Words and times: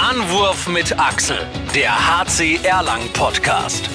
Anwurf 0.00 0.68
mit 0.68 0.96
Axel, 0.96 1.36
der 1.74 1.90
HC 1.90 2.60
Erlangen 2.62 3.12
Podcast. 3.14 3.90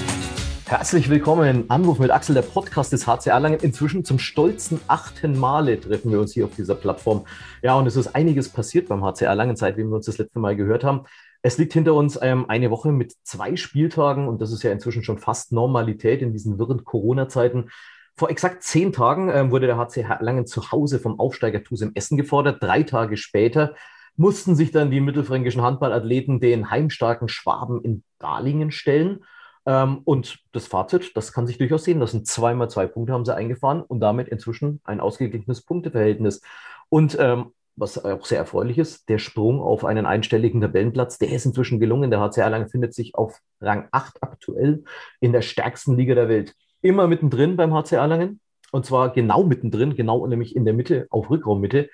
Herzlich 0.66 1.10
willkommen. 1.10 1.64
Anruf 1.70 1.98
mit 1.98 2.12
Axel, 2.12 2.36
der 2.36 2.42
Podcast 2.42 2.92
des 2.92 3.08
HC 3.08 3.29
Erlangen. 3.29 3.62
Inzwischen 3.62 4.04
zum 4.04 4.20
stolzen 4.20 4.81
achten 4.89 5.39
Male 5.39 5.79
treffen 5.79 6.12
wir 6.12 6.20
uns 6.20 6.34
hier 6.34 6.44
auf 6.44 6.55
dieser 6.58 6.76
Plattform. 6.76 7.26
Ja, 7.62 7.76
und 7.76 7.88
es 7.88 7.96
ist 7.96 8.16
einiges 8.16 8.50
passiert 8.50 8.89
beim 8.89 9.02
HC 9.02 9.24
Erlangen, 9.24 9.55
seitdem 9.55 9.92
wir 9.92 9.96
uns 9.96 10.05
das 10.05 10.18
letzte 10.18 10.39
Mal 10.39 10.58
gehört 10.58 10.84
haben. 10.84 11.06
Es 11.42 11.58
liegt 11.58 11.71
hinter 11.71 11.94
uns 11.94 12.20
ähm, 12.22 12.49
eine 12.49 12.70
Woche 12.70 12.92
mit 12.92 13.13
zwei 13.24 13.56
Spieltagen 13.56 14.28
und 14.28 14.42
das 14.42 14.51
ist 14.51 14.62
ja 14.62 14.74
inzwischen 14.74 15.04
schon 15.04 15.20
fast 15.20 15.54
Normalität 15.54 16.22
in 16.22 16.34
diesen 16.34 16.59
wirren 16.59 16.84
Corona-Zeiten. 16.84 17.70
Vor 18.17 18.30
exakt 18.30 18.63
zehn 18.63 18.91
Tagen 18.91 19.31
ähm, 19.34 19.52
wurde 19.52 19.67
der 19.67 19.77
HC 19.77 20.02
Erlangen 20.02 20.48
zu 20.48 20.70
Hause 20.73 20.99
vom 20.99 21.17
Aufsteiger 21.17 21.63
TuS 21.63 21.80
im 21.80 21.95
Essen 21.95 22.17
gefordert. 22.17 22.62
Drei 22.62 22.84
Tage 22.84 23.16
später 23.16 23.73
mussten 24.16 24.55
sich 24.55 24.72
dann 24.72 24.91
die 24.91 25.02
mittelfränkischen 25.02 25.62
Handballathleten 25.62 26.40
den 26.40 26.70
heimstarken 26.70 27.27
Schwaben 27.27 27.81
in 27.81 28.04
Darlingen 28.20 28.71
stellen. 28.71 29.23
Ähm, 29.66 30.02
und 30.04 30.40
das 30.52 30.67
Fazit, 30.67 31.16
das 31.16 31.34
kann 31.34 31.48
sich 31.48 31.58
durchaus 31.58 31.84
sehen 31.84 31.99
lassen. 31.99 32.26
Zweimal 32.26 32.70
zwei 32.70 32.88
Punkte 32.88 33.13
haben 33.13 33.26
sie 33.26 33.35
eingefahren 33.35 33.81
und 33.81 33.99
damit 33.99 34.27
inzwischen 34.27 34.81
ein 34.84 34.99
ausgeglichenes 34.99 35.62
Punkteverhältnis. 35.62 36.41
Und 36.90 37.18
ähm, 37.20 37.52
was 37.76 38.04
auch 38.04 38.26
sehr 38.26 38.38
erfreulich 38.38 38.77
ist, 38.77 39.09
der 39.09 39.18
Sprung 39.18 39.59
auf 39.59 39.84
einen 39.84 40.05
einstelligen 40.05 40.62
Tabellenplatz, 40.62 41.18
der 41.18 41.32
ist 41.32 41.45
inzwischen 41.45 41.80
gelungen. 41.80 42.12
Der 42.12 42.20
HC 42.20 42.41
Erlangen 42.41 42.70
findet 42.70 42.93
sich 42.93 43.16
auf 43.16 43.40
Rang 43.62 43.88
8 43.91 44.21
aktuell 44.21 44.84
in 45.20 45.32
der 45.32 45.41
stärksten 45.41 45.98
Liga 45.98 46.13
der 46.13 46.30
Welt. 46.30 46.54
Immer 46.82 47.07
mittendrin 47.07 47.55
beim 47.55 47.73
HC 47.73 47.95
Erlangen. 47.95 48.40
Und 48.71 48.85
zwar 48.85 49.12
genau 49.12 49.43
mittendrin, 49.43 49.95
genau 49.95 50.26
nämlich 50.27 50.55
in 50.55 50.66
der 50.66 50.73
Mitte, 50.73 51.07
auf 51.09 51.30
Rückraummitte. 51.30 51.90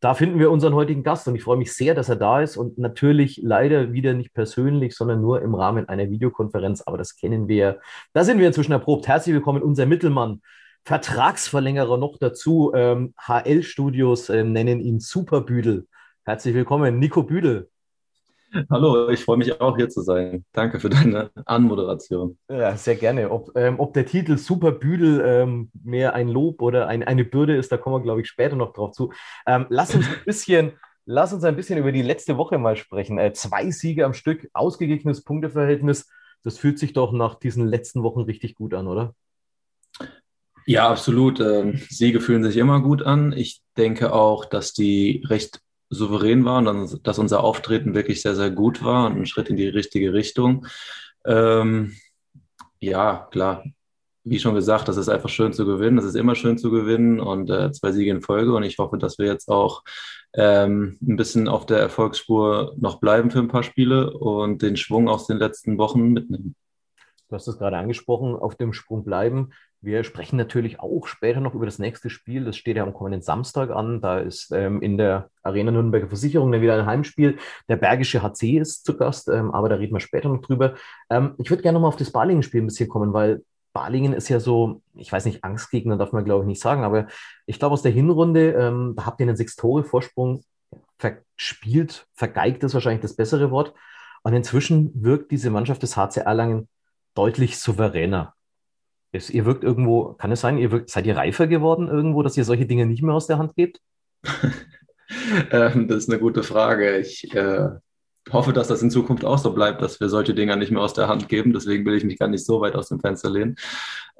Da 0.00 0.14
finden 0.14 0.38
wir 0.38 0.50
unseren 0.50 0.74
heutigen 0.74 1.02
Gast 1.02 1.28
und 1.28 1.36
ich 1.36 1.42
freue 1.42 1.58
mich 1.58 1.74
sehr, 1.74 1.94
dass 1.94 2.08
er 2.08 2.16
da 2.16 2.40
ist 2.40 2.56
und 2.56 2.78
natürlich 2.78 3.38
leider 3.42 3.92
wieder 3.92 4.14
nicht 4.14 4.32
persönlich, 4.32 4.96
sondern 4.96 5.20
nur 5.20 5.42
im 5.42 5.54
Rahmen 5.54 5.88
einer 5.90 6.08
Videokonferenz, 6.08 6.82
aber 6.86 6.96
das 6.96 7.16
kennen 7.16 7.48
wir. 7.48 7.80
Da 8.14 8.24
sind 8.24 8.38
wir 8.38 8.46
inzwischen 8.46 8.72
erprobt. 8.72 9.08
Herzlich 9.08 9.34
willkommen, 9.34 9.62
unser 9.62 9.84
Mittelmann, 9.84 10.40
Vertragsverlängerer 10.84 11.98
noch 11.98 12.16
dazu. 12.18 12.72
Ähm, 12.74 13.14
HL 13.18 13.62
Studios 13.62 14.30
äh, 14.30 14.42
nennen 14.42 14.80
ihn 14.80 15.00
Superbüdel. 15.00 15.86
Herzlich 16.24 16.54
willkommen, 16.54 16.98
Nico 16.98 17.22
Büdel. 17.22 17.69
Hallo, 18.68 19.08
ich 19.10 19.24
freue 19.24 19.36
mich 19.36 19.60
auch 19.60 19.76
hier 19.76 19.88
zu 19.88 20.02
sein. 20.02 20.44
Danke 20.52 20.80
für 20.80 20.88
deine 20.88 21.30
Anmoderation. 21.44 22.36
Ja, 22.48 22.76
sehr 22.76 22.96
gerne. 22.96 23.30
Ob, 23.30 23.56
ähm, 23.56 23.78
ob 23.78 23.94
der 23.94 24.06
Titel 24.06 24.36
Superbüdel 24.38 25.22
ähm, 25.24 25.70
mehr 25.84 26.14
ein 26.14 26.28
Lob 26.28 26.60
oder 26.60 26.88
ein, 26.88 27.04
eine 27.04 27.24
Bürde 27.24 27.56
ist, 27.56 27.70
da 27.70 27.76
kommen 27.76 27.96
wir, 27.96 28.02
glaube 28.02 28.22
ich, 28.22 28.28
später 28.28 28.56
noch 28.56 28.72
drauf 28.72 28.92
zu. 28.92 29.12
Ähm, 29.46 29.66
lass 29.68 29.94
uns 29.94 30.08
ein 30.08 30.24
bisschen. 30.24 30.72
Lass 31.06 31.32
uns 31.32 31.42
ein 31.42 31.56
bisschen 31.56 31.78
über 31.78 31.90
die 31.90 32.02
letzte 32.02 32.36
Woche 32.36 32.56
mal 32.58 32.76
sprechen. 32.76 33.18
Äh, 33.18 33.32
zwei 33.32 33.70
Siege 33.72 34.04
am 34.04 34.14
Stück, 34.14 34.48
ausgeglichenes 34.52 35.24
Punkteverhältnis. 35.24 36.08
Das 36.44 36.58
fühlt 36.58 36.78
sich 36.78 36.92
doch 36.92 37.10
nach 37.10 37.36
diesen 37.36 37.66
letzten 37.66 38.04
Wochen 38.04 38.20
richtig 38.20 38.54
gut 38.54 38.74
an, 38.74 38.86
oder? 38.86 39.14
Ja, 40.66 40.88
absolut. 40.88 41.40
Ähm, 41.40 41.80
Siege 41.88 42.20
fühlen 42.20 42.44
sich 42.44 42.56
immer 42.58 42.80
gut 42.80 43.02
an. 43.02 43.32
Ich 43.32 43.60
denke 43.76 44.12
auch, 44.12 44.44
dass 44.44 44.72
die 44.72 45.24
recht 45.26 45.60
souverän 45.90 46.44
war 46.44 46.58
und 46.58 47.06
dass 47.06 47.18
unser 47.18 47.42
Auftreten 47.42 47.94
wirklich 47.94 48.22
sehr, 48.22 48.34
sehr 48.34 48.50
gut 48.50 48.82
war 48.84 49.06
und 49.06 49.16
ein 49.18 49.26
Schritt 49.26 49.50
in 49.50 49.56
die 49.56 49.68
richtige 49.68 50.12
Richtung. 50.12 50.66
Ähm, 51.26 51.96
ja, 52.78 53.28
klar. 53.30 53.64
Wie 54.22 54.38
schon 54.38 54.54
gesagt, 54.54 54.86
das 54.88 54.96
ist 54.96 55.08
einfach 55.08 55.28
schön 55.28 55.52
zu 55.52 55.66
gewinnen. 55.66 55.96
Das 55.96 56.04
ist 56.04 56.14
immer 56.14 56.34
schön 56.34 56.58
zu 56.58 56.70
gewinnen 56.70 57.20
und 57.20 57.50
äh, 57.50 57.72
zwei 57.72 57.90
Siege 57.90 58.10
in 58.10 58.22
Folge. 58.22 58.54
Und 58.54 58.62
ich 58.62 58.78
hoffe, 58.78 58.98
dass 58.98 59.18
wir 59.18 59.26
jetzt 59.26 59.48
auch 59.48 59.82
ähm, 60.34 60.98
ein 61.02 61.16
bisschen 61.16 61.48
auf 61.48 61.66
der 61.66 61.78
Erfolgsspur 61.78 62.74
noch 62.78 63.00
bleiben 63.00 63.30
für 63.30 63.40
ein 63.40 63.48
paar 63.48 63.62
Spiele 63.62 64.12
und 64.12 64.62
den 64.62 64.76
Schwung 64.76 65.08
aus 65.08 65.26
den 65.26 65.38
letzten 65.38 65.78
Wochen 65.78 66.12
mitnehmen. 66.12 66.54
Du 67.28 67.36
hast 67.36 67.48
es 67.48 67.58
gerade 67.58 67.78
angesprochen, 67.78 68.34
auf 68.34 68.56
dem 68.56 68.72
Sprung 68.72 69.04
bleiben. 69.04 69.50
Wir 69.82 70.04
sprechen 70.04 70.36
natürlich 70.36 70.78
auch 70.78 71.06
später 71.06 71.40
noch 71.40 71.54
über 71.54 71.64
das 71.64 71.78
nächste 71.78 72.10
Spiel. 72.10 72.44
Das 72.44 72.56
steht 72.56 72.76
ja 72.76 72.82
am 72.82 72.92
kommenden 72.92 73.22
Samstag 73.22 73.70
an. 73.70 74.02
Da 74.02 74.18
ist 74.18 74.52
ähm, 74.52 74.82
in 74.82 74.98
der 74.98 75.30
Arena 75.42 75.70
Nürnberger 75.70 76.08
Versicherung 76.08 76.52
dann 76.52 76.60
wieder 76.60 76.78
ein 76.78 76.84
Heimspiel. 76.84 77.38
Der 77.68 77.76
Bergische 77.76 78.22
HC 78.22 78.58
ist 78.58 78.84
zu 78.84 78.96
Gast, 78.96 79.28
ähm, 79.28 79.50
aber 79.52 79.70
da 79.70 79.76
reden 79.76 79.94
wir 79.94 80.00
später 80.00 80.28
noch 80.28 80.42
drüber. 80.42 80.74
Ähm, 81.08 81.34
ich 81.38 81.48
würde 81.48 81.62
gerne 81.62 81.76
noch 81.76 81.82
mal 81.82 81.88
auf 81.88 81.96
das 81.96 82.12
Balingen-Spiel 82.12 82.60
ein 82.60 82.66
bisschen 82.66 82.90
kommen, 82.90 83.14
weil 83.14 83.42
Balingen 83.72 84.12
ist 84.12 84.28
ja 84.28 84.38
so, 84.38 84.82
ich 84.94 85.10
weiß 85.10 85.24
nicht, 85.24 85.44
Angstgegner 85.44 85.96
darf 85.96 86.12
man 86.12 86.24
glaube 86.24 86.44
ich 86.44 86.48
nicht 86.48 86.60
sagen, 86.60 86.84
aber 86.84 87.06
ich 87.46 87.58
glaube 87.58 87.72
aus 87.72 87.82
der 87.82 87.92
Hinrunde, 87.92 88.52
ähm, 88.52 88.94
da 88.96 89.06
habt 89.06 89.20
ihr 89.20 89.24
einen 89.26 89.36
Sechs-Tore-Vorsprung 89.36 90.44
verspielt, 90.98 92.06
vergeigt 92.12 92.62
ist 92.64 92.74
wahrscheinlich 92.74 93.00
das 93.00 93.16
bessere 93.16 93.50
Wort. 93.50 93.72
Und 94.22 94.34
inzwischen 94.34 94.92
wirkt 95.02 95.30
diese 95.30 95.48
Mannschaft 95.48 95.82
des 95.82 95.96
HC 95.96 96.20
Erlangen 96.20 96.68
deutlich 97.14 97.58
souveräner. 97.58 98.34
Es, 99.12 99.30
ihr 99.30 99.44
wirkt 99.44 99.64
irgendwo, 99.64 100.14
kann 100.14 100.30
es 100.32 100.40
sein, 100.40 100.58
ihr 100.58 100.70
wirkt, 100.70 100.90
seid 100.90 101.06
ihr 101.06 101.16
reifer 101.16 101.46
geworden 101.46 101.88
irgendwo, 101.88 102.22
dass 102.22 102.36
ihr 102.36 102.44
solche 102.44 102.66
Dinge 102.66 102.86
nicht 102.86 103.02
mehr 103.02 103.14
aus 103.14 103.26
der 103.26 103.38
Hand 103.38 103.56
gebt? 103.56 103.80
ähm, 105.50 105.88
das 105.88 105.98
ist 105.98 106.10
eine 106.10 106.20
gute 106.20 106.42
Frage. 106.42 106.98
Ich 106.98 107.34
äh, 107.34 107.70
hoffe, 108.32 108.52
dass 108.52 108.68
das 108.68 108.82
in 108.82 108.90
Zukunft 108.90 109.24
auch 109.24 109.38
so 109.38 109.52
bleibt, 109.52 109.82
dass 109.82 109.98
wir 110.00 110.08
solche 110.08 110.34
Dinge 110.34 110.56
nicht 110.56 110.70
mehr 110.70 110.82
aus 110.82 110.94
der 110.94 111.08
Hand 111.08 111.28
geben. 111.28 111.52
Deswegen 111.52 111.84
will 111.84 111.94
ich 111.94 112.04
mich 112.04 112.18
gar 112.18 112.28
nicht 112.28 112.44
so 112.44 112.60
weit 112.60 112.74
aus 112.74 112.88
dem 112.88 113.00
Fenster 113.00 113.30
lehnen. 113.30 113.56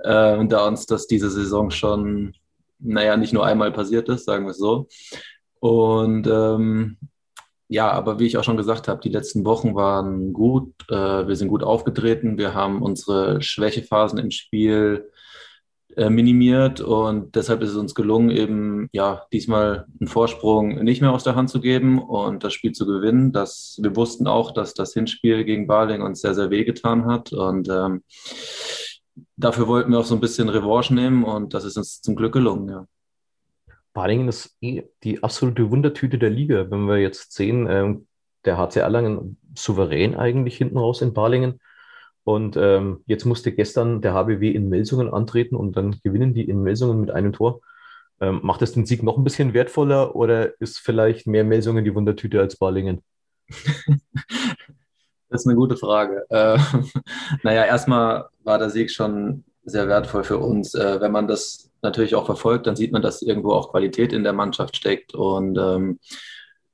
Äh, 0.03 0.45
da 0.47 0.67
uns 0.67 0.87
das 0.87 1.07
diese 1.07 1.31
Saison 1.31 1.71
schon, 1.71 2.35
naja, 2.79 3.17
nicht 3.17 3.33
nur 3.33 3.47
einmal 3.47 3.73
passiert 3.73 4.09
ist, 4.09 4.25
sagen 4.25 4.45
wir 4.47 4.51
es 4.51 4.59
so. 4.59 4.89
Und 5.61 6.27
ähm, 6.27 6.97
ja, 7.71 7.89
aber 7.93 8.19
wie 8.19 8.27
ich 8.27 8.37
auch 8.37 8.43
schon 8.43 8.57
gesagt 8.57 8.89
habe, 8.89 9.01
die 9.01 9.11
letzten 9.11 9.45
Wochen 9.45 9.77
waren 9.77 10.33
gut. 10.33 10.75
Äh, 10.89 11.29
wir 11.29 11.37
sind 11.37 11.47
gut 11.47 11.63
aufgetreten. 11.63 12.37
Wir 12.37 12.53
haben 12.53 12.83
unsere 12.83 13.41
Schwächephasen 13.43 14.19
im 14.19 14.33
Spiel 14.33 15.09
äh, 15.97 16.11
minimiert 16.11 16.81
und 16.81 17.37
deshalb 17.37 17.63
ist 17.63 17.71
es 17.71 17.77
uns 17.77 17.95
gelungen, 17.95 18.31
eben 18.31 18.89
ja 18.93 19.25
diesmal 19.33 19.87
einen 20.01 20.09
Vorsprung 20.09 20.83
nicht 20.83 21.01
mehr 21.01 21.13
aus 21.13 21.23
der 21.23 21.37
Hand 21.37 21.49
zu 21.49 21.61
geben 21.61 22.01
und 22.03 22.43
das 22.43 22.55
Spiel 22.55 22.73
zu 22.73 22.87
gewinnen. 22.87 23.31
Das, 23.31 23.79
wir 23.81 23.95
wussten 23.95 24.27
auch, 24.27 24.51
dass 24.51 24.75
das 24.75 24.93
Hinspiel 24.93 25.45
gegen 25.45 25.69
Baling 25.69 26.03
uns 26.03 26.23
sehr, 26.23 26.35
sehr 26.35 26.51
wehgetan 26.51 27.07
hat 27.07 27.33
und 27.33 27.69
ähm, 27.69 28.03
dafür 29.37 29.69
wollten 29.69 29.93
wir 29.93 30.01
auch 30.01 30.05
so 30.05 30.17
ein 30.17 30.21
bisschen 30.21 30.49
Revanche 30.49 30.93
nehmen 30.93 31.23
und 31.23 31.55
das 31.55 31.65
ist 31.65 31.77
uns 31.77 32.01
zum 32.01 32.17
Glück 32.17 32.33
gelungen, 32.33 32.69
ja. 32.69 32.87
Balingen 34.01 34.29
ist 34.29 34.57
eh 34.63 34.85
die 35.05 35.23
absolute 35.23 35.71
Wundertüte 35.71 36.17
der 36.17 36.31
Liga. 36.31 36.71
Wenn 36.71 36.87
wir 36.87 36.97
jetzt 36.97 37.35
sehen, 37.35 37.67
ähm, 37.69 38.07
der 38.47 38.57
HC 38.57 38.81
Erlangen 38.81 39.37
souverän 39.55 40.17
eigentlich 40.17 40.57
hinten 40.57 40.79
raus 40.79 41.03
in 41.03 41.13
Balingen. 41.13 41.61
Und 42.25 42.57
ähm, 42.57 43.05
jetzt 43.05 43.27
musste 43.27 43.53
gestern 43.53 44.01
der 44.01 44.15
HBW 44.15 44.53
in 44.53 44.71
Melsungen 44.71 45.13
antreten 45.13 45.55
und 45.55 45.77
dann 45.77 46.01
gewinnen 46.03 46.33
die 46.33 46.49
in 46.49 46.63
Melsungen 46.63 46.99
mit 46.99 47.11
einem 47.11 47.35
Tor. 47.35 47.61
Ähm, 48.23 48.41
macht 48.43 48.63
das 48.63 48.73
den 48.73 48.87
Sieg 48.87 49.03
noch 49.03 49.19
ein 49.19 49.25
bisschen 49.25 49.53
wertvoller 49.53 50.17
oder 50.17 50.59
ist 50.63 50.79
vielleicht 50.79 51.27
mehr 51.27 51.45
Melsungen 51.45 51.85
die 51.85 51.95
Wundertüte 51.95 52.41
als 52.41 52.57
Balingen? 52.57 53.03
Das 55.33 55.43
ist 55.43 55.47
eine 55.47 55.55
gute 55.55 55.77
Frage. 55.77 56.25
Äh, 56.29 56.59
naja, 57.45 57.65
erstmal 57.65 58.25
war 58.43 58.59
der 58.59 58.69
Sieg 58.69 58.91
schon 58.91 59.45
sehr 59.63 59.87
wertvoll 59.87 60.25
für 60.25 60.39
uns. 60.39 60.75
Äh, 60.75 61.01
wenn 61.01 61.13
man 61.13 61.29
das 61.29 61.70
natürlich 61.83 62.15
auch 62.15 62.27
verfolgt, 62.27 62.67
dann 62.67 62.77
sieht 62.77 62.93
man, 62.93 63.03
dass 63.03 63.23
irgendwo 63.23 63.53
auch 63.53 63.71
Qualität 63.71 64.13
in 64.13 64.25
der 64.25 64.33
Mannschaft 64.33 64.77
steckt. 64.77 65.15
Und 65.15 65.59
ähm, 65.59 65.99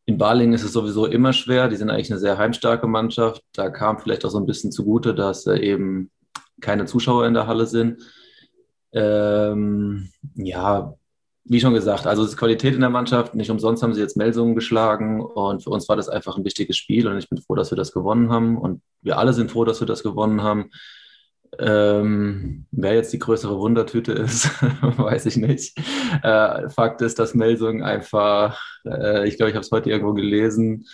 in 0.05 0.19
Balingen 0.19 0.55
ist 0.55 0.65
es 0.65 0.73
sowieso 0.73 1.07
immer 1.07 1.33
schwer. 1.33 1.69
Die 1.69 1.77
sind 1.77 1.91
eigentlich 1.91 2.11
eine 2.11 2.21
sehr 2.21 2.39
heimstarke 2.39 2.87
Mannschaft. 2.87 3.43
Da 3.53 3.71
kam 3.71 3.99
vielleicht 3.99 4.25
auch 4.25 4.31
so 4.31 4.39
ein 4.39 4.47
bisschen 4.47 4.73
zugute, 4.73 5.15
dass 5.15 5.47
äh, 5.47 5.59
eben 5.59 6.11
keine 6.61 6.87
Zuschauer 6.87 7.27
in 7.27 7.35
der 7.35 7.47
Halle 7.47 7.67
sind. 7.67 8.03
Ähm, 8.93 10.11
ja, 10.35 10.95
wie 11.49 11.61
schon 11.61 11.75
gesagt, 11.75 12.07
also 12.07 12.23
es 12.23 12.31
ist 12.31 12.37
Qualität 12.37 12.75
in 12.75 12.81
der 12.81 12.91
Mannschaft. 12.91 13.35
Nicht 13.35 13.51
umsonst 13.51 13.83
haben 13.83 13.95
sie 13.95 14.01
jetzt 14.01 14.17
Melsungen 14.17 14.55
geschlagen 14.55 15.21
und 15.23 15.63
für 15.63 15.71
uns 15.71 15.89
war 15.89 15.97
das 15.97 16.09
einfach 16.09 16.37
ein 16.37 16.45
wichtiges 16.45 16.77
Spiel 16.77 17.07
und 17.07 17.19
ich 17.19 17.29
bin 17.29 17.41
froh, 17.41 17.55
dass 17.55 17.71
wir 17.71 17.77
das 17.77 17.93
gewonnen 17.93 18.31
haben 18.31 18.59
und 18.59 18.83
wir 19.03 19.19
alle 19.19 19.33
sind 19.33 19.51
froh, 19.51 19.65
dass 19.65 19.81
wir 19.81 19.87
das 19.87 20.03
gewonnen 20.03 20.43
haben. 20.43 20.71
Ähm, 21.59 22.67
wer 22.71 22.95
jetzt 22.95 23.13
die 23.13 23.19
größere 23.19 23.59
Wundertüte 23.59 24.13
ist, 24.13 24.51
weiß 24.83 25.27
ich 25.27 25.37
nicht. 25.37 25.79
Äh, 26.23 26.69
Fakt 26.69 27.03
ist, 27.03 27.19
dass 27.19 27.35
Melsung 27.35 27.83
einfach, 27.83 28.61
äh, 28.85 29.27
ich 29.29 29.37
glaube, 29.37 29.51
ich 29.51 29.57
habe 29.57 29.65
es 29.65 29.73
heute 29.73 29.91
irgendwo 29.91 30.13
gelesen, 30.13 30.87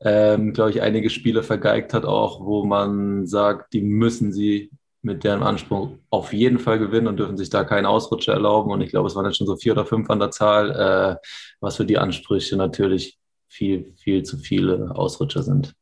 ähm, 0.00 0.52
glaube 0.52 0.70
ich, 0.70 0.82
einige 0.82 1.10
Spiele 1.10 1.42
vergeigt 1.42 1.94
hat 1.94 2.04
auch, 2.04 2.44
wo 2.44 2.64
man 2.64 3.26
sagt, 3.26 3.72
die 3.72 3.80
müssen 3.80 4.32
sie 4.32 4.70
mit 5.02 5.24
deren 5.24 5.42
Anspruch 5.42 5.90
auf 6.10 6.32
jeden 6.32 6.58
Fall 6.58 6.78
gewinnen 6.78 7.08
und 7.08 7.18
dürfen 7.18 7.36
sich 7.36 7.50
da 7.50 7.64
keinen 7.64 7.86
Ausrutscher 7.86 8.32
erlauben. 8.32 8.70
Und 8.70 8.80
ich 8.80 8.90
glaube, 8.90 9.08
es 9.08 9.14
waren 9.14 9.26
jetzt 9.26 9.36
schon 9.36 9.46
so 9.46 9.56
vier 9.56 9.72
oder 9.72 9.84
fünf 9.84 10.08
an 10.10 10.18
der 10.18 10.30
Zahl, 10.30 10.70
äh, 10.70 11.26
was 11.60 11.76
für 11.76 11.84
die 11.84 11.98
Ansprüche 11.98 12.56
natürlich 12.56 13.18
viel, 13.48 13.94
viel 13.96 14.22
zu 14.22 14.38
viele 14.38 14.92
Ausrutscher 14.94 15.42
sind. 15.42 15.74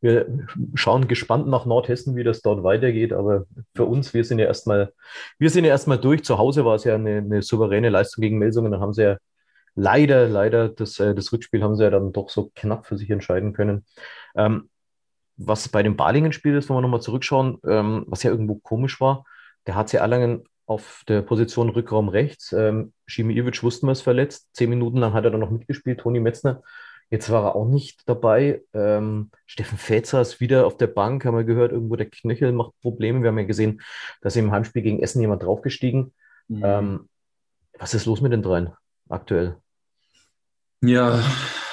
Wir 0.00 0.26
schauen 0.74 1.08
gespannt 1.08 1.48
nach 1.48 1.66
Nordhessen, 1.66 2.16
wie 2.16 2.24
das 2.24 2.42
dort 2.42 2.62
weitergeht. 2.62 3.12
Aber 3.12 3.46
für 3.74 3.84
uns, 3.84 4.14
wir 4.14 4.24
sind 4.24 4.38
ja 4.38 4.46
erstmal, 4.46 4.92
wir 5.38 5.50
sind 5.50 5.64
ja 5.64 5.70
erstmal 5.70 5.98
durch. 5.98 6.24
Zu 6.24 6.38
Hause 6.38 6.64
war 6.64 6.76
es 6.76 6.84
ja 6.84 6.94
eine, 6.94 7.18
eine 7.18 7.42
souveräne 7.42 7.88
Leistung 7.88 8.22
gegen 8.22 8.38
Melsungen. 8.38 8.72
Dann 8.72 8.80
haben 8.80 8.94
sie 8.94 9.02
ja 9.02 9.16
leider, 9.74 10.28
leider, 10.28 10.68
das, 10.68 10.98
äh, 11.00 11.14
das 11.14 11.32
Rückspiel 11.32 11.62
haben 11.62 11.76
sie 11.76 11.84
ja 11.84 11.90
dann 11.90 12.12
doch 12.12 12.28
so 12.30 12.50
knapp 12.54 12.86
für 12.86 12.96
sich 12.96 13.10
entscheiden 13.10 13.52
können. 13.52 13.84
Ähm, 14.36 14.68
was 15.36 15.68
bei 15.68 15.82
dem 15.82 15.96
Balingen-Spiel 15.96 16.56
ist, 16.56 16.68
wenn 16.68 16.76
wir 16.76 16.80
nochmal 16.82 17.00
zurückschauen, 17.00 17.58
ähm, 17.66 18.04
was 18.08 18.24
ja 18.24 18.30
irgendwo 18.30 18.56
komisch 18.56 19.00
war, 19.00 19.24
der 19.66 19.76
HC 19.76 19.98
Erlangen 19.98 20.44
auf 20.66 21.02
der 21.08 21.22
Position 21.22 21.70
Rückraum 21.70 22.08
rechts. 22.08 22.52
Ähm, 22.52 22.92
Schimiewicz 23.06 23.62
wussten 23.62 23.86
wir 23.86 23.92
es 23.92 24.02
verletzt. 24.02 24.48
Zehn 24.52 24.68
Minuten 24.68 24.98
lang 24.98 25.14
hat 25.14 25.24
er 25.24 25.30
dann 25.30 25.40
noch 25.40 25.50
mitgespielt, 25.50 26.00
Toni 26.00 26.20
Metzner. 26.20 26.62
Jetzt 27.10 27.30
war 27.30 27.44
er 27.44 27.56
auch 27.56 27.66
nicht 27.66 28.08
dabei. 28.08 28.62
Ähm, 28.74 29.30
Steffen 29.46 29.78
Fetzer 29.78 30.20
ist 30.20 30.40
wieder 30.40 30.66
auf 30.66 30.76
der 30.76 30.88
Bank, 30.88 31.24
haben 31.24 31.36
wir 31.36 31.44
gehört, 31.44 31.72
irgendwo 31.72 31.96
der 31.96 32.10
Knöchel 32.10 32.52
macht 32.52 32.78
Probleme. 32.82 33.22
Wir 33.22 33.28
haben 33.28 33.38
ja 33.38 33.44
gesehen, 33.44 33.80
dass 34.20 34.36
im 34.36 34.52
Heimspiel 34.52 34.82
gegen 34.82 35.00
Essen 35.00 35.20
jemand 35.20 35.42
draufgestiegen. 35.42 36.12
Mhm. 36.48 36.62
Ähm, 36.64 37.08
was 37.78 37.94
ist 37.94 38.06
los 38.06 38.20
mit 38.20 38.32
den 38.32 38.42
dreien 38.42 38.72
aktuell? 39.08 39.56
Ja, 40.80 41.22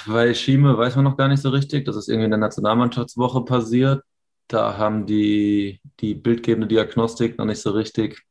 bei 0.08 0.34
Schieme 0.34 0.78
weiß 0.78 0.96
man 0.96 1.06
noch 1.06 1.18
gar 1.18 1.28
nicht 1.28 1.42
so 1.42 1.50
richtig. 1.50 1.86
Das 1.86 1.96
ist 1.96 2.08
irgendwie 2.08 2.26
in 2.26 2.32
der 2.32 2.40
Nationalmannschaftswoche 2.40 3.44
passiert. 3.44 4.04
Da 4.48 4.78
haben 4.78 5.06
die, 5.06 5.82
die 6.00 6.14
bildgebende 6.16 6.68
Diagnostik 6.68 7.38
noch 7.38 7.46
nicht 7.46 7.62
so 7.62 7.72
richtig 7.72 8.22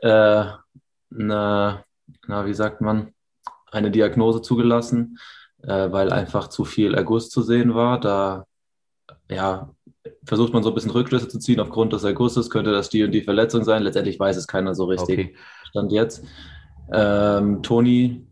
äh, 0.00 0.44
eine, 1.10 1.84
na, 2.26 2.46
wie 2.46 2.54
sagt 2.54 2.80
man, 2.80 3.12
eine 3.70 3.90
Diagnose 3.90 4.42
zugelassen, 4.42 5.18
äh, 5.62 5.90
weil 5.92 6.12
einfach 6.12 6.48
zu 6.48 6.64
viel 6.64 6.94
Erguss 6.94 7.30
zu 7.30 7.42
sehen 7.42 7.74
war. 7.74 8.00
Da 8.00 8.46
ja, 9.30 9.74
versucht 10.24 10.52
man 10.52 10.62
so 10.62 10.70
ein 10.70 10.74
bisschen 10.74 10.90
Rückschlüsse 10.90 11.28
zu 11.28 11.38
ziehen. 11.38 11.60
Aufgrund 11.60 11.92
des 11.92 12.04
Ergusses 12.04 12.50
könnte 12.50 12.72
das 12.72 12.88
die 12.88 13.02
und 13.02 13.12
die 13.12 13.22
Verletzung 13.22 13.64
sein. 13.64 13.82
Letztendlich 13.82 14.18
weiß 14.18 14.36
es 14.36 14.46
keiner 14.46 14.74
so 14.74 14.84
richtig. 14.84 15.18
Okay. 15.18 15.36
Stand 15.70 15.92
jetzt. 15.92 16.24
Ähm, 16.92 17.62
Toni. 17.62 18.26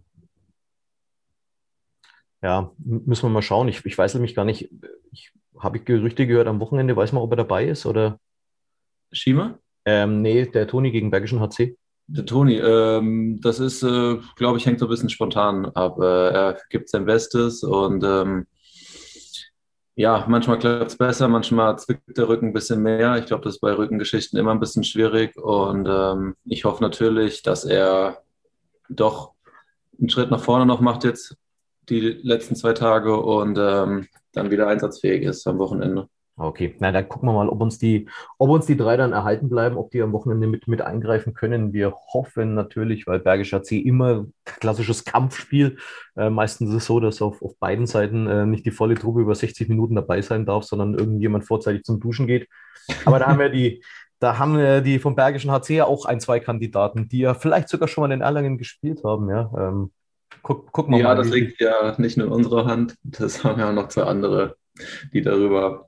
Ja, 2.42 2.72
müssen 2.78 3.22
wir 3.22 3.30
mal 3.30 3.42
schauen. 3.42 3.68
Ich, 3.68 3.84
ich 3.84 3.96
weiß 3.96 4.14
nämlich 4.14 4.34
gar 4.34 4.44
nicht, 4.44 4.70
ich 5.12 5.32
habe 5.58 5.78
ich 5.78 5.84
Gerüchte 5.84 6.26
gehört 6.26 6.46
am 6.46 6.60
Wochenende, 6.60 6.94
weiß 6.94 7.12
man, 7.12 7.22
ob 7.22 7.32
er 7.32 7.36
dabei 7.36 7.64
ist 7.66 7.86
oder? 7.86 8.20
Schiemer? 9.12 9.58
Ähm, 9.86 10.22
nee, 10.22 10.44
der 10.46 10.66
Toni 10.66 10.90
gegen 10.90 11.10
Bergischen 11.10 11.40
HC. 11.40 11.76
Der 12.06 12.26
Toni, 12.26 12.58
ähm, 12.58 13.40
das 13.40 13.60
ist, 13.60 13.82
äh, 13.82 14.18
glaube 14.36 14.58
ich, 14.58 14.66
hängt 14.66 14.78
so 14.78 14.86
ein 14.86 14.90
bisschen 14.90 15.08
spontan 15.08 15.66
ab. 15.66 15.98
Äh, 15.98 16.28
er 16.28 16.58
gibt 16.68 16.90
sein 16.90 17.06
Bestes 17.06 17.62
und 17.62 18.04
ähm, 18.04 18.46
ja, 19.96 20.24
manchmal 20.28 20.58
klappt 20.58 20.90
es 20.90 20.98
besser, 20.98 21.28
manchmal 21.28 21.78
zwickt 21.78 22.18
der 22.18 22.28
Rücken 22.28 22.48
ein 22.48 22.52
bisschen 22.52 22.82
mehr. 22.82 23.16
Ich 23.16 23.26
glaube, 23.26 23.44
das 23.44 23.54
ist 23.54 23.60
bei 23.60 23.72
Rückengeschichten 23.72 24.38
immer 24.38 24.50
ein 24.50 24.60
bisschen 24.60 24.84
schwierig 24.84 25.36
und 25.36 25.86
ähm, 25.88 26.34
ich 26.44 26.64
hoffe 26.64 26.82
natürlich, 26.82 27.42
dass 27.42 27.64
er 27.64 28.22
doch 28.88 29.32
einen 29.98 30.10
Schritt 30.10 30.30
nach 30.30 30.42
vorne 30.42 30.66
noch 30.66 30.80
macht 30.80 31.04
jetzt 31.04 31.36
die 31.88 32.00
letzten 32.00 32.56
zwei 32.56 32.72
Tage 32.72 33.16
und 33.16 33.56
ähm, 33.58 34.08
dann 34.32 34.50
wieder 34.50 34.66
einsatzfähig 34.66 35.22
ist 35.22 35.46
am 35.46 35.58
Wochenende. 35.58 36.08
Okay, 36.36 36.74
na 36.80 36.90
dann 36.90 37.08
gucken 37.08 37.28
wir 37.28 37.32
mal, 37.32 37.48
ob 37.48 37.60
uns 37.60 37.78
die, 37.78 38.08
ob 38.38 38.50
uns 38.50 38.66
die 38.66 38.76
drei 38.76 38.96
dann 38.96 39.12
erhalten 39.12 39.48
bleiben, 39.48 39.76
ob 39.76 39.92
die 39.92 40.02
am 40.02 40.12
Wochenende 40.12 40.48
mit, 40.48 40.66
mit 40.66 40.82
eingreifen 40.82 41.32
können. 41.32 41.72
Wir 41.72 41.94
hoffen 42.12 42.54
natürlich, 42.54 43.06
weil 43.06 43.20
Bergischer 43.20 43.62
C 43.62 43.78
immer 43.78 44.26
klassisches 44.44 45.04
Kampfspiel. 45.04 45.76
Äh, 46.16 46.30
meistens 46.30 46.70
ist 46.70 46.76
es 46.76 46.86
so, 46.86 46.98
dass 46.98 47.22
auf, 47.22 47.40
auf 47.40 47.56
beiden 47.60 47.86
Seiten 47.86 48.26
äh, 48.26 48.46
nicht 48.46 48.66
die 48.66 48.72
volle 48.72 48.96
Truppe 48.96 49.20
über 49.20 49.36
60 49.36 49.68
Minuten 49.68 49.94
dabei 49.94 50.22
sein 50.22 50.44
darf, 50.44 50.64
sondern 50.64 50.94
irgendjemand 50.94 51.44
vorzeitig 51.44 51.84
zum 51.84 52.00
Duschen 52.00 52.26
geht. 52.26 52.48
Aber 53.04 53.20
da 53.20 53.26
haben 53.26 53.38
wir 53.38 53.50
die, 53.50 53.84
da 54.18 54.36
haben 54.36 54.58
wir 54.58 54.80
die 54.80 54.98
vom 54.98 55.14
Bergischen 55.14 55.52
HC 55.52 55.76
ja 55.76 55.84
auch 55.84 56.04
ein, 56.04 56.18
zwei 56.18 56.40
Kandidaten, 56.40 57.06
die 57.08 57.18
ja 57.18 57.34
vielleicht 57.34 57.68
sogar 57.68 57.86
schon 57.86 58.02
mal 58.02 58.12
in 58.12 58.22
Erlangen 58.22 58.58
gespielt 58.58 59.04
haben, 59.04 59.30
ja. 59.30 59.52
Ähm, 59.56 59.92
guck, 60.42 60.72
gucken 60.72 60.94
wir 60.94 60.98
ja, 60.98 61.04
mal. 61.04 61.10
Ja, 61.10 61.22
das 61.22 61.30
liegt 61.30 61.60
ja 61.60 61.94
nicht 61.98 62.16
nur 62.16 62.26
in 62.26 62.32
unserer 62.32 62.66
Hand. 62.66 62.96
Das 63.04 63.44
haben 63.44 63.60
ja 63.60 63.70
noch 63.70 63.86
zwei 63.86 64.02
andere, 64.02 64.56
die 65.12 65.22
darüber 65.22 65.86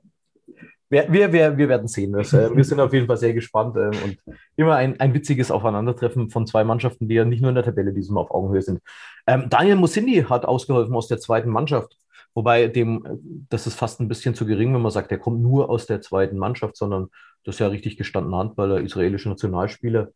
wir, 0.89 1.11
wir, 1.11 1.57
wir, 1.57 1.69
werden 1.69 1.87
sehen. 1.87 2.13
Das, 2.13 2.33
äh, 2.33 2.55
wir 2.55 2.63
sind 2.63 2.79
auf 2.79 2.93
jeden 2.93 3.07
Fall 3.07 3.17
sehr 3.17 3.33
gespannt 3.33 3.75
äh, 3.75 3.87
und 3.87 4.17
immer 4.55 4.75
ein, 4.75 4.99
ein 4.99 5.13
witziges 5.13 5.51
Aufeinandertreffen 5.51 6.29
von 6.29 6.47
zwei 6.47 6.63
Mannschaften, 6.63 7.07
die 7.07 7.15
ja 7.15 7.25
nicht 7.25 7.41
nur 7.41 7.49
in 7.49 7.55
der 7.55 7.63
Tabelle 7.63 7.93
diesem 7.93 8.17
auf 8.17 8.31
Augenhöhe 8.31 8.61
sind. 8.61 8.79
Ähm, 9.25 9.47
Daniel 9.49 9.75
Musindi 9.75 10.25
hat 10.27 10.45
ausgeholfen 10.45 10.95
aus 10.95 11.07
der 11.07 11.19
zweiten 11.19 11.49
Mannschaft, 11.49 11.97
wobei 12.33 12.67
dem, 12.67 13.45
das 13.49 13.67
ist 13.67 13.75
fast 13.75 13.99
ein 13.99 14.07
bisschen 14.07 14.35
zu 14.35 14.45
gering, 14.45 14.73
wenn 14.73 14.81
man 14.81 14.91
sagt, 14.91 15.11
er 15.11 15.19
kommt 15.19 15.41
nur 15.41 15.69
aus 15.69 15.85
der 15.85 16.01
zweiten 16.01 16.37
Mannschaft, 16.37 16.77
sondern 16.77 17.09
das 17.43 17.55
ist 17.55 17.59
ja 17.59 17.67
richtig 17.67 17.97
gestanden 17.97 18.35
Handballer, 18.35 18.81
israelischer 18.81 19.29
Nationalspieler. 19.29 20.09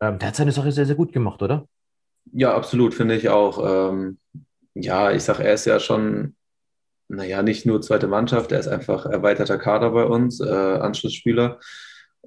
Ähm, 0.00 0.18
der 0.18 0.28
hat 0.28 0.36
seine 0.36 0.52
Sache 0.52 0.72
sehr, 0.72 0.86
sehr 0.86 0.96
gut 0.96 1.12
gemacht, 1.12 1.42
oder? 1.42 1.66
Ja, 2.32 2.54
absolut, 2.54 2.94
finde 2.94 3.16
ich 3.16 3.28
auch. 3.28 3.90
Ähm, 3.92 4.18
ja, 4.74 5.10
ich 5.10 5.22
sage, 5.24 5.44
er 5.44 5.54
ist 5.54 5.64
ja 5.64 5.80
schon 5.80 6.35
naja, 7.08 7.42
nicht 7.42 7.66
nur 7.66 7.82
zweite 7.82 8.08
Mannschaft, 8.08 8.52
er 8.52 8.60
ist 8.60 8.68
einfach 8.68 9.06
erweiterter 9.06 9.58
Kader 9.58 9.90
bei 9.90 10.04
uns, 10.04 10.40
äh, 10.40 10.52
Anschlussspieler 10.52 11.60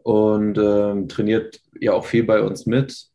und 0.04 0.58
ähm, 0.58 1.08
trainiert 1.08 1.62
ja 1.80 1.94
auch 1.94 2.06
viel 2.06 2.24
bei 2.24 2.42
uns 2.42 2.66
mit. 2.66 3.08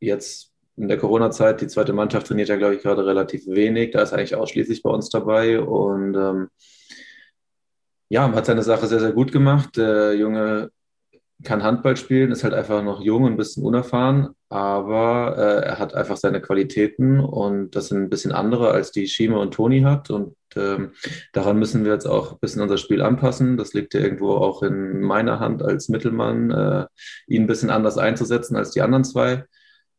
Jetzt 0.00 0.52
in 0.76 0.88
der 0.88 0.98
Corona-Zeit, 0.98 1.60
die 1.60 1.68
zweite 1.68 1.92
Mannschaft 1.92 2.26
trainiert 2.26 2.48
ja, 2.48 2.56
glaube 2.56 2.74
ich, 2.74 2.82
gerade 2.82 3.06
relativ 3.06 3.46
wenig. 3.46 3.92
Da 3.92 4.02
ist 4.02 4.12
eigentlich 4.12 4.36
ausschließlich 4.36 4.82
bei 4.82 4.90
uns 4.90 5.08
dabei 5.08 5.60
und 5.60 6.14
ähm, 6.14 6.48
ja, 8.08 8.30
hat 8.32 8.46
seine 8.46 8.62
Sache 8.62 8.86
sehr, 8.86 9.00
sehr 9.00 9.12
gut 9.12 9.32
gemacht. 9.32 9.76
Der 9.76 10.14
Junge 10.14 10.70
kann 11.42 11.62
Handball 11.62 11.96
spielen, 11.96 12.30
ist 12.30 12.44
halt 12.44 12.54
einfach 12.54 12.82
noch 12.82 13.00
jung 13.00 13.24
und 13.24 13.32
ein 13.32 13.36
bisschen 13.36 13.64
unerfahren, 13.64 14.30
aber 14.48 15.34
äh, 15.36 15.66
er 15.66 15.78
hat 15.78 15.94
einfach 15.94 16.16
seine 16.16 16.40
Qualitäten 16.40 17.20
und 17.20 17.74
das 17.74 17.88
sind 17.88 17.98
ein 18.02 18.10
bisschen 18.10 18.32
andere, 18.32 18.70
als 18.70 18.92
die 18.92 19.08
Schima 19.08 19.38
und 19.38 19.52
Toni 19.52 19.80
hat. 19.80 20.10
Und 20.10 20.34
ähm, 20.54 20.92
daran 21.32 21.58
müssen 21.58 21.84
wir 21.84 21.92
jetzt 21.92 22.06
auch 22.06 22.32
ein 22.32 22.38
bisschen 22.40 22.62
unser 22.62 22.78
Spiel 22.78 23.02
anpassen. 23.02 23.56
Das 23.56 23.74
liegt 23.74 23.94
ja 23.94 24.00
irgendwo 24.00 24.32
auch 24.32 24.62
in 24.62 25.00
meiner 25.00 25.40
Hand 25.40 25.62
als 25.62 25.88
Mittelmann, 25.88 26.50
äh, 26.50 26.86
ihn 27.26 27.44
ein 27.44 27.46
bisschen 27.46 27.70
anders 27.70 27.98
einzusetzen 27.98 28.56
als 28.56 28.70
die 28.70 28.82
anderen 28.82 29.04
zwei. 29.04 29.44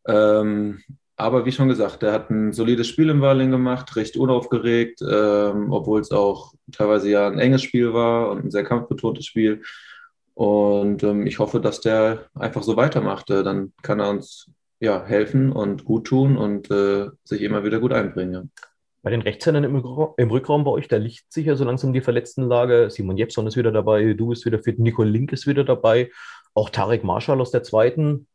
Ähm, 0.08 0.82
aber 1.18 1.46
wie 1.46 1.52
schon 1.52 1.68
gesagt, 1.68 2.04
er 2.04 2.14
hat 2.14 2.30
ein 2.30 2.54
solides 2.54 2.88
Spiel 2.88 3.10
im 3.10 3.22
Walling 3.22 3.50
gemacht, 3.50 3.96
recht 3.96 4.18
unaufgeregt, 4.18 5.02
ähm, 5.02 5.72
obwohl 5.72 6.00
es 6.00 6.12
auch 6.12 6.54
teilweise 6.72 7.10
ja 7.10 7.28
ein 7.28 7.40
enges 7.40 7.64
Spiel 7.64 7.94
war 7.94 8.30
und 8.30 8.46
ein 8.46 8.52
sehr 8.52 8.64
kampfbetontes 8.64 9.26
Spiel. 9.26 9.64
Und 10.36 11.02
ähm, 11.02 11.26
ich 11.26 11.40
hoffe, 11.40 11.60
dass 11.60 11.82
der 11.82 12.28
einfach 12.36 12.62
so 12.62 12.78
weitermacht. 12.78 13.32
Äh, 13.32 13.44
dann 13.44 13.74
kann 13.82 14.00
er 14.00 14.12
uns 14.12 14.52
ja, 14.80 15.04
helfen 15.04 15.52
und 15.52 15.86
gut 15.86 16.06
tun 16.06 16.38
und 16.38 16.70
äh, 16.70 17.08
sich 17.24 17.42
immer 17.42 17.64
wieder 17.64 17.80
gut 17.80 17.94
einbringen. 17.94 18.52
Bei 19.08 19.12
den 19.12 19.22
Rechtshändern 19.22 19.64
im, 19.64 19.76
im, 20.18 20.32
Rückraum 20.32 20.66
bei 20.66 20.72
euch, 20.72 20.90
da 20.90 20.98
liegt 20.98 21.32
sich 21.32 21.46
ja 21.46 21.56
so 21.56 21.64
langsam 21.64 21.94
die 21.94 22.02
Verletztenlage. 22.02 22.90
Simon 22.90 23.16
Jepson 23.16 23.48
ist 23.48 23.56
wieder 23.56 23.72
dabei, 23.72 24.12
du 24.12 24.28
bist 24.28 24.46
wieder 24.46 24.60
fit, 24.60 24.80
Nico 24.80 25.02
Link 25.02 25.32
ist 25.32 25.48
wieder 25.48 25.64
dabei. 25.64 26.12
Auch 26.54 26.70
Tarek 26.70 27.06
Marschall 27.06 27.40
aus 27.40 27.52
der 27.52 27.64
zweiten 27.64 28.28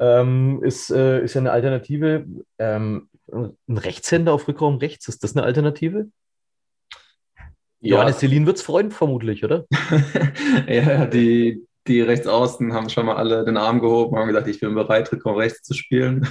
ähm, 0.00 0.60
ist, 0.64 0.90
äh, 0.90 1.22
ist 1.22 1.34
ja 1.34 1.42
eine 1.42 1.52
Alternative. 1.52 2.26
Ähm, 2.58 3.08
ein 3.30 3.78
Rechtshänder 3.78 4.32
auf 4.32 4.48
Rückraum 4.48 4.78
rechts, 4.78 5.06
ist 5.06 5.22
das 5.22 5.36
eine 5.36 5.46
Alternative? 5.46 6.08
Ja. 7.78 7.98
Johannes 7.98 8.18
Selin 8.18 8.46
wird 8.46 8.56
es 8.56 8.62
freuen, 8.64 8.90
vermutlich, 8.90 9.44
oder? 9.44 9.64
ja, 10.66 11.06
die, 11.06 11.68
die 11.86 12.00
Rechtsaußen 12.00 12.72
haben 12.72 12.88
schon 12.88 13.06
mal 13.06 13.14
alle 13.14 13.44
den 13.44 13.56
Arm 13.56 13.78
gehoben 13.78 14.14
und 14.14 14.18
haben 14.18 14.26
gesagt, 14.26 14.48
ich 14.48 14.58
bin 14.58 14.74
bereit, 14.74 15.12
Rückraum 15.12 15.36
rechts 15.36 15.62
zu 15.62 15.72
spielen. 15.72 16.26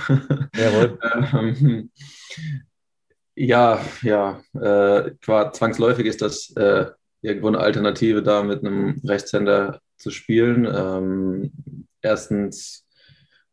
Jawohl. 0.53 0.99
ähm, 1.33 1.89
ja, 3.35 3.79
ja, 4.01 4.41
äh, 4.53 5.11
zwangsläufig 5.21 6.05
ist 6.05 6.21
das 6.21 6.51
äh, 6.55 6.85
irgendwo 7.21 7.47
eine 7.47 7.59
Alternative 7.59 8.21
da, 8.21 8.43
mit 8.43 8.63
einem 8.63 9.01
Rechtshänder 9.03 9.79
zu 9.97 10.11
spielen. 10.11 10.65
Ähm, 10.65 11.51
erstens 12.01 12.85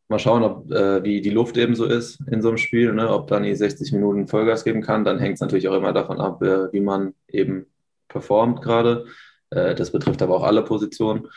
mal 0.08 0.18
schauen, 0.18 0.42
ob, 0.42 0.70
äh, 0.72 1.02
wie 1.04 1.20
die 1.20 1.30
Luft 1.30 1.56
eben 1.56 1.76
so 1.76 1.84
ist 1.84 2.20
in 2.30 2.42
so 2.42 2.48
einem 2.48 2.58
Spiel, 2.58 2.92
ne? 2.92 3.08
ob 3.08 3.28
Dani 3.28 3.54
60 3.54 3.92
Minuten 3.92 4.26
Vollgas 4.26 4.64
geben 4.64 4.82
kann. 4.82 5.04
Dann 5.04 5.20
hängt 5.20 5.34
es 5.34 5.40
natürlich 5.40 5.68
auch 5.68 5.76
immer 5.76 5.92
davon 5.92 6.20
ab, 6.20 6.42
äh, 6.42 6.72
wie 6.72 6.80
man 6.80 7.14
eben 7.28 7.66
performt 8.08 8.60
gerade. 8.60 9.06
Äh, 9.50 9.74
das 9.76 9.92
betrifft 9.92 10.20
aber 10.20 10.36
auch 10.36 10.42
alle 10.42 10.62
Positionen. 10.62 11.28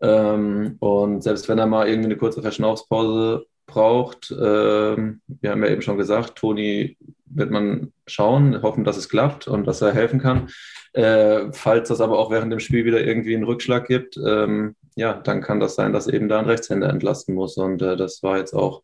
Ähm, 0.00 0.76
und 0.80 1.22
selbst 1.22 1.48
wenn 1.48 1.58
er 1.58 1.66
mal 1.66 1.88
irgendwie 1.88 2.06
eine 2.06 2.16
kurze 2.16 2.42
Verschnaufspause 2.42 3.46
braucht, 3.66 4.30
ähm, 4.32 5.20
wir 5.26 5.50
haben 5.50 5.64
ja 5.64 5.70
eben 5.70 5.82
schon 5.82 5.96
gesagt, 5.96 6.36
Toni 6.36 6.98
wird 7.26 7.50
man 7.50 7.92
schauen, 8.06 8.62
hoffen, 8.62 8.84
dass 8.84 8.96
es 8.96 9.08
klappt 9.08 9.48
und 9.48 9.66
dass 9.66 9.82
er 9.82 9.92
helfen 9.92 10.20
kann. 10.20 10.48
Äh, 10.92 11.52
falls 11.52 11.88
das 11.88 12.00
aber 12.00 12.18
auch 12.18 12.30
während 12.30 12.52
dem 12.52 12.60
Spiel 12.60 12.84
wieder 12.84 13.04
irgendwie 13.04 13.34
einen 13.34 13.44
Rückschlag 13.44 13.86
gibt, 13.86 14.16
ähm, 14.16 14.76
ja, 14.94 15.14
dann 15.14 15.42
kann 15.42 15.60
das 15.60 15.74
sein, 15.74 15.92
dass 15.92 16.08
eben 16.08 16.28
da 16.28 16.38
ein 16.38 16.46
Rechtshänder 16.46 16.88
entlasten 16.88 17.34
muss. 17.34 17.56
Und 17.56 17.82
äh, 17.82 17.96
das 17.96 18.22
war 18.22 18.38
jetzt 18.38 18.54
auch 18.54 18.82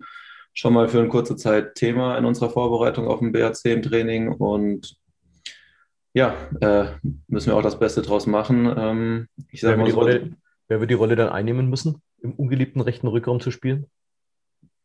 schon 0.53 0.75
mal 0.75 0.89
für 0.89 0.99
eine 0.99 1.09
kurze 1.09 1.37
Zeit 1.37 1.75
Thema 1.75 2.19
in 2.19 2.25
unserer 2.25 2.51
Vorbereitung 2.51 3.09
auf 3.09 3.21
dem 3.21 3.33
BAC 3.33 3.65
im 3.65 3.83
Training. 3.83 4.29
Und 4.29 4.97
ja, 6.13 6.35
äh, 6.61 6.87
müssen 7.29 7.47
wir 7.47 7.57
auch 7.57 7.63
das 7.63 7.79
Beste 7.79 8.03
draus 8.03 8.27
machen. 8.27 8.71
Ähm, 8.77 9.29
ich 9.51 9.63
sag 9.63 9.71
wer, 9.71 9.77
mal 9.79 9.91
so, 9.91 9.97
Rolle, 9.97 10.33
wer 10.69 10.81
wird 10.81 10.91
die 10.91 10.95
Rolle 10.95 11.17
dann 11.17 11.31
einnehmen 11.31 11.71
müssen, 11.71 12.03
im 12.21 12.35
ungeliebten 12.35 12.83
rechten 12.83 13.09
Rückraum 13.09 13.41
zu 13.41 13.51
spielen? 13.51 13.87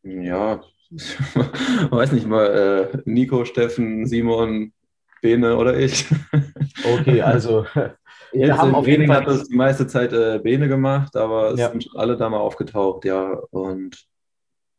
Ja, 0.03 0.61
weiß 0.89 2.11
nicht 2.13 2.27
mal, 2.27 2.91
äh, 2.93 2.97
Nico, 3.05 3.45
Steffen, 3.45 4.05
Simon, 4.05 4.73
Bene 5.21 5.57
oder 5.57 5.77
ich. 5.77 6.05
Okay, 6.99 7.21
also 7.21 7.65
wir 8.31 8.57
haben 8.57 8.75
auf 8.75 8.87
jeden 8.87 9.07
Fall 9.07 9.17
hat 9.17 9.27
das 9.27 9.47
die 9.47 9.55
meiste 9.55 9.87
Zeit 9.87 10.13
äh, 10.13 10.39
Bene 10.41 10.67
gemacht, 10.67 11.15
aber 11.15 11.51
es 11.51 11.59
ja. 11.59 11.69
sind 11.69 11.89
alle 11.95 12.17
da 12.17 12.29
mal 12.29 12.37
aufgetaucht, 12.39 13.05
ja. 13.05 13.31
Und 13.51 14.07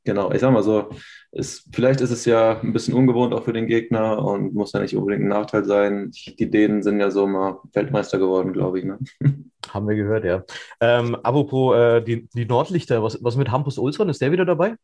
genau, 0.05 0.31
ich 0.33 0.41
sag 0.41 0.53
mal 0.53 0.63
so, 0.63 0.91
ist, 1.33 1.69
vielleicht 1.73 2.01
ist 2.01 2.11
es 2.11 2.25
ja 2.25 2.61
ein 2.61 2.73
bisschen 2.73 2.95
ungewohnt 2.95 3.35
auch 3.35 3.45
für 3.45 3.53
den 3.53 3.67
Gegner 3.67 4.25
und 4.25 4.55
muss 4.55 4.73
ja 4.73 4.81
nicht 4.81 4.97
unbedingt 4.97 5.25
ein 5.25 5.29
Nachteil 5.29 5.65
sein. 5.65 6.11
Die 6.39 6.51
Dänen 6.51 6.83
sind 6.83 7.01
ja 7.01 7.11
so 7.11 7.27
mal 7.27 7.59
Weltmeister 7.73 8.19
geworden, 8.19 8.53
glaube 8.53 8.79
ich. 8.79 8.85
Ne? 8.85 8.99
Haben 9.69 9.89
wir 9.89 9.97
gehört, 9.97 10.25
ja. 10.25 10.45
Ähm, 10.81 11.17
apropos 11.17 11.77
äh, 11.77 12.01
die, 12.01 12.29
die 12.35 12.47
Nordlichter, 12.47 13.03
was, 13.03 13.23
was 13.23 13.37
mit 13.37 13.51
Hampus 13.51 13.79
Olsson, 13.79 14.09
ist 14.09 14.23
der 14.23 14.33
wieder 14.33 14.47
dabei? 14.47 14.77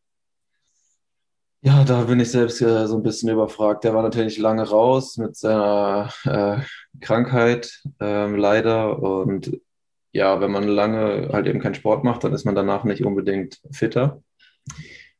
Ja, 1.65 1.83
da 1.83 2.03
bin 2.03 2.19
ich 2.19 2.29
selbst 2.29 2.61
äh, 2.61 2.85
so 2.85 2.95
ein 2.95 3.01
bisschen 3.01 3.27
überfragt. 3.27 3.83
Der 3.83 3.95
war 3.95 4.03
natürlich 4.03 4.37
lange 4.37 4.69
raus 4.69 5.17
mit 5.17 5.35
seiner 5.35 6.11
äh, 6.23 6.59
Krankheit, 7.01 7.81
ähm, 7.99 8.35
leider. 8.35 9.01
Und 9.01 9.59
ja, 10.11 10.39
wenn 10.41 10.51
man 10.51 10.67
lange 10.67 11.29
halt 11.33 11.47
eben 11.47 11.59
keinen 11.59 11.73
Sport 11.73 12.03
macht, 12.03 12.23
dann 12.23 12.33
ist 12.33 12.45
man 12.45 12.53
danach 12.53 12.83
nicht 12.83 13.03
unbedingt 13.03 13.59
fitter. 13.71 14.21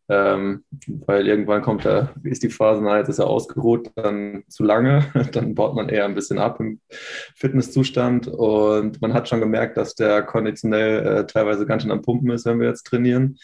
Ähm, 0.08 0.64
weil 0.88 1.26
irgendwann 1.28 1.64
kommt 1.64 1.84
da, 1.84 2.14
ist 2.22 2.44
die 2.44 2.52
Phase, 2.52 2.84
na, 2.84 3.00
jetzt 3.00 3.10
ist 3.10 3.18
er 3.18 3.26
ausgeruht, 3.26 3.90
dann 3.96 4.44
zu 4.48 4.64
lange, 4.64 5.04
dann 5.32 5.56
baut 5.56 5.74
man 5.76 5.90
eher 5.90 6.06
ein 6.06 6.14
bisschen 6.14 6.38
ab 6.38 6.60
im 6.60 6.80
Fitnesszustand 6.90 8.28
und 8.28 9.02
man 9.02 9.16
hat 9.16 9.28
schon 9.28 9.40
gemerkt, 9.40 9.78
dass 9.78 9.96
der 9.96 10.22
konditionell 10.22 11.08
äh, 11.08 11.26
teilweise 11.26 11.66
ganz 11.66 11.82
schön 11.82 11.92
am 11.92 12.04
Pumpen 12.04 12.30
ist, 12.30 12.46
wenn 12.46 12.60
wir 12.60 12.68
jetzt 12.68 12.86
trainieren. 12.86 13.40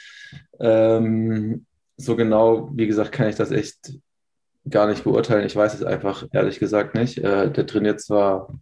Ähm, 0.59 1.65
so 2.01 2.15
genau, 2.15 2.69
wie 2.73 2.87
gesagt, 2.87 3.11
kann 3.11 3.29
ich 3.29 3.35
das 3.35 3.51
echt 3.51 3.93
gar 4.69 4.87
nicht 4.87 5.03
beurteilen. 5.03 5.45
Ich 5.45 5.55
weiß 5.55 5.73
es 5.73 5.83
einfach 5.83 6.27
ehrlich 6.31 6.59
gesagt 6.59 6.95
nicht. 6.95 7.17
Äh, 7.19 7.51
der 7.51 7.65
trainiert 7.65 8.01
zwar 8.01 8.53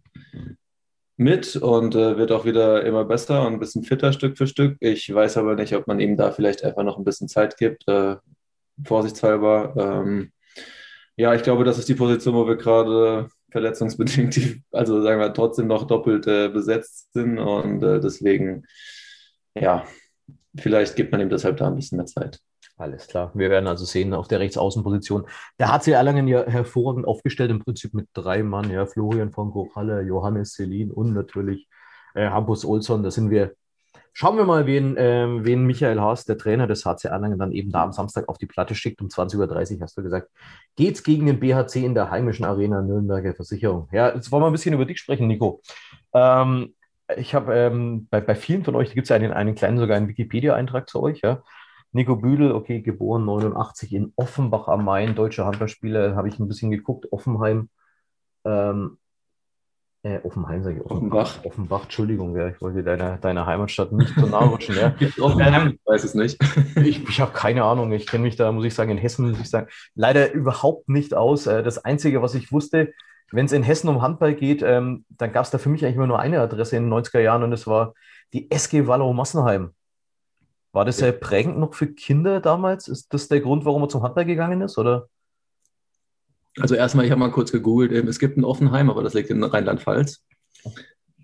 mit 1.16 1.56
und 1.56 1.94
äh, 1.94 2.16
wird 2.16 2.32
auch 2.32 2.44
wieder 2.44 2.84
immer 2.84 3.04
besser 3.04 3.46
und 3.46 3.54
ein 3.54 3.60
bisschen 3.60 3.84
fitter 3.84 4.12
Stück 4.12 4.38
für 4.38 4.46
Stück. 4.46 4.76
Ich 4.80 5.12
weiß 5.12 5.36
aber 5.36 5.54
nicht, 5.54 5.74
ob 5.74 5.86
man 5.86 6.00
ihm 6.00 6.16
da 6.16 6.32
vielleicht 6.32 6.64
einfach 6.64 6.82
noch 6.82 6.98
ein 6.98 7.04
bisschen 7.04 7.28
Zeit 7.28 7.58
gibt, 7.58 7.86
äh, 7.88 8.16
vorsichtshalber. 8.82 9.74
Ähm, 9.76 10.32
ja, 11.16 11.34
ich 11.34 11.42
glaube, 11.42 11.64
das 11.64 11.78
ist 11.78 11.88
die 11.88 11.94
Position, 11.94 12.34
wo 12.34 12.48
wir 12.48 12.56
gerade 12.56 13.28
verletzungsbedingt, 13.50 14.62
also 14.72 15.02
sagen 15.02 15.20
wir, 15.20 15.34
trotzdem 15.34 15.66
noch 15.66 15.86
doppelt 15.86 16.26
äh, 16.26 16.48
besetzt 16.48 17.12
sind 17.12 17.38
und 17.38 17.82
äh, 17.82 18.00
deswegen, 18.00 18.64
ja, 19.54 19.84
vielleicht 20.56 20.96
gibt 20.96 21.12
man 21.12 21.20
ihm 21.20 21.28
deshalb 21.28 21.58
da 21.58 21.66
ein 21.66 21.76
bisschen 21.76 21.98
mehr 21.98 22.06
Zeit. 22.06 22.40
Alles 22.80 23.08
klar. 23.08 23.30
Wir 23.34 23.50
werden 23.50 23.66
also 23.66 23.84
sehen 23.84 24.14
auf 24.14 24.26
der 24.26 24.40
Rechtsaußenposition. 24.40 25.26
Der 25.58 25.70
HC 25.70 25.92
Erlangen 25.92 26.26
ja 26.26 26.46
hervorragend 26.46 27.06
aufgestellt, 27.06 27.50
im 27.50 27.58
Prinzip 27.58 27.92
mit 27.92 28.08
drei 28.14 28.42
Mann, 28.42 28.70
ja, 28.70 28.86
Florian 28.86 29.32
von 29.32 29.50
Gochalle, 29.50 30.00
Johannes 30.00 30.54
Selin 30.54 30.90
und 30.90 31.12
natürlich 31.12 31.68
äh, 32.14 32.30
Hampus 32.30 32.64
Olsson. 32.64 33.02
Da 33.02 33.10
sind 33.10 33.30
wir. 33.30 33.52
Schauen 34.14 34.38
wir 34.38 34.44
mal, 34.44 34.66
wen, 34.66 34.96
ähm, 34.98 35.44
wen 35.44 35.66
Michael 35.66 36.00
Haas, 36.00 36.24
der 36.24 36.38
Trainer 36.38 36.66
des 36.66 36.84
HC 36.86 37.08
Erlangen, 37.08 37.38
dann 37.38 37.52
eben 37.52 37.70
da 37.70 37.82
am 37.84 37.92
Samstag 37.92 38.28
auf 38.28 38.38
die 38.38 38.46
Platte 38.46 38.74
schickt. 38.74 39.02
Um 39.02 39.08
20.30 39.08 39.76
Uhr 39.76 39.82
hast 39.82 39.98
du 39.98 40.02
gesagt, 40.02 40.30
geht's 40.74 41.02
gegen 41.02 41.26
den 41.26 41.38
BHC 41.38 41.84
in 41.84 41.94
der 41.94 42.10
heimischen 42.10 42.46
Arena 42.46 42.80
Nürnberger 42.80 43.34
Versicherung. 43.34 43.88
Ja, 43.92 44.12
jetzt 44.14 44.32
wollen 44.32 44.42
wir 44.42 44.46
ein 44.46 44.52
bisschen 44.52 44.74
über 44.74 44.86
dich 44.86 44.98
sprechen, 44.98 45.26
Nico. 45.26 45.60
Ähm, 46.14 46.74
ich 47.16 47.34
habe 47.34 47.54
ähm, 47.54 48.08
bei, 48.10 48.20
bei 48.22 48.34
vielen 48.34 48.64
von 48.64 48.74
euch, 48.74 48.88
da 48.88 48.94
gibt 48.94 49.04
es 49.04 49.10
ja 49.10 49.16
einen, 49.16 49.32
einen 49.32 49.54
kleinen, 49.54 49.78
sogar 49.78 49.98
einen 49.98 50.08
Wikipedia-Eintrag 50.08 50.88
zu 50.88 51.02
euch, 51.02 51.20
ja. 51.22 51.42
Nico 51.92 52.16
Büdel, 52.16 52.52
okay, 52.52 52.82
geboren 52.82 53.24
89 53.24 53.92
in 53.92 54.12
Offenbach 54.16 54.68
am 54.68 54.84
Main, 54.84 55.14
deutscher 55.14 55.46
Handballspieler, 55.46 56.14
habe 56.14 56.28
ich 56.28 56.38
ein 56.38 56.48
bisschen 56.48 56.70
geguckt, 56.70 57.06
Offenheim. 57.10 57.68
Ähm, 58.44 58.98
äh, 60.02 60.18
Offenheim 60.22 60.62
sage 60.62 60.76
ich, 60.76 60.84
Offenbach. 60.84 61.44
Offenbach, 61.44 61.82
Entschuldigung, 61.82 62.34
ja, 62.34 62.48
ich 62.48 62.60
wollte 62.62 62.82
deiner 62.82 63.18
deine 63.18 63.44
Heimatstadt 63.44 63.92
nicht 63.92 64.14
so 64.16 64.26
nahe 64.26 64.48
rutschen. 64.48 64.76
Ja. 64.76 64.94
Offenheim, 65.20 65.72
ich 65.74 65.80
weiß 65.84 66.04
es 66.04 66.14
nicht. 66.14 66.38
ich 66.76 67.06
ich 67.06 67.20
habe 67.20 67.32
keine 67.32 67.64
Ahnung, 67.64 67.92
ich 67.92 68.06
kenne 68.06 68.22
mich 68.22 68.36
da, 68.36 68.50
muss 68.50 68.64
ich 68.64 68.74
sagen, 68.74 68.92
in 68.92 68.98
Hessen, 68.98 69.28
muss 69.30 69.40
ich 69.40 69.50
sagen, 69.50 69.68
leider 69.94 70.32
überhaupt 70.32 70.88
nicht 70.88 71.12
aus. 71.12 71.46
Äh, 71.46 71.62
das 71.62 71.84
Einzige, 71.84 72.22
was 72.22 72.34
ich 72.34 72.50
wusste, 72.50 72.94
wenn 73.30 73.46
es 73.46 73.52
in 73.52 73.62
Hessen 73.62 73.88
um 73.88 74.00
Handball 74.00 74.34
geht, 74.34 74.62
ähm, 74.62 75.04
dann 75.10 75.32
gab 75.32 75.44
es 75.44 75.50
da 75.50 75.58
für 75.58 75.68
mich 75.68 75.84
eigentlich 75.84 75.96
immer 75.96 76.06
nur 76.06 76.18
eine 76.18 76.40
Adresse 76.40 76.76
in 76.76 76.84
den 76.84 76.92
90er 76.92 77.20
Jahren 77.20 77.42
und 77.42 77.50
das 77.50 77.66
war 77.66 77.94
die 78.32 78.50
SG 78.50 78.86
Wallow 78.86 79.12
Massenheim. 79.12 79.74
War 80.72 80.84
das 80.84 80.98
sehr 80.98 81.12
prägend 81.12 81.58
noch 81.58 81.74
für 81.74 81.92
Kinder 81.92 82.40
damals? 82.40 82.86
Ist 82.86 83.12
das 83.12 83.28
der 83.28 83.40
Grund, 83.40 83.64
warum 83.64 83.82
er 83.82 83.88
zum 83.88 84.02
Handball 84.02 84.24
gegangen 84.24 84.60
ist? 84.60 84.78
Oder? 84.78 85.08
Also 86.58 86.74
erstmal, 86.74 87.04
ich 87.04 87.10
habe 87.10 87.20
mal 87.20 87.30
kurz 87.30 87.52
gegoogelt, 87.52 87.92
es 87.92 88.18
gibt 88.18 88.36
ein 88.36 88.44
Offenheim, 88.44 88.90
aber 88.90 89.02
das 89.02 89.14
liegt 89.14 89.30
in 89.30 89.42
Rheinland-Pfalz. 89.42 90.24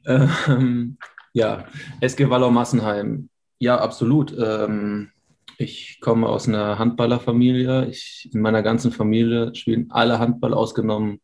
Ähm, 0.05 0.99
ja, 1.33 1.67
SG 2.00 2.31
Wallau 2.31 2.50
Massenheim. 2.50 3.29
Ja, 3.59 3.79
absolut. 3.79 4.37
Ähm, 4.38 5.11
ich 5.59 6.00
komme 6.00 6.29
aus 6.29 6.49
einer 6.49 6.79
Handballerfamilie. 6.79 7.87
Ich, 7.87 8.31
in 8.33 8.41
meiner 8.41 8.62
ganzen 8.62 8.93
Familie 8.93 9.55
spielen 9.55 9.91
alle 9.91 10.19
Handball 10.19 10.55
ausgenommen. 10.55 11.21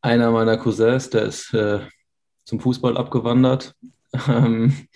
Einer 0.00 0.30
meiner 0.30 0.56
Cousins, 0.58 1.10
der 1.10 1.22
ist 1.22 1.54
äh, 1.54 1.80
zum 2.44 2.60
Fußball 2.60 2.96
abgewandert. 2.96 3.74
Ähm, 4.28 4.86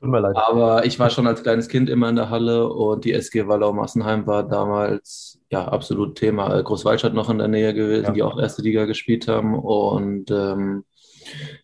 Tut 0.00 0.10
mir 0.10 0.20
leid. 0.20 0.36
Aber 0.36 0.84
ich 0.84 0.98
war 0.98 1.10
schon 1.10 1.26
als 1.26 1.42
kleines 1.42 1.68
Kind 1.68 1.88
immer 1.88 2.08
in 2.08 2.16
der 2.16 2.28
Halle 2.28 2.68
und 2.68 3.04
die 3.04 3.12
SG 3.12 3.48
Wallau 3.48 3.72
Massenheim 3.72 4.26
war 4.26 4.46
damals 4.46 5.40
ja 5.50 5.66
absolut 5.66 6.16
Thema. 6.16 6.60
Großwaldstadt 6.60 7.14
noch 7.14 7.30
in 7.30 7.38
der 7.38 7.48
Nähe 7.48 7.72
gewesen, 7.72 8.06
ja. 8.06 8.12
die 8.12 8.22
auch 8.22 8.38
erste 8.38 8.62
Liga 8.62 8.84
gespielt 8.84 9.26
haben. 9.26 9.58
Und 9.58 10.30
ähm, 10.30 10.84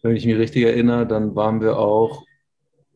wenn 0.02 0.16
ich 0.16 0.24
mich 0.24 0.36
richtig 0.36 0.64
erinnere, 0.64 1.06
dann 1.06 1.36
waren 1.36 1.60
wir 1.60 1.78
auch 1.78 2.24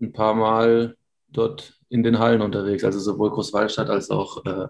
ein 0.00 0.12
paar 0.12 0.35
Mal 0.35 0.97
dort 1.28 1.75
in 1.90 2.02
den 2.02 2.19
Hallen 2.19 2.40
unterwegs. 2.40 2.83
Also 2.85 2.99
sowohl 2.99 3.31
Großwaldstadt 3.31 3.90
als 3.90 4.11
auch 4.11 4.45
äh, 4.47 4.69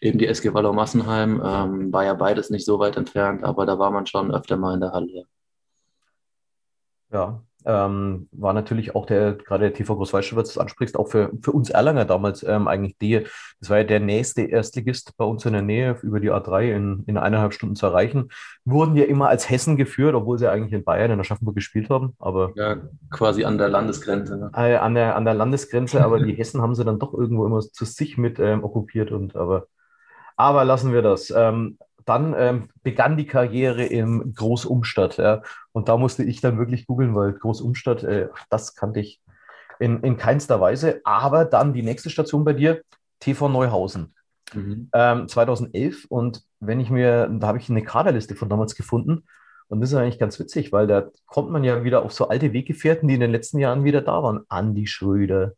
eben 0.00 0.18
die 0.18 0.26
SG 0.26 0.54
Wallau 0.54 0.72
Massenheim. 0.72 1.42
Ähm, 1.44 1.92
war 1.92 2.04
ja 2.04 2.14
beides 2.14 2.48
nicht 2.48 2.64
so 2.64 2.78
weit 2.78 2.96
entfernt, 2.96 3.44
aber 3.44 3.66
da 3.66 3.78
war 3.78 3.90
man 3.90 4.06
schon 4.06 4.34
öfter 4.34 4.56
mal 4.56 4.74
in 4.74 4.80
der 4.80 4.92
Halle. 4.92 5.24
Ja, 7.10 7.42
ähm, 7.68 8.28
war 8.32 8.54
natürlich 8.54 8.94
auch 8.94 9.04
der, 9.04 9.34
gerade 9.34 9.64
der 9.64 9.74
TV 9.74 9.94
Großwaldstadt, 9.94 10.38
was 10.38 10.54
du 10.54 10.60
ansprichst, 10.60 10.96
auch 10.96 11.08
für, 11.08 11.30
für 11.42 11.52
uns 11.52 11.68
Erlanger 11.68 12.06
damals 12.06 12.42
ähm, 12.42 12.66
eigentlich 12.66 12.96
die, 12.96 13.26
das 13.60 13.68
war 13.68 13.76
ja 13.76 13.84
der 13.84 14.00
nächste 14.00 14.42
Erstligist 14.42 15.14
bei 15.18 15.26
uns 15.26 15.44
in 15.44 15.52
der 15.52 15.60
Nähe, 15.60 15.98
über 16.02 16.18
die 16.18 16.32
A3 16.32 16.74
in, 16.74 17.04
in 17.06 17.18
eineinhalb 17.18 17.52
Stunden 17.52 17.76
zu 17.76 17.84
erreichen. 17.84 18.30
Wurden 18.64 18.96
ja 18.96 19.04
immer 19.04 19.28
als 19.28 19.50
Hessen 19.50 19.76
geführt, 19.76 20.14
obwohl 20.14 20.38
sie 20.38 20.50
eigentlich 20.50 20.72
in 20.72 20.82
Bayern, 20.82 21.10
in 21.10 21.20
Aschaffenburg 21.20 21.56
gespielt 21.56 21.90
haben. 21.90 22.14
Aber 22.18 22.52
ja, 22.56 22.78
quasi 23.10 23.44
an 23.44 23.58
der 23.58 23.68
Landesgrenze. 23.68 24.38
Ne? 24.38 24.50
Äh, 24.54 24.76
an, 24.76 24.94
der, 24.94 25.14
an 25.14 25.26
der 25.26 25.34
Landesgrenze, 25.34 26.02
aber 26.02 26.20
die 26.20 26.32
Hessen 26.38 26.62
haben 26.62 26.74
sie 26.74 26.86
dann 26.86 26.98
doch 26.98 27.12
irgendwo 27.12 27.44
immer 27.44 27.60
zu 27.60 27.84
sich 27.84 28.16
mit 28.16 28.38
ähm, 28.38 28.64
okkupiert 28.64 29.12
und 29.12 29.36
aber, 29.36 29.66
aber 30.36 30.64
lassen 30.64 30.94
wir 30.94 31.02
das. 31.02 31.30
Ähm, 31.36 31.76
dann 32.08 32.34
ähm, 32.36 32.68
begann 32.82 33.16
die 33.16 33.26
Karriere 33.26 33.84
im 33.84 34.34
Großumstadt. 34.34 35.18
Ja. 35.18 35.42
Und 35.72 35.88
da 35.88 35.96
musste 35.96 36.24
ich 36.24 36.40
dann 36.40 36.58
wirklich 36.58 36.86
googeln, 36.86 37.14
weil 37.14 37.32
Großumstadt, 37.32 38.04
äh, 38.04 38.28
das 38.50 38.74
kannte 38.74 39.00
ich 39.00 39.20
in, 39.78 40.02
in 40.02 40.16
keinster 40.16 40.60
Weise. 40.60 41.00
Aber 41.04 41.44
dann 41.44 41.72
die 41.72 41.82
nächste 41.82 42.10
Station 42.10 42.44
bei 42.44 42.52
dir, 42.52 42.82
TV 43.20 43.48
Neuhausen. 43.48 44.14
Mhm. 44.54 44.88
Ähm, 44.92 45.28
2011. 45.28 46.06
Und 46.08 46.42
wenn 46.60 46.80
ich 46.80 46.90
mir, 46.90 47.28
da 47.28 47.48
habe 47.48 47.58
ich 47.58 47.68
eine 47.68 47.82
Kaderliste 47.82 48.34
von 48.34 48.48
damals 48.48 48.74
gefunden. 48.74 49.24
Und 49.68 49.80
das 49.80 49.90
ist 49.90 49.96
eigentlich 49.96 50.18
ganz 50.18 50.38
witzig, 50.38 50.72
weil 50.72 50.86
da 50.86 51.08
kommt 51.26 51.50
man 51.50 51.62
ja 51.62 51.84
wieder 51.84 52.02
auf 52.02 52.12
so 52.12 52.28
alte 52.28 52.54
Weggefährten, 52.54 53.06
die 53.06 53.14
in 53.14 53.20
den 53.20 53.32
letzten 53.32 53.58
Jahren 53.58 53.84
wieder 53.84 54.00
da 54.00 54.22
waren. 54.22 54.40
Andi 54.48 54.86
Schröder, 54.86 55.52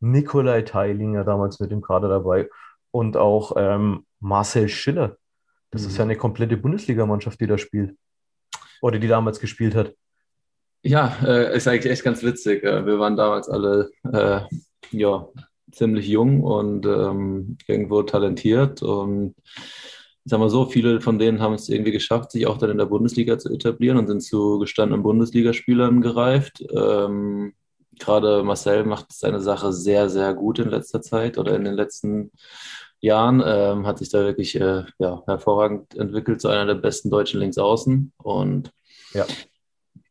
Nikolai 0.00 0.62
Teilinger 0.62 1.22
damals 1.24 1.60
mit 1.60 1.70
dem 1.70 1.80
Kader 1.80 2.08
dabei 2.08 2.48
und 2.90 3.16
auch 3.16 3.52
ähm, 3.56 4.04
Marcel 4.18 4.68
Schiller. 4.68 5.16
Das 5.72 5.82
mhm. 5.82 5.88
ist 5.88 5.96
ja 5.96 6.04
eine 6.04 6.16
komplette 6.16 6.56
Bundesligamannschaft, 6.56 7.40
die 7.40 7.48
da 7.48 7.58
spielt. 7.58 7.96
Oder 8.80 8.98
die 8.98 9.08
damals 9.08 9.40
gespielt 9.40 9.74
hat. 9.74 9.94
Ja, 10.84 11.16
äh, 11.24 11.56
ist 11.56 11.66
eigentlich 11.66 11.92
echt 11.92 12.04
ganz 12.04 12.22
witzig. 12.22 12.62
Äh, 12.62 12.86
wir 12.86 12.98
waren 12.98 13.16
damals 13.16 13.48
alle 13.48 13.90
äh, 14.12 14.40
ja, 14.90 15.28
ziemlich 15.70 16.08
jung 16.08 16.42
und 16.42 16.86
ähm, 16.86 17.56
irgendwo 17.66 18.02
talentiert. 18.02 18.82
Und 18.82 19.34
ich 19.46 20.30
sag 20.30 20.40
mal 20.40 20.50
so, 20.50 20.66
viele 20.66 21.00
von 21.00 21.18
denen 21.18 21.40
haben 21.40 21.54
es 21.54 21.68
irgendwie 21.68 21.92
geschafft, 21.92 22.32
sich 22.32 22.46
auch 22.46 22.58
dann 22.58 22.70
in 22.70 22.78
der 22.78 22.86
Bundesliga 22.86 23.38
zu 23.38 23.52
etablieren 23.52 23.98
und 23.98 24.08
sind 24.08 24.22
zu 24.22 24.58
gestandenen 24.58 25.02
Bundesligaspielern 25.02 26.00
gereift. 26.00 26.64
Ähm, 26.74 27.54
Gerade 27.98 28.42
Marcel 28.42 28.84
macht 28.84 29.12
seine 29.12 29.40
Sache 29.40 29.72
sehr, 29.72 30.08
sehr 30.08 30.34
gut 30.34 30.58
in 30.58 30.68
letzter 30.68 31.02
Zeit 31.02 31.38
oder 31.38 31.54
in 31.54 31.64
den 31.64 31.74
letzten 31.74 32.32
Jahren, 33.02 33.42
ähm, 33.44 33.86
hat 33.86 33.98
sich 33.98 34.08
da 34.10 34.24
wirklich 34.24 34.58
äh, 34.58 34.84
ja, 34.98 35.22
hervorragend 35.26 35.94
entwickelt 35.96 36.40
zu 36.40 36.48
einer 36.48 36.66
der 36.66 36.74
besten 36.74 37.10
deutschen 37.10 37.40
Linksaußen. 37.40 38.12
Und 38.16 38.70
ja, 39.12 39.26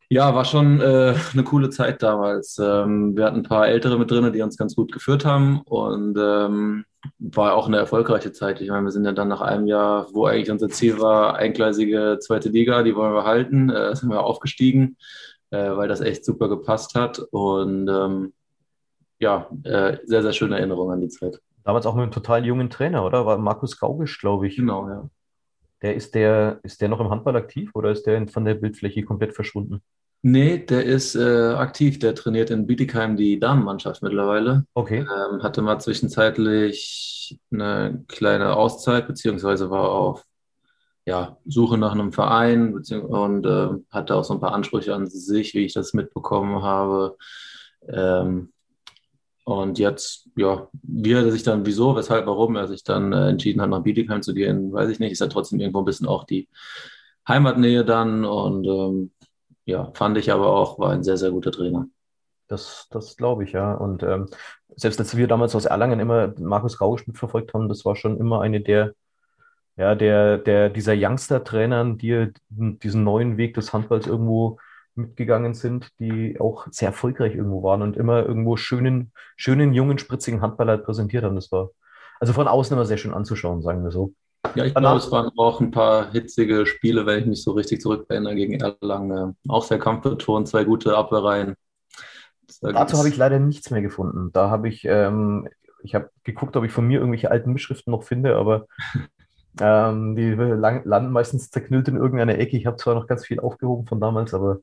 ja 0.09 0.35
war 0.35 0.43
schon 0.43 0.81
äh, 0.81 1.15
eine 1.31 1.43
coole 1.43 1.69
Zeit 1.69 2.03
damals. 2.03 2.59
Ähm, 2.61 3.15
wir 3.15 3.25
hatten 3.25 3.37
ein 3.37 3.43
paar 3.43 3.67
Ältere 3.67 3.97
mit 3.97 4.11
drin, 4.11 4.31
die 4.33 4.41
uns 4.41 4.57
ganz 4.57 4.75
gut 4.75 4.91
geführt 4.91 5.23
haben. 5.23 5.61
Und 5.61 6.17
ähm, 6.19 6.83
war 7.17 7.55
auch 7.55 7.67
eine 7.67 7.77
erfolgreiche 7.77 8.33
Zeit. 8.33 8.59
Ich 8.59 8.69
meine, 8.69 8.83
wir 8.83 8.91
sind 8.91 9.05
ja 9.05 9.13
dann 9.13 9.29
nach 9.29 9.41
einem 9.41 9.67
Jahr, 9.67 10.07
wo 10.11 10.25
eigentlich 10.25 10.51
unser 10.51 10.67
Ziel 10.67 10.99
war, 10.99 11.35
eingleisige 11.37 12.19
zweite 12.19 12.49
Liga, 12.49 12.83
die 12.83 12.95
wollen 12.95 13.13
wir 13.13 13.23
halten, 13.23 13.69
äh, 13.69 13.95
sind 13.95 14.09
wir 14.09 14.21
aufgestiegen, 14.21 14.97
äh, 15.49 15.71
weil 15.77 15.87
das 15.87 16.01
echt 16.01 16.25
super 16.25 16.49
gepasst 16.49 16.93
hat. 16.95 17.19
Und 17.31 17.87
ähm, 17.87 18.33
ja, 19.19 19.49
äh, 19.63 19.97
sehr, 20.03 20.23
sehr 20.23 20.33
schöne 20.33 20.57
Erinnerung 20.57 20.91
an 20.91 20.99
die 20.99 21.07
Zeit. 21.07 21.39
Damals 21.63 21.85
auch 21.85 21.95
mit 21.95 22.03
einem 22.03 22.11
total 22.11 22.45
jungen 22.45 22.69
Trainer, 22.69 23.05
oder? 23.05 23.25
War 23.25 23.37
Markus 23.37 23.79
Gaugisch, 23.79 24.19
glaube 24.19 24.47
ich. 24.47 24.55
Genau, 24.55 24.87
ja. 24.87 25.09
Der 25.81 25.95
ist 25.95 26.13
der, 26.13 26.59
ist 26.63 26.81
der 26.81 26.89
noch 26.89 26.99
im 26.99 27.09
Handball 27.09 27.35
aktiv 27.35 27.71
oder 27.73 27.91
ist 27.91 28.05
der 28.05 28.27
von 28.27 28.45
der 28.45 28.55
Bildfläche 28.55 29.03
komplett 29.03 29.33
verschwunden? 29.33 29.81
Nee, 30.23 30.59
der 30.59 30.85
ist 30.85 31.15
äh, 31.15 31.53
aktiv. 31.53 31.97
Der 31.97 32.13
trainiert 32.13 32.51
in 32.51 32.67
Bietigheim 32.67 33.17
die 33.17 33.39
Damenmannschaft 33.39 34.03
mittlerweile. 34.03 34.65
Okay. 34.75 34.99
Ähm, 34.99 35.41
hatte 35.41 35.63
mal 35.63 35.79
zwischenzeitlich 35.79 37.39
eine 37.51 38.03
kleine 38.07 38.55
Auszeit, 38.55 39.07
beziehungsweise 39.07 39.71
war 39.71 39.89
auf 39.89 40.23
ja, 41.05 41.37
Suche 41.45 41.79
nach 41.79 41.93
einem 41.93 42.11
Verein 42.13 42.75
und 42.75 43.45
äh, 43.45 43.69
hatte 43.89 44.15
auch 44.15 44.23
so 44.23 44.35
ein 44.35 44.39
paar 44.39 44.53
Ansprüche 44.53 44.93
an 44.93 45.07
sich, 45.07 45.55
wie 45.55 45.65
ich 45.65 45.73
das 45.73 45.93
mitbekommen 45.93 46.61
habe. 46.61 47.17
Ähm, 47.87 48.53
und 49.59 49.79
jetzt, 49.79 50.29
ja, 50.35 50.67
wie 50.83 51.13
er 51.13 51.31
sich 51.31 51.43
dann, 51.43 51.65
wieso, 51.65 51.95
weshalb, 51.95 52.25
warum 52.25 52.55
er 52.55 52.67
sich 52.67 52.83
dann 52.83 53.13
äh, 53.13 53.29
entschieden 53.29 53.61
hat, 53.61 53.69
nach 53.69 53.83
Bietigheim 53.83 54.21
zu 54.21 54.33
gehen, 54.33 54.71
weiß 54.71 54.89
ich 54.89 54.99
nicht. 54.99 55.11
Ist 55.11 55.21
ja 55.21 55.27
trotzdem 55.27 55.59
irgendwo 55.59 55.79
ein 55.79 55.85
bisschen 55.85 56.07
auch 56.07 56.25
die 56.25 56.49
Heimatnähe 57.27 57.85
dann. 57.85 58.25
Und 58.25 58.65
ähm, 58.67 59.11
ja, 59.65 59.91
fand 59.93 60.17
ich 60.17 60.31
aber 60.31 60.47
auch, 60.47 60.79
war 60.79 60.91
ein 60.91 61.03
sehr, 61.03 61.17
sehr 61.17 61.31
guter 61.31 61.51
Trainer. 61.51 61.87
Das, 62.47 62.87
das 62.91 63.17
glaube 63.17 63.43
ich, 63.43 63.53
ja. 63.53 63.73
Und 63.73 64.03
ähm, 64.03 64.27
selbst 64.75 64.99
als 64.99 65.15
wir 65.15 65.27
damals 65.27 65.55
aus 65.55 65.65
Erlangen 65.65 65.99
immer 65.99 66.33
Markus 66.39 66.81
Rausch 66.81 67.07
mitverfolgt 67.07 67.53
haben, 67.53 67.69
das 67.69 67.85
war 67.85 67.95
schon 67.95 68.17
immer 68.19 68.41
eine 68.41 68.61
der, 68.61 68.93
ja, 69.77 69.95
der, 69.95 70.37
der, 70.37 70.69
dieser 70.69 70.93
Youngster-Trainern, 70.95 71.97
die 71.97 72.31
diesen 72.49 73.03
neuen 73.03 73.37
Weg 73.37 73.53
des 73.53 73.73
Handballs 73.73 74.07
irgendwo 74.07 74.59
mitgegangen 74.95 75.53
sind, 75.53 75.89
die 75.99 76.39
auch 76.39 76.67
sehr 76.71 76.89
erfolgreich 76.89 77.35
irgendwo 77.35 77.63
waren 77.63 77.81
und 77.81 77.97
immer 77.97 78.25
irgendwo 78.25 78.57
schönen, 78.57 79.11
schönen, 79.37 79.73
jungen, 79.73 79.97
spritzigen 79.97 80.41
Handballer 80.41 80.77
präsentiert 80.77 81.23
haben. 81.23 81.35
Das 81.35 81.51
war 81.51 81.69
also 82.19 82.33
von 82.33 82.47
außen 82.47 82.75
immer 82.75 82.85
sehr 82.85 82.97
schön 82.97 83.13
anzuschauen, 83.13 83.61
sagen 83.61 83.83
wir 83.83 83.91
so. 83.91 84.13
Ja, 84.55 84.65
ich 84.65 84.75
glaube, 84.75 84.97
es 84.97 85.11
waren 85.11 85.31
auch 85.37 85.59
ein 85.61 85.71
paar 85.71 86.11
hitzige 86.11 86.65
Spiele, 86.65 87.05
wenn 87.05 87.19
ich 87.19 87.25
mich 87.25 87.43
so 87.43 87.51
richtig 87.51 87.81
zurückerinnere, 87.81 88.35
gegen 88.35 88.59
Erlangen. 88.59 89.37
Auch 89.47 89.63
sehr 89.63 89.79
kampfbetont, 89.79 90.47
zwei 90.47 90.63
gute 90.63 90.95
Abwehrreihen. 90.95 91.55
Dazu 92.61 92.97
habe 92.97 93.09
ich 93.09 93.17
leider 93.17 93.39
nichts 93.39 93.71
mehr 93.71 93.81
gefunden. 93.81 94.31
Da 94.33 94.49
habe 94.49 94.67
ich, 94.67 94.85
ähm, 94.85 95.47
ich 95.83 95.95
habe 95.95 96.09
geguckt, 96.23 96.55
ob 96.57 96.63
ich 96.63 96.71
von 96.71 96.85
mir 96.85 96.99
irgendwelche 96.99 97.31
alten 97.31 97.53
Mitschriften 97.53 97.91
noch 97.91 98.03
finde, 98.03 98.35
aber 98.35 98.67
ähm, 99.61 100.15
die 100.15 100.29
landen 100.31 101.11
meistens 101.11 101.49
zerknüllt 101.49 101.87
in 101.87 101.95
irgendeiner 101.95 102.37
Ecke. 102.37 102.57
Ich 102.57 102.65
habe 102.65 102.77
zwar 102.77 102.95
noch 102.95 103.07
ganz 103.07 103.25
viel 103.25 103.39
aufgehoben 103.39 103.87
von 103.87 103.99
damals, 103.99 104.33
aber 104.33 104.59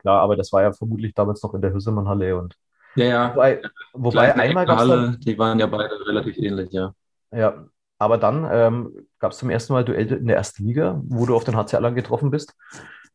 klar, 0.00 0.20
aber 0.20 0.36
das 0.36 0.52
war 0.52 0.62
ja 0.62 0.72
vermutlich 0.72 1.14
damals 1.14 1.42
noch 1.42 1.54
in 1.54 1.62
der 1.62 1.72
Hüsselmann-Halle 1.72 2.36
und 2.36 2.56
ja, 2.96 3.04
ja. 3.06 3.30
Wobei, 3.34 3.62
wobei 3.92 4.34
einmal 4.34 4.66
gab 4.66 4.80
es. 4.80 5.18
Die 5.20 5.38
waren 5.38 5.58
ja 5.58 5.66
beide 5.66 6.06
relativ 6.06 6.38
ähnlich, 6.38 6.70
ja. 6.72 6.94
Ja, 7.32 7.64
aber 7.98 8.18
dann 8.18 8.48
ähm, 8.50 9.06
gab 9.18 9.32
es 9.32 9.38
zum 9.38 9.50
ersten 9.50 9.72
Mal 9.72 9.84
Duell 9.84 10.12
in 10.12 10.26
der 10.26 10.36
ersten 10.36 10.64
Liga, 10.64 11.00
wo 11.04 11.26
du 11.26 11.34
auf 11.34 11.44
den 11.44 11.56
HC 11.56 11.74
Erlangen 11.74 11.96
getroffen 11.96 12.30
bist. 12.30 12.54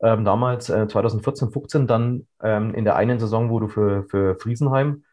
Ähm, 0.01 0.25
damals 0.25 0.69
äh, 0.69 0.87
2014, 0.87 1.51
15, 1.51 1.87
dann 1.87 2.27
ähm, 2.41 2.73
in 2.73 2.85
der 2.85 2.95
einen 2.95 3.19
Saison, 3.19 3.49
wo 3.49 3.59
du 3.59 3.67
für, 3.67 4.03
für 4.09 4.35
Friesenheim, 4.35 5.03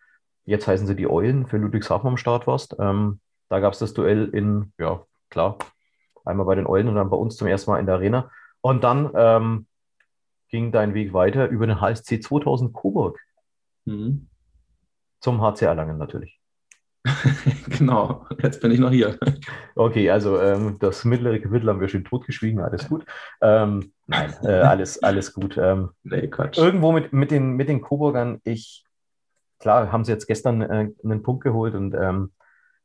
jetzt 0.45 0.67
heißen 0.67 0.87
sie 0.87 0.95
die 0.95 1.11
Eulen, 1.11 1.47
für 1.47 1.59
Ludwigshafen 1.59 2.09
am 2.09 2.17
Start 2.17 2.47
warst. 2.47 2.77
Ähm, 2.79 3.21
da 3.49 3.61
gab 3.61 3.73
es 3.73 3.81
das 3.81 3.95
Duell 3.95 4.29
in, 4.29 4.73
ja, 4.79 5.03
klar, 5.29 5.59
einmal 6.25 6.47
bei 6.47 6.55
den 6.55 6.67
Eulen 6.67 6.89
und 6.89 6.95
dann 6.95 7.11
bei 7.11 7.17
uns 7.17 7.37
zum 7.37 7.49
ersten 7.49 7.71
Mal 7.71 7.81
in 7.81 7.87
der 7.87 7.97
Arena. 7.97 8.31
Und 8.61 8.85
dann 8.85 9.11
ähm, 9.15 9.67
ging 10.49 10.73
dein 10.73 10.95
Weg 10.95 11.13
weiter 11.13 11.49
über 11.49 11.67
den 11.67 11.81
HSC 11.81 12.21
2000 12.21 12.73
Coburg. 12.73 13.21
Mhm. 13.85 14.29
Zum 15.21 15.41
HC 15.41 15.67
Erlangen 15.67 15.99
natürlich. 15.99 16.41
genau, 17.69 18.27
jetzt 18.43 18.61
bin 18.61 18.73
ich 18.73 18.81
noch 18.81 18.91
hier. 18.91 19.19
Okay, 19.75 20.11
also 20.11 20.41
ähm, 20.41 20.77
das 20.81 21.05
mittlere 21.05 21.39
Kapitel 21.39 21.69
haben 21.69 21.81
wir 21.81 21.89
schon 21.89 22.05
totgeschwiegen, 22.05 22.61
alles 22.61 22.89
gut. 22.89 23.05
Ähm, 23.41 23.93
nein, 24.07 24.35
äh, 24.43 24.49
alles, 24.63 25.03
alles 25.03 25.33
gut. 25.33 25.57
Ähm, 25.57 25.91
nee, 26.03 26.27
Quatsch. 26.29 26.59
Irgendwo 26.59 26.93
mit, 26.93 27.13
mit, 27.13 27.31
den, 27.31 27.53
mit 27.53 27.69
den 27.69 27.81
Coburgern, 27.81 28.41
ich, 28.45 28.85
klar, 29.59 29.93
haben 29.93 30.05
sie 30.05 30.13
jetzt 30.13 30.27
gestern 30.27 30.63
äh, 30.63 30.91
einen 31.05 31.23
Punkt 31.23 31.45
geholt 31.45 31.75
und 31.75 31.95
ähm, 31.95 32.33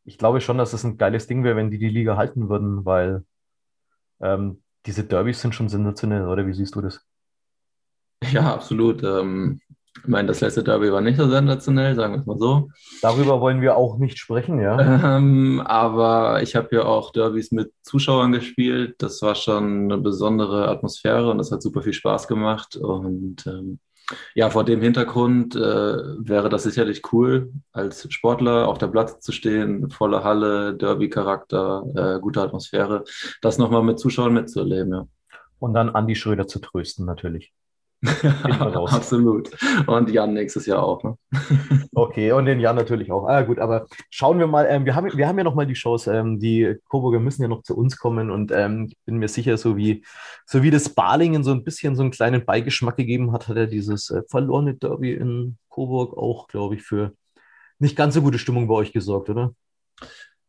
ich 0.03 0.17
glaube 0.17 0.41
schon, 0.41 0.57
dass 0.57 0.73
es 0.73 0.81
das 0.81 0.91
ein 0.91 0.97
geiles 0.97 1.27
Ding 1.27 1.43
wäre, 1.43 1.55
wenn 1.55 1.71
die 1.71 1.79
die 1.79 1.89
Liga 1.89 2.17
halten 2.17 2.49
würden, 2.49 2.85
weil 2.85 3.23
ähm, 4.21 4.61
diese 4.85 5.03
Derbys 5.03 5.41
sind 5.41 5.53
schon 5.53 5.69
sensationell, 5.69 6.27
oder 6.27 6.47
wie 6.47 6.53
siehst 6.53 6.75
du 6.75 6.81
das? 6.81 7.05
Ja, 8.33 8.53
absolut. 8.53 9.03
Ähm, 9.03 9.61
ich 10.03 10.07
meine, 10.07 10.29
das 10.29 10.41
letzte 10.41 10.63
Derby 10.63 10.91
war 10.91 11.01
nicht 11.01 11.17
so 11.17 11.29
sensationell, 11.29 11.95
sagen 11.95 12.13
wir 12.13 12.19
es 12.21 12.25
mal 12.25 12.37
so. 12.37 12.69
Darüber 13.01 13.39
wollen 13.39 13.61
wir 13.61 13.75
auch 13.75 13.97
nicht 13.97 14.17
sprechen, 14.17 14.59
ja. 14.59 14.79
Ähm, 15.17 15.61
aber 15.63 16.41
ich 16.41 16.55
habe 16.55 16.75
ja 16.75 16.85
auch 16.85 17.11
Derbys 17.11 17.51
mit 17.51 17.71
Zuschauern 17.83 18.31
gespielt. 18.31 18.95
Das 18.99 19.21
war 19.21 19.35
schon 19.35 19.91
eine 19.91 19.97
besondere 19.97 20.69
Atmosphäre 20.69 21.29
und 21.29 21.37
das 21.37 21.51
hat 21.51 21.61
super 21.61 21.83
viel 21.83 21.93
Spaß 21.93 22.27
gemacht. 22.27 22.77
Und 22.77 23.45
ähm, 23.45 23.79
ja, 24.33 24.49
vor 24.49 24.63
dem 24.63 24.81
Hintergrund 24.81 25.55
äh, 25.55 25.59
wäre 25.59 26.49
das 26.49 26.63
sicherlich 26.63 27.01
cool, 27.13 27.51
als 27.71 28.11
Sportler 28.11 28.67
auf 28.67 28.77
der 28.77 28.87
Platte 28.87 29.19
zu 29.19 29.31
stehen, 29.31 29.89
volle 29.89 30.23
Halle, 30.23 30.75
Derby-Charakter, 30.75 31.83
äh, 31.95 32.19
gute 32.19 32.41
Atmosphäre, 32.41 33.03
das 33.41 33.57
nochmal 33.57 33.83
mit 33.83 33.99
Zuschauern 33.99 34.33
mitzuerleben, 34.33 34.93
ja. 34.93 35.07
Und 35.59 35.73
dann 35.75 35.91
Andi 35.91 36.15
Schröder 36.15 36.47
zu 36.47 36.59
trösten, 36.59 37.05
natürlich. 37.05 37.53
Absolut. 38.43 39.51
Und 39.85 40.09
Jan 40.09 40.33
nächstes 40.33 40.65
Jahr 40.65 40.83
auch. 40.83 41.03
Ne? 41.03 41.17
okay, 41.93 42.31
und 42.31 42.45
den 42.45 42.59
Jan 42.59 42.75
natürlich 42.75 43.11
auch. 43.11 43.27
Ah, 43.27 43.43
gut, 43.43 43.59
aber 43.59 43.85
schauen 44.09 44.39
wir 44.39 44.47
mal. 44.47 44.65
Ähm, 44.67 44.85
wir, 44.85 44.95
haben, 44.95 45.15
wir 45.15 45.27
haben 45.27 45.37
ja 45.37 45.43
noch 45.43 45.53
mal 45.53 45.67
die 45.67 45.75
Chance. 45.75 46.11
Ähm, 46.11 46.39
die 46.39 46.75
Coburger 46.89 47.19
müssen 47.19 47.43
ja 47.43 47.47
noch 47.47 47.61
zu 47.61 47.77
uns 47.77 47.97
kommen. 47.97 48.31
Und 48.31 48.51
ähm, 48.51 48.87
ich 48.89 48.97
bin 49.05 49.17
mir 49.17 49.27
sicher, 49.27 49.55
so 49.57 49.77
wie, 49.77 50.03
so 50.45 50.63
wie 50.63 50.71
das 50.71 50.89
Balingen 50.89 51.43
so 51.43 51.51
ein 51.51 51.63
bisschen 51.63 51.95
so 51.95 52.01
einen 52.01 52.11
kleinen 52.11 52.43
Beigeschmack 52.43 52.97
gegeben 52.97 53.31
hat, 53.33 53.47
hat 53.47 53.57
er 53.57 53.67
dieses 53.67 54.09
äh, 54.09 54.23
verlorene 54.27 54.73
Derby 54.73 55.13
in 55.13 55.57
Coburg 55.69 56.17
auch, 56.17 56.47
glaube 56.47 56.75
ich, 56.75 56.81
für 56.81 57.13
nicht 57.77 57.95
ganz 57.95 58.15
so 58.15 58.21
gute 58.21 58.39
Stimmung 58.39 58.67
bei 58.67 58.75
euch 58.75 58.93
gesorgt, 58.93 59.29
oder? 59.29 59.53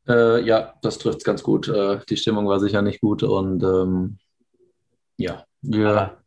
Äh, 0.08 0.42
ja, 0.44 0.74
das 0.82 0.98
trifft 0.98 1.18
es 1.18 1.24
ganz 1.24 1.42
gut. 1.42 1.68
Äh, 1.68 2.00
die 2.08 2.16
Stimmung 2.16 2.48
war 2.48 2.60
sicher 2.60 2.82
nicht 2.82 3.00
gut 3.00 3.22
und 3.22 3.62
ähm, 3.62 4.18
ja, 5.16 5.44
wir. 5.60 5.88
Aber 5.88 6.21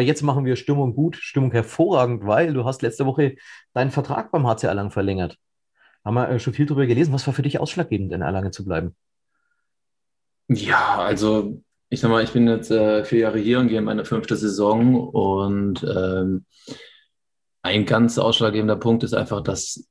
jetzt 0.00 0.22
machen 0.22 0.44
wir 0.44 0.56
Stimmung 0.56 0.94
gut, 0.94 1.16
Stimmung 1.16 1.52
hervorragend, 1.52 2.24
weil 2.24 2.52
du 2.54 2.64
hast 2.64 2.82
letzte 2.82 3.06
Woche 3.06 3.36
deinen 3.74 3.90
Vertrag 3.90 4.30
beim 4.30 4.46
HC 4.46 4.66
Erlangen 4.66 4.90
verlängert. 4.90 5.38
Haben 6.04 6.14
wir 6.14 6.28
äh, 6.28 6.38
schon 6.38 6.54
viel 6.54 6.66
darüber 6.66 6.86
gelesen. 6.86 7.12
Was 7.12 7.26
war 7.26 7.34
für 7.34 7.42
dich 7.42 7.60
ausschlaggebend, 7.60 8.12
in 8.12 8.22
Erlangen 8.22 8.52
zu 8.52 8.64
bleiben? 8.64 8.96
Ja, 10.48 10.98
also 10.98 11.62
ich 11.88 12.00
sag 12.00 12.10
mal, 12.10 12.24
ich 12.24 12.32
bin 12.32 12.48
jetzt 12.48 12.70
äh, 12.70 13.04
vier 13.04 13.20
Jahre 13.20 13.38
hier 13.38 13.58
und 13.60 13.68
gehe 13.68 13.78
in 13.78 13.84
meine 13.84 14.04
fünfte 14.04 14.36
Saison 14.36 15.08
und 15.08 15.84
ähm, 15.84 16.46
ein 17.62 17.84
ganz 17.84 18.18
ausschlaggebender 18.18 18.76
Punkt 18.76 19.04
ist 19.04 19.14
einfach, 19.14 19.42
dass 19.42 19.88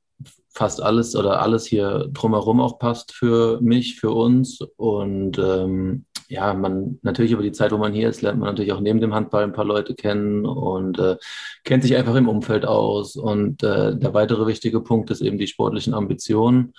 fast 0.52 0.82
alles 0.82 1.16
oder 1.16 1.40
alles 1.40 1.66
hier 1.66 2.08
drumherum 2.12 2.60
auch 2.60 2.78
passt 2.78 3.12
für 3.12 3.60
mich, 3.60 3.98
für 3.98 4.10
uns 4.10 4.60
und 4.76 5.38
ähm, 5.38 6.04
ja, 6.32 6.54
man 6.54 6.98
natürlich 7.02 7.32
über 7.32 7.42
die 7.42 7.52
Zeit, 7.52 7.72
wo 7.72 7.76
man 7.76 7.92
hier 7.92 8.08
ist, 8.08 8.22
lernt 8.22 8.38
man 8.38 8.48
natürlich 8.48 8.72
auch 8.72 8.80
neben 8.80 9.00
dem 9.00 9.14
Handball 9.14 9.44
ein 9.44 9.52
paar 9.52 9.66
Leute 9.66 9.94
kennen 9.94 10.46
und 10.46 10.98
äh, 10.98 11.18
kennt 11.62 11.82
sich 11.82 11.94
einfach 11.94 12.14
im 12.14 12.28
Umfeld 12.28 12.64
aus. 12.64 13.16
Und 13.16 13.62
äh, 13.62 13.94
der 13.94 14.14
weitere 14.14 14.46
wichtige 14.46 14.80
Punkt 14.80 15.10
ist 15.10 15.20
eben 15.20 15.36
die 15.36 15.46
sportlichen 15.46 15.92
Ambitionen. 15.92 16.72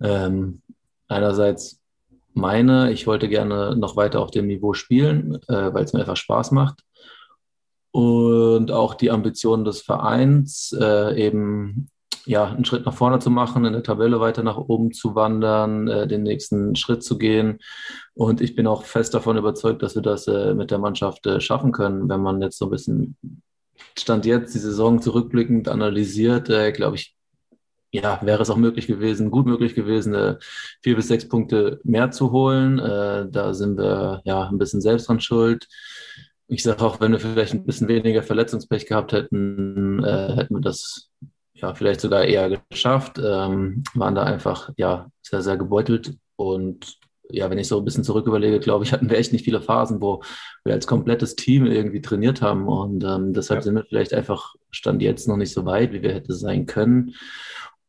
Ähm, 0.00 0.60
einerseits 1.06 1.80
meine, 2.34 2.90
ich 2.90 3.06
wollte 3.06 3.28
gerne 3.28 3.76
noch 3.76 3.96
weiter 3.96 4.20
auf 4.20 4.32
dem 4.32 4.48
Niveau 4.48 4.74
spielen, 4.74 5.36
äh, 5.46 5.72
weil 5.72 5.84
es 5.84 5.92
mir 5.92 6.00
einfach 6.00 6.16
Spaß 6.16 6.50
macht. 6.50 6.80
Und 7.92 8.72
auch 8.72 8.94
die 8.94 9.12
Ambitionen 9.12 9.64
des 9.64 9.82
Vereins, 9.82 10.76
äh, 10.78 11.16
eben 11.16 11.88
ja, 12.26 12.46
einen 12.46 12.64
Schritt 12.64 12.84
nach 12.84 12.94
vorne 12.94 13.20
zu 13.20 13.30
machen, 13.30 13.64
in 13.64 13.72
der 13.72 13.84
Tabelle 13.84 14.20
weiter 14.20 14.42
nach 14.42 14.56
oben 14.56 14.92
zu 14.92 15.14
wandern, 15.14 15.88
äh, 15.88 16.08
den 16.08 16.24
nächsten 16.24 16.74
Schritt 16.74 17.04
zu 17.04 17.18
gehen. 17.18 17.60
Und 18.14 18.40
ich 18.40 18.56
bin 18.56 18.66
auch 18.66 18.84
fest 18.84 19.14
davon 19.14 19.36
überzeugt, 19.36 19.82
dass 19.82 19.94
wir 19.94 20.02
das 20.02 20.26
äh, 20.26 20.54
mit 20.54 20.70
der 20.72 20.78
Mannschaft 20.78 21.24
äh, 21.26 21.40
schaffen 21.40 21.70
können, 21.70 22.08
wenn 22.08 22.20
man 22.20 22.42
jetzt 22.42 22.58
so 22.58 22.66
ein 22.66 22.70
bisschen 22.70 23.16
Stand 23.96 24.26
jetzt 24.26 24.54
die 24.54 24.58
Saison 24.58 25.00
zurückblickend 25.00 25.68
analysiert, 25.68 26.50
äh, 26.50 26.72
glaube 26.72 26.96
ich, 26.96 27.14
ja, 27.92 28.20
wäre 28.22 28.42
es 28.42 28.50
auch 28.50 28.56
möglich 28.56 28.88
gewesen, 28.88 29.30
gut 29.30 29.46
möglich 29.46 29.74
gewesen, 29.74 30.12
äh, 30.14 30.36
vier 30.82 30.96
bis 30.96 31.08
sechs 31.08 31.28
Punkte 31.28 31.80
mehr 31.84 32.10
zu 32.10 32.32
holen. 32.32 32.80
Äh, 32.80 33.26
da 33.30 33.54
sind 33.54 33.78
wir 33.78 34.22
ja 34.24 34.48
ein 34.48 34.58
bisschen 34.58 34.80
selbst 34.80 35.08
dran 35.08 35.20
schuld. 35.20 35.68
Ich 36.48 36.62
sage 36.64 36.84
auch, 36.84 37.00
wenn 37.00 37.12
wir 37.12 37.20
vielleicht 37.20 37.54
ein 37.54 37.64
bisschen 37.64 37.88
weniger 37.88 38.22
Verletzungspech 38.22 38.86
gehabt 38.86 39.12
hätten, 39.12 40.04
hätten 40.04 40.54
wir 40.54 40.60
das 40.60 41.10
ja, 41.56 41.74
vielleicht 41.74 42.00
sogar 42.00 42.24
eher 42.24 42.60
geschafft, 42.70 43.18
ähm, 43.18 43.82
waren 43.94 44.14
da 44.14 44.22
einfach 44.22 44.70
ja 44.76 45.10
sehr, 45.22 45.42
sehr 45.42 45.56
gebeutelt 45.56 46.16
und 46.36 46.98
ja, 47.30 47.50
wenn 47.50 47.58
ich 47.58 47.68
so 47.68 47.78
ein 47.78 47.84
bisschen 47.84 48.04
zurück 48.04 48.26
überlege, 48.26 48.60
glaube 48.60 48.84
ich, 48.84 48.92
hatten 48.92 49.10
wir 49.10 49.18
echt 49.18 49.32
nicht 49.32 49.44
viele 49.44 49.60
Phasen, 49.60 50.00
wo 50.00 50.22
wir 50.64 50.74
als 50.74 50.86
komplettes 50.86 51.36
Team 51.36 51.66
irgendwie 51.66 52.00
trainiert 52.00 52.42
haben. 52.42 52.68
Und 52.68 53.04
ähm, 53.04 53.32
deshalb 53.32 53.60
ja. 53.60 53.62
sind 53.62 53.74
wir 53.74 53.84
vielleicht 53.84 54.14
einfach, 54.14 54.54
stand 54.70 55.02
jetzt 55.02 55.28
noch 55.28 55.36
nicht 55.36 55.52
so 55.52 55.64
weit, 55.64 55.92
wie 55.92 56.02
wir 56.02 56.12
hätte 56.12 56.34
sein 56.34 56.66
können. 56.66 57.14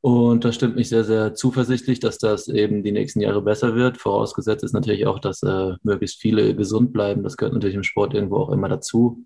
Und 0.02 0.46
das 0.46 0.56
stimmt 0.56 0.76
mich 0.76 0.90
sehr, 0.90 1.04
sehr 1.04 1.34
zuversichtlich, 1.34 2.00
dass 2.00 2.18
das 2.18 2.48
eben 2.48 2.84
die 2.84 2.92
nächsten 2.92 3.20
Jahre 3.20 3.42
besser 3.42 3.76
wird. 3.76 3.98
Vorausgesetzt 3.98 4.64
ist 4.64 4.74
natürlich 4.74 5.06
auch, 5.06 5.20
dass 5.20 5.44
äh, 5.44 5.74
möglichst 5.84 6.22
viele 6.22 6.56
gesund 6.56 6.94
bleiben. 6.94 7.24
Das 7.24 7.36
gehört 7.36 7.54
natürlich 7.54 7.76
im 7.76 7.84
Sport 7.84 8.14
irgendwo 8.14 8.38
auch 8.38 8.50
immer 8.50 8.70
dazu. 8.70 9.26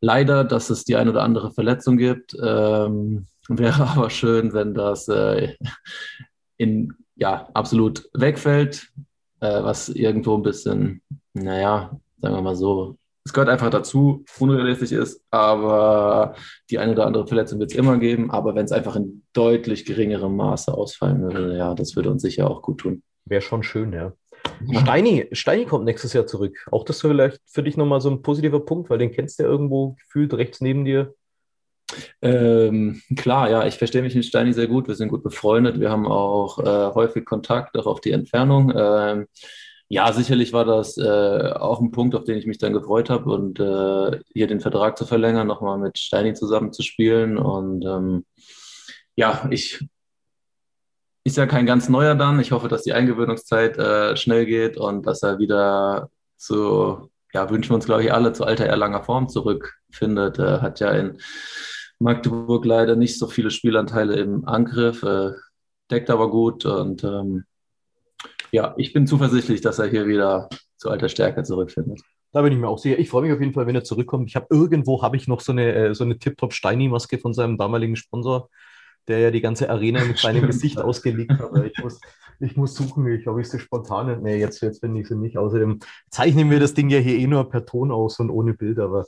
Leider, 0.00 0.42
dass 0.44 0.70
es 0.70 0.84
die 0.84 0.96
ein 0.96 1.08
oder 1.08 1.22
andere 1.22 1.52
Verletzung 1.52 1.96
gibt. 1.96 2.36
Ähm, 2.42 3.26
wäre 3.48 3.82
aber 3.88 4.10
schön, 4.10 4.52
wenn 4.52 4.74
das 4.74 5.08
äh, 5.08 5.54
in, 6.56 6.94
ja, 7.16 7.48
absolut 7.54 8.08
wegfällt 8.14 8.88
äh, 9.44 9.62
was 9.62 9.88
irgendwo 9.88 10.36
ein 10.36 10.42
bisschen, 10.42 11.02
naja, 11.34 11.98
sagen 12.18 12.34
wir 12.34 12.42
mal 12.42 12.56
so, 12.56 12.96
es 13.26 13.32
gehört 13.32 13.48
einfach 13.48 13.70
dazu, 13.70 14.24
unrealistisch 14.38 14.92
ist, 14.92 15.22
aber 15.30 16.34
die 16.70 16.78
eine 16.78 16.92
oder 16.92 17.06
andere 17.06 17.26
Verletzung 17.26 17.58
wird 17.58 17.72
es 17.72 17.76
immer 17.76 17.96
geben. 17.98 18.30
Aber 18.30 18.54
wenn 18.54 18.66
es 18.66 18.72
einfach 18.72 18.96
in 18.96 19.22
deutlich 19.32 19.86
geringerem 19.86 20.36
Maße 20.36 20.74
ausfallen 20.74 21.22
würde, 21.22 21.56
ja, 21.56 21.74
das 21.74 21.96
würde 21.96 22.10
uns 22.10 22.20
sicher 22.20 22.50
auch 22.50 22.60
gut 22.60 22.78
tun. 22.78 23.02
Wäre 23.24 23.40
schon 23.40 23.62
schön, 23.62 23.94
ja. 23.94 24.12
Steini, 24.82 25.26
Steini 25.32 25.64
kommt 25.64 25.86
nächstes 25.86 26.12
Jahr 26.12 26.26
zurück. 26.26 26.66
Auch 26.70 26.84
das 26.84 27.00
vielleicht 27.00 27.40
für 27.46 27.62
dich 27.62 27.78
nochmal 27.78 28.02
so 28.02 28.10
ein 28.10 28.20
positiver 28.20 28.60
Punkt, 28.60 28.90
weil 28.90 28.98
den 28.98 29.10
kennst 29.10 29.38
du 29.38 29.44
ja 29.44 29.48
irgendwo 29.48 29.92
gefühlt 29.92 30.34
rechts 30.34 30.60
neben 30.60 30.84
dir. 30.84 31.14
Ähm, 32.22 33.02
klar, 33.16 33.50
ja, 33.50 33.66
ich 33.66 33.78
verstehe 33.78 34.02
mich 34.02 34.14
mit 34.14 34.24
Steini 34.24 34.52
sehr 34.52 34.66
gut. 34.66 34.88
Wir 34.88 34.94
sind 34.94 35.08
gut 35.08 35.22
befreundet. 35.22 35.80
Wir 35.80 35.90
haben 35.90 36.06
auch 36.06 36.58
äh, 36.58 36.94
häufig 36.94 37.24
Kontakt, 37.24 37.76
auch 37.76 37.86
auf 37.86 38.00
die 38.00 38.12
Entfernung. 38.12 38.72
Ähm, 38.76 39.26
ja, 39.88 40.12
sicherlich 40.12 40.52
war 40.52 40.64
das 40.64 40.96
äh, 40.96 41.52
auch 41.52 41.80
ein 41.80 41.90
Punkt, 41.90 42.14
auf 42.14 42.24
den 42.24 42.38
ich 42.38 42.46
mich 42.46 42.58
dann 42.58 42.72
gefreut 42.72 43.10
habe 43.10 43.30
und 43.30 43.60
äh, 43.60 44.20
hier 44.32 44.46
den 44.46 44.60
Vertrag 44.60 44.96
zu 44.98 45.06
verlängern, 45.06 45.46
nochmal 45.46 45.78
mit 45.78 45.98
Steini 45.98 46.34
zusammen 46.34 46.72
zu 46.72 46.82
spielen. 46.82 47.36
Und 47.36 47.84
ähm, 47.84 48.24
ja, 49.14 49.46
ich 49.50 49.86
ist 51.24 51.36
ja 51.36 51.46
kein 51.46 51.66
ganz 51.66 51.88
neuer 51.88 52.14
dann. 52.14 52.38
Ich 52.40 52.52
hoffe, 52.52 52.68
dass 52.68 52.82
die 52.82 52.92
Eingewöhnungszeit 52.92 53.78
äh, 53.78 54.16
schnell 54.16 54.46
geht 54.46 54.76
und 54.76 55.06
dass 55.06 55.22
er 55.22 55.38
wieder 55.38 56.10
zu, 56.36 57.10
ja, 57.32 57.48
wünschen 57.50 57.70
wir 57.70 57.76
uns, 57.76 57.86
glaube 57.86 58.04
ich, 58.04 58.12
alle 58.12 58.32
zu 58.32 58.44
alter 58.44 58.66
Erlanger 58.66 59.02
Form 59.02 59.28
zurückfindet. 59.28 60.38
Er 60.38 60.60
hat 60.60 60.80
ja 60.80 60.90
in 60.90 61.18
Magdeburg 62.04 62.66
leider 62.66 62.96
nicht 62.96 63.18
so 63.18 63.26
viele 63.26 63.50
Spielanteile 63.50 64.16
im 64.16 64.46
Angriff, 64.46 65.02
äh, 65.02 65.32
deckt 65.90 66.10
aber 66.10 66.30
gut 66.30 66.66
und 66.66 67.02
ähm, 67.02 67.44
ja, 68.52 68.74
ich 68.76 68.92
bin 68.92 69.06
zuversichtlich, 69.06 69.62
dass 69.62 69.78
er 69.78 69.86
hier 69.86 70.06
wieder 70.06 70.50
zu 70.76 70.90
alter 70.90 71.08
Stärke 71.08 71.42
zurückfindet. 71.44 72.02
Da 72.30 72.42
bin 72.42 72.52
ich 72.52 72.58
mir 72.58 72.68
auch 72.68 72.78
sicher. 72.78 72.98
Ich 72.98 73.08
freue 73.08 73.22
mich 73.22 73.32
auf 73.32 73.40
jeden 73.40 73.54
Fall, 73.54 73.66
wenn 73.66 73.74
er 73.74 73.84
zurückkommt. 73.84 74.28
Ich 74.28 74.36
habe 74.36 74.46
irgendwo 74.50 75.00
habe 75.02 75.16
ich 75.16 75.28
noch 75.28 75.40
so 75.40 75.52
eine, 75.52 75.72
äh, 75.72 75.94
so 75.94 76.04
eine 76.04 76.18
Tip-Top 76.18 76.52
Steini-Maske 76.52 77.18
von 77.18 77.32
seinem 77.32 77.56
damaligen 77.56 77.96
Sponsor, 77.96 78.50
der 79.08 79.20
ja 79.20 79.30
die 79.30 79.40
ganze 79.40 79.70
Arena 79.70 80.04
mit 80.04 80.18
seinem 80.18 80.46
Gesicht 80.46 80.78
ausgelegt 80.78 81.32
hat. 81.32 81.64
Ich 81.64 81.82
muss, 81.82 82.00
ich 82.38 82.54
muss 82.54 82.74
suchen, 82.74 83.06
ich 83.06 83.26
habe 83.26 83.40
ich 83.40 83.48
sie 83.48 83.58
spontan. 83.58 84.22
Nee, 84.22 84.36
jetzt, 84.36 84.60
jetzt 84.60 84.80
finde 84.80 85.00
ich 85.00 85.08
sie 85.08 85.16
nicht. 85.16 85.38
Außerdem 85.38 85.78
zeichnen 86.10 86.50
wir 86.50 86.60
das 86.60 86.74
Ding 86.74 86.90
ja 86.90 86.98
hier 86.98 87.18
eh 87.18 87.26
nur 87.26 87.48
per 87.48 87.64
Ton 87.64 87.90
aus 87.90 88.20
und 88.20 88.28
ohne 88.28 88.52
Bild, 88.52 88.78
aber 88.78 89.06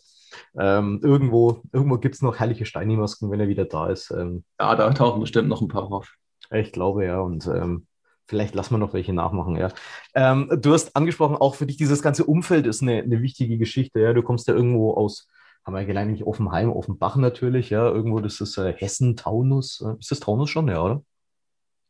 ähm, 0.59 1.01
irgendwo 1.03 1.62
irgendwo 1.72 1.99
gibt 1.99 2.14
es 2.14 2.22
noch 2.22 2.38
herrliche 2.38 2.66
Steini-Masken, 2.66 3.31
wenn 3.31 3.40
er 3.40 3.49
wieder 3.49 3.64
da 3.64 3.88
ist. 3.88 4.11
Ähm, 4.11 4.44
ja, 4.61 4.75
da 4.75 4.90
tauchen 4.92 5.20
bestimmt 5.20 5.49
noch 5.49 5.61
ein 5.61 5.68
paar 5.68 5.90
auf. 5.92 6.14
Ich 6.51 6.72
glaube, 6.72 7.05
ja. 7.05 7.20
Und 7.20 7.46
ähm, 7.46 7.87
vielleicht 8.27 8.55
lassen 8.55 8.75
wir 8.75 8.79
noch 8.79 8.94
welche 8.94 9.12
nachmachen, 9.12 9.57
ja. 9.57 9.70
Ähm, 10.14 10.51
du 10.61 10.72
hast 10.72 10.96
angesprochen, 10.96 11.37
auch 11.37 11.55
für 11.55 11.66
dich 11.66 11.77
dieses 11.77 12.03
ganze 12.03 12.25
Umfeld 12.25 12.66
ist 12.66 12.83
eine, 12.83 13.03
eine 13.03 13.22
wichtige 13.22 13.59
Geschichte, 13.59 14.01
ja. 14.01 14.12
Du 14.12 14.22
kommst 14.22 14.49
ja 14.49 14.55
irgendwo 14.55 14.94
aus, 14.94 15.29
haben 15.64 15.75
wir 15.75 15.85
gelernt, 15.85 16.11
nicht 16.11 16.25
Offenheim, 16.25 16.70
Offenbach 16.70 17.16
natürlich, 17.16 17.70
ja. 17.70 17.88
Irgendwo, 17.88 18.20
das 18.20 18.40
ist 18.40 18.59
äh, 18.59 18.72
Hessen, 18.72 19.16
Taunus. 19.16 19.81
Äh, 19.81 19.99
ist 19.99 20.11
das 20.11 20.20
Taunus 20.20 20.51
schon, 20.51 20.68
ja, 20.68 20.83
oder? 20.83 21.03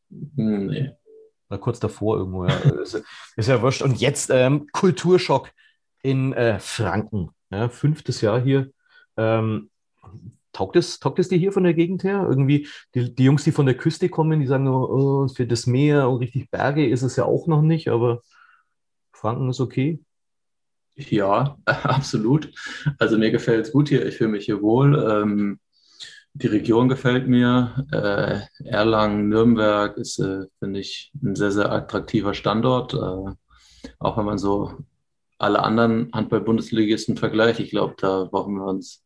Hm, 0.09 0.67
nee. 0.67 0.91
Oder 1.49 1.59
kurz 1.59 1.79
davor 1.79 2.17
irgendwo, 2.17 2.45
ja. 2.45 2.57
ist, 2.81 3.01
ist, 3.35 3.47
ja 3.47 3.61
wurscht. 3.61 3.81
Und 3.81 3.99
jetzt 3.99 4.29
ähm, 4.29 4.67
Kulturschock 4.71 5.51
in 6.01 6.33
äh, 6.33 6.59
Franken 6.59 7.31
ja, 7.51 7.69
fünftes 7.69 8.21
Jahr 8.21 8.41
hier. 8.41 8.71
Ähm, 9.17 9.69
taugt, 10.51 10.75
es, 10.75 10.99
taugt 10.99 11.19
es 11.19 11.29
dir 11.29 11.37
hier 11.37 11.51
von 11.51 11.63
der 11.63 11.73
Gegend 11.73 12.03
her? 12.03 12.25
Irgendwie 12.27 12.67
die, 12.95 13.13
die 13.13 13.23
Jungs, 13.23 13.43
die 13.43 13.51
von 13.51 13.65
der 13.65 13.77
Küste 13.77 14.09
kommen, 14.09 14.39
die 14.39 14.47
sagen, 14.47 14.67
oh, 14.67 15.27
für 15.27 15.47
das 15.47 15.67
Meer 15.67 16.09
und 16.09 16.17
richtig 16.17 16.49
Berge 16.49 16.87
ist 16.87 17.03
es 17.03 17.15
ja 17.15 17.25
auch 17.25 17.47
noch 17.47 17.61
nicht, 17.61 17.89
aber 17.89 18.21
Franken 19.11 19.49
ist 19.49 19.59
okay. 19.59 19.99
Ja, 20.95 21.57
absolut. 21.65 22.51
Also 22.97 23.17
mir 23.17 23.31
gefällt 23.31 23.67
es 23.67 23.71
gut 23.71 23.89
hier. 23.89 24.05
Ich 24.05 24.17
fühle 24.17 24.31
mich 24.31 24.45
hier 24.45 24.61
wohl. 24.61 24.95
Ähm, 25.09 25.59
die 26.33 26.47
Region 26.47 26.89
gefällt 26.89 27.27
mir. 27.27 27.85
Äh, 27.91 28.67
Erlangen, 28.67 29.29
Nürnberg 29.29 29.97
ist, 29.97 30.19
äh, 30.19 30.45
finde 30.59 30.79
ich, 30.79 31.11
ein 31.23 31.35
sehr, 31.35 31.51
sehr 31.51 31.71
attraktiver 31.71 32.33
Standort. 32.33 32.93
Äh, 32.93 33.31
auch 33.99 34.17
wenn 34.17 34.25
man 34.25 34.37
so 34.37 34.77
alle 35.37 35.63
anderen 35.63 36.09
Handball-Bundesligisten 36.13 37.17
vergleicht. 37.17 37.59
Ich 37.59 37.69
glaube, 37.69 37.95
da 37.97 38.25
brauchen 38.25 38.55
wir 38.55 38.65
uns 38.65 39.03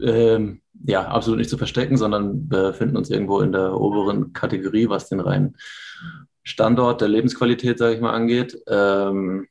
ähm, 0.00 0.60
ja 0.84 1.06
absolut 1.08 1.38
nicht 1.38 1.50
zu 1.50 1.58
verstecken, 1.58 1.96
sondern 1.96 2.48
befinden 2.48 2.96
uns 2.96 3.10
irgendwo 3.10 3.40
in 3.40 3.52
der 3.52 3.78
oberen 3.78 4.32
Kategorie, 4.32 4.88
was 4.88 5.08
den 5.08 5.20
reinen 5.20 5.56
Standort 6.42 7.00
der 7.00 7.08
Lebensqualität, 7.08 7.78
sage 7.78 7.94
ich 7.94 8.00
mal, 8.00 8.12
angeht. 8.12 8.58
Ähm, 8.66 9.46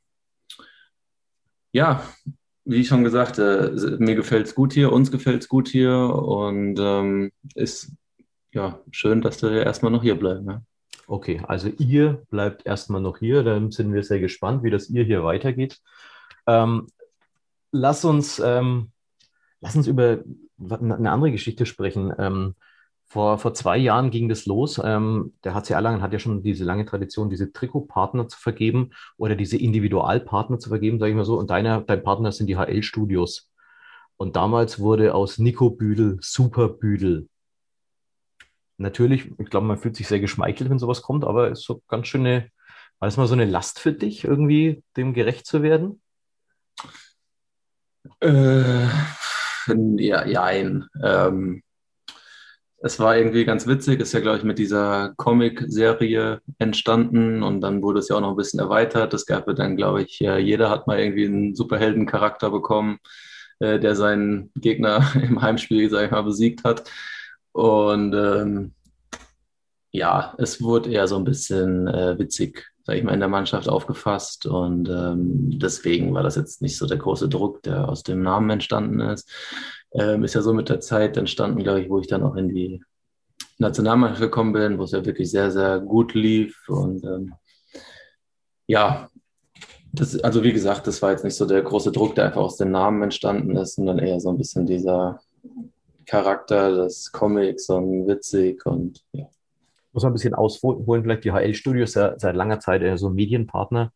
ja, 1.71 2.03
wie 2.65 2.85
schon 2.85 3.03
gesagt, 3.03 3.39
äh, 3.39 3.71
mir 3.99 4.15
gefällt 4.15 4.47
es 4.47 4.55
gut 4.55 4.73
hier, 4.73 4.91
uns 4.91 5.11
gefällt 5.11 5.41
es 5.41 5.49
gut 5.49 5.69
hier 5.69 5.93
und 5.93 6.77
ähm, 6.79 7.31
ist 7.55 7.93
ja 8.53 8.79
schön, 8.91 9.21
dass 9.21 9.41
wir 9.41 9.63
erstmal 9.63 9.91
noch 9.91 10.03
hier 10.03 10.15
bleiben. 10.15 10.47
Ja. 10.47 10.61
Okay, 11.07 11.41
also 11.47 11.69
ihr 11.79 12.23
bleibt 12.29 12.65
erstmal 12.65 13.01
noch 13.01 13.17
hier, 13.17 13.43
dann 13.43 13.71
sind 13.71 13.93
wir 13.93 14.03
sehr 14.03 14.19
gespannt, 14.19 14.63
wie 14.63 14.69
das 14.69 14.89
ihr 14.89 15.03
hier 15.03 15.23
weitergeht. 15.23 15.79
Ähm, 16.51 16.87
lass, 17.71 18.03
uns, 18.05 18.39
ähm, 18.39 18.91
lass 19.61 19.75
uns 19.75 19.87
über 19.87 20.19
eine 20.59 21.11
andere 21.11 21.31
Geschichte 21.31 21.65
sprechen. 21.65 22.13
Ähm, 22.17 22.55
vor, 23.07 23.37
vor 23.39 23.53
zwei 23.53 23.77
Jahren 23.77 24.09
ging 24.09 24.29
das 24.29 24.45
los. 24.45 24.79
Ähm, 24.83 25.33
der 25.43 25.53
HC 25.53 25.73
Erlangen 25.73 26.01
hat 26.01 26.13
ja 26.13 26.19
schon 26.19 26.43
diese 26.43 26.63
lange 26.63 26.85
Tradition, 26.85 27.29
diese 27.29 27.51
Trikotpartner 27.51 28.27
zu 28.27 28.39
vergeben 28.39 28.91
oder 29.17 29.35
diese 29.35 29.57
Individualpartner 29.57 30.59
zu 30.59 30.69
vergeben, 30.69 30.99
sage 30.99 31.11
ich 31.11 31.17
mal 31.17 31.25
so. 31.25 31.37
Und 31.37 31.49
deiner, 31.49 31.81
dein 31.81 32.03
Partner 32.03 32.31
sind 32.31 32.47
die 32.47 32.57
HL-Studios. 32.57 33.51
Und 34.17 34.35
damals 34.35 34.79
wurde 34.79 35.13
aus 35.13 35.39
Nico 35.39 35.71
Büdel 35.71 36.19
Super 36.21 36.69
Büdel. 36.69 37.27
Natürlich, 38.77 39.29
ich 39.37 39.49
glaube, 39.49 39.67
man 39.67 39.77
fühlt 39.77 39.95
sich 39.95 40.07
sehr 40.07 40.19
geschmeichelt, 40.19 40.69
wenn 40.69 40.79
sowas 40.79 41.01
kommt, 41.01 41.23
aber 41.23 41.49
ist 41.49 41.63
so 41.63 41.81
ganz 41.87 42.07
schöne, 42.07 42.49
war 42.99 43.07
das 43.07 43.17
mal 43.17 43.27
so 43.27 43.33
eine 43.33 43.45
Last 43.45 43.79
für 43.79 43.93
dich, 43.93 44.23
irgendwie 44.23 44.83
dem 44.95 45.13
gerecht 45.13 45.45
zu 45.45 45.63
werden? 45.63 46.01
Äh, 48.19 48.87
ja, 49.97 50.25
jein. 50.25 50.85
Ähm, 51.03 51.63
es 52.83 52.99
war 52.99 53.15
irgendwie 53.15 53.45
ganz 53.45 53.67
witzig, 53.67 53.99
ist 53.99 54.13
ja, 54.13 54.21
glaube 54.21 54.39
ich, 54.39 54.43
mit 54.43 54.57
dieser 54.57 55.13
Comic-Serie 55.17 56.41
entstanden 56.57 57.43
und 57.43 57.61
dann 57.61 57.83
wurde 57.83 57.99
es 57.99 58.09
ja 58.09 58.15
auch 58.15 58.21
noch 58.21 58.31
ein 58.31 58.35
bisschen 58.35 58.59
erweitert. 58.59 59.13
Es 59.13 59.27
gab 59.27 59.47
ja 59.47 59.53
dann, 59.53 59.75
glaube 59.77 60.01
ich, 60.01 60.19
jeder 60.19 60.69
hat 60.71 60.87
mal 60.87 60.99
irgendwie 60.99 61.25
einen 61.25 61.55
Superhelden-Charakter 61.55 62.49
bekommen, 62.49 62.97
äh, 63.59 63.79
der 63.79 63.95
seinen 63.95 64.51
Gegner 64.55 65.05
im 65.21 65.41
Heimspiel, 65.41 65.89
sag 65.91 66.05
ich 66.05 66.11
mal, 66.11 66.23
besiegt 66.23 66.63
hat. 66.63 66.89
Und 67.51 68.13
ähm, 68.15 68.73
ja, 69.91 70.33
es 70.39 70.61
wurde 70.61 70.89
eher 70.91 71.07
so 71.07 71.17
ein 71.17 71.25
bisschen 71.25 71.87
äh, 71.87 72.17
witzig 72.17 72.70
sag 72.83 72.95
ich 72.95 73.03
mal, 73.03 73.13
in 73.13 73.19
der 73.19 73.29
Mannschaft 73.29 73.69
aufgefasst. 73.69 74.45
Und 74.45 74.89
ähm, 74.89 75.59
deswegen 75.59 76.13
war 76.13 76.23
das 76.23 76.35
jetzt 76.35 76.61
nicht 76.61 76.77
so 76.77 76.87
der 76.87 76.97
große 76.97 77.29
Druck, 77.29 77.63
der 77.63 77.87
aus 77.87 78.03
dem 78.03 78.21
Namen 78.21 78.49
entstanden 78.49 78.99
ist. 78.99 79.29
Ähm, 79.93 80.23
ist 80.23 80.35
ja 80.35 80.41
so 80.41 80.53
mit 80.53 80.69
der 80.69 80.79
Zeit 80.79 81.17
entstanden, 81.17 81.63
glaube 81.63 81.81
ich, 81.81 81.89
wo 81.89 81.99
ich 81.99 82.07
dann 82.07 82.23
auch 82.23 82.35
in 82.35 82.49
die 82.49 82.83
Nationalmannschaft 83.57 84.21
gekommen 84.21 84.53
bin, 84.53 84.79
wo 84.79 84.83
es 84.83 84.91
ja 84.91 85.05
wirklich 85.05 85.29
sehr, 85.29 85.51
sehr 85.51 85.79
gut 85.79 86.13
lief. 86.13 86.57
Und 86.67 87.03
ähm, 87.03 87.33
ja, 88.67 89.09
das, 89.93 90.19
also 90.23 90.43
wie 90.43 90.53
gesagt, 90.53 90.87
das 90.87 91.01
war 91.01 91.11
jetzt 91.11 91.23
nicht 91.23 91.35
so 91.35 91.45
der 91.45 91.61
große 91.61 91.91
Druck, 91.91 92.15
der 92.15 92.25
einfach 92.25 92.41
aus 92.41 92.57
dem 92.57 92.71
Namen 92.71 93.03
entstanden 93.03 93.55
ist, 93.57 93.75
sondern 93.75 93.99
eher 93.99 94.19
so 94.19 94.29
ein 94.29 94.37
bisschen 94.37 94.65
dieser 94.65 95.19
Charakter 96.05 96.75
des 96.75 97.11
Comics 97.11 97.69
und 97.69 98.07
witzig 98.07 98.65
und 98.65 99.03
ja 99.11 99.27
muss 99.93 100.03
man 100.03 100.11
ein 100.11 100.13
bisschen 100.13 100.33
ausholen, 100.33 101.03
vielleicht 101.03 101.23
die 101.23 101.31
HL-Studios 101.31 101.93
seit, 101.93 102.19
seit 102.19 102.35
langer 102.35 102.59
Zeit 102.59 102.97
so 102.97 103.09
Medienpartner 103.09 103.91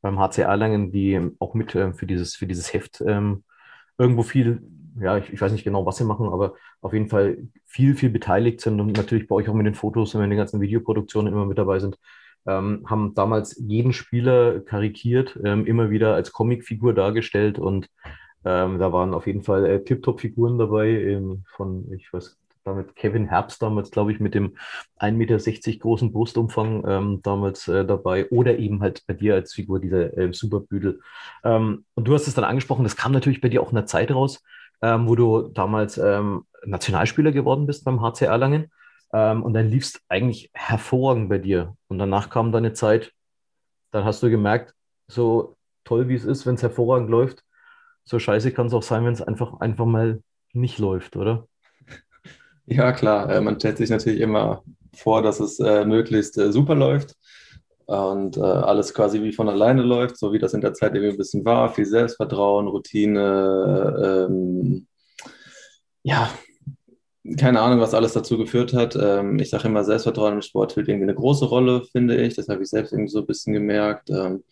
beim 0.00 0.18
HC 0.18 0.42
Erlangen, 0.42 0.92
die 0.92 1.20
auch 1.38 1.54
mit 1.54 1.74
äh, 1.74 1.92
für, 1.92 2.06
dieses, 2.06 2.36
für 2.36 2.46
dieses 2.46 2.72
Heft 2.72 3.02
ähm, 3.06 3.44
irgendwo 3.98 4.22
viel 4.22 4.62
ja, 5.00 5.18
ich, 5.18 5.32
ich, 5.32 5.40
weiß 5.40 5.52
nicht 5.52 5.64
genau, 5.64 5.86
was 5.86 5.96
sie 5.96 6.04
machen, 6.04 6.28
aber 6.28 6.54
auf 6.80 6.92
jeden 6.92 7.08
Fall 7.08 7.38
viel, 7.66 7.96
viel 7.96 8.10
beteiligt 8.10 8.60
sind 8.60 8.80
und 8.80 8.96
natürlich 8.96 9.26
bei 9.26 9.34
euch 9.34 9.48
auch 9.48 9.54
mit 9.54 9.66
den 9.66 9.74
Fotos 9.74 10.14
und 10.14 10.20
mit 10.20 10.30
den 10.30 10.38
ganzen 10.38 10.60
Videoproduktionen 10.60 11.32
immer 11.32 11.46
mit 11.46 11.58
dabei 11.58 11.78
sind. 11.78 11.98
Ähm, 12.46 12.84
haben 12.86 13.14
damals 13.14 13.56
jeden 13.58 13.92
Spieler 13.92 14.60
karikiert, 14.60 15.38
ähm, 15.44 15.66
immer 15.66 15.90
wieder 15.90 16.14
als 16.14 16.32
Comicfigur 16.32 16.94
dargestellt 16.94 17.58
und 17.58 17.88
ähm, 18.44 18.78
da 18.78 18.92
waren 18.92 19.14
auf 19.14 19.26
jeden 19.26 19.42
Fall 19.42 19.64
äh, 19.64 19.82
Tip-Top-Figuren 19.82 20.58
dabei 20.58 20.90
ähm, 20.90 21.44
von, 21.56 21.90
ich 21.92 22.12
weiß, 22.12 22.36
damit 22.64 22.96
Kevin 22.96 23.28
Herbst 23.28 23.62
damals, 23.62 23.90
glaube 23.90 24.12
ich, 24.12 24.20
mit 24.20 24.34
dem 24.34 24.56
1,60 24.98 25.12
Meter 25.12 25.78
großen 25.78 26.12
Brustumfang 26.12 26.84
ähm, 26.86 27.20
damals 27.22 27.68
äh, 27.68 27.84
dabei 27.84 28.28
oder 28.30 28.58
eben 28.58 28.80
halt 28.80 29.06
bei 29.06 29.14
dir 29.14 29.34
als 29.34 29.52
Figur 29.52 29.80
dieser 29.80 30.16
äh, 30.16 30.32
Superbüdel. 30.32 31.00
Ähm, 31.44 31.84
und 31.94 32.08
du 32.08 32.14
hast 32.14 32.26
es 32.26 32.34
dann 32.34 32.44
angesprochen, 32.44 32.84
das 32.84 32.96
kam 32.96 33.12
natürlich 33.12 33.40
bei 33.40 33.48
dir 33.48 33.62
auch 33.62 33.70
in 33.70 33.76
der 33.76 33.86
Zeit 33.86 34.10
raus, 34.10 34.42
ähm, 34.82 35.08
wo 35.08 35.14
du 35.14 35.48
damals 35.48 35.98
ähm, 35.98 36.46
Nationalspieler 36.64 37.32
geworden 37.32 37.66
bist 37.66 37.84
beim 37.84 38.00
HC 38.00 38.24
Erlangen 38.24 38.70
ähm, 39.12 39.42
und 39.42 39.54
dann 39.54 39.68
liefst 39.68 40.00
eigentlich 40.08 40.50
hervorragend 40.54 41.28
bei 41.28 41.38
dir. 41.38 41.76
Und 41.88 41.98
danach 41.98 42.30
kam 42.30 42.52
deine 42.52 42.72
Zeit, 42.72 43.12
dann 43.90 44.04
hast 44.04 44.22
du 44.22 44.30
gemerkt, 44.30 44.74
so 45.06 45.56
toll 45.84 46.08
wie 46.08 46.14
es 46.14 46.24
ist, 46.24 46.46
wenn 46.46 46.54
es 46.54 46.62
hervorragend 46.62 47.10
läuft, 47.10 47.44
so 48.04 48.18
scheiße 48.18 48.52
kann 48.52 48.66
es 48.66 48.74
auch 48.74 48.82
sein, 48.82 49.04
wenn 49.04 49.12
es 49.12 49.22
einfach, 49.22 49.60
einfach 49.60 49.86
mal 49.86 50.22
nicht 50.52 50.78
läuft, 50.78 51.16
oder? 51.16 51.46
Ja, 52.66 52.92
klar. 52.92 53.30
Äh, 53.30 53.40
man 53.40 53.58
stellt 53.58 53.78
sich 53.78 53.90
natürlich 53.90 54.20
immer 54.20 54.62
vor, 54.94 55.22
dass 55.22 55.40
es 55.40 55.58
äh, 55.60 55.84
möglichst 55.84 56.38
äh, 56.38 56.52
super 56.52 56.74
läuft 56.74 57.14
und 57.86 58.38
alles 58.38 58.94
quasi 58.94 59.22
wie 59.22 59.32
von 59.34 59.46
alleine 59.50 59.82
läuft, 59.82 60.16
so 60.16 60.32
wie 60.32 60.38
das 60.38 60.54
in 60.54 60.62
der 60.62 60.72
Zeit 60.72 60.94
irgendwie 60.94 61.12
ein 61.12 61.18
bisschen 61.18 61.44
war. 61.44 61.68
Viel 61.74 61.84
Selbstvertrauen, 61.84 62.66
Routine, 62.66 64.26
ähm, 64.30 64.86
ja, 66.02 66.30
keine 67.38 67.60
Ahnung, 67.60 67.80
was 67.80 67.94
alles 67.94 68.14
dazu 68.14 68.38
geführt 68.38 68.72
hat. 68.72 68.96
Ähm, 68.96 69.38
ich 69.38 69.50
sage 69.50 69.68
immer, 69.68 69.84
Selbstvertrauen 69.84 70.34
im 70.34 70.42
Sport 70.42 70.72
spielt 70.72 70.88
irgendwie 70.88 71.04
eine 71.04 71.14
große 71.14 71.44
Rolle, 71.46 71.84
finde 71.92 72.16
ich. 72.16 72.36
Das 72.36 72.48
habe 72.48 72.62
ich 72.62 72.70
selbst 72.70 72.92
irgendwie 72.92 73.10
so 73.10 73.20
ein 73.20 73.26
bisschen 73.26 73.52
gemerkt. 73.52 74.08
Ähm, 74.10 74.44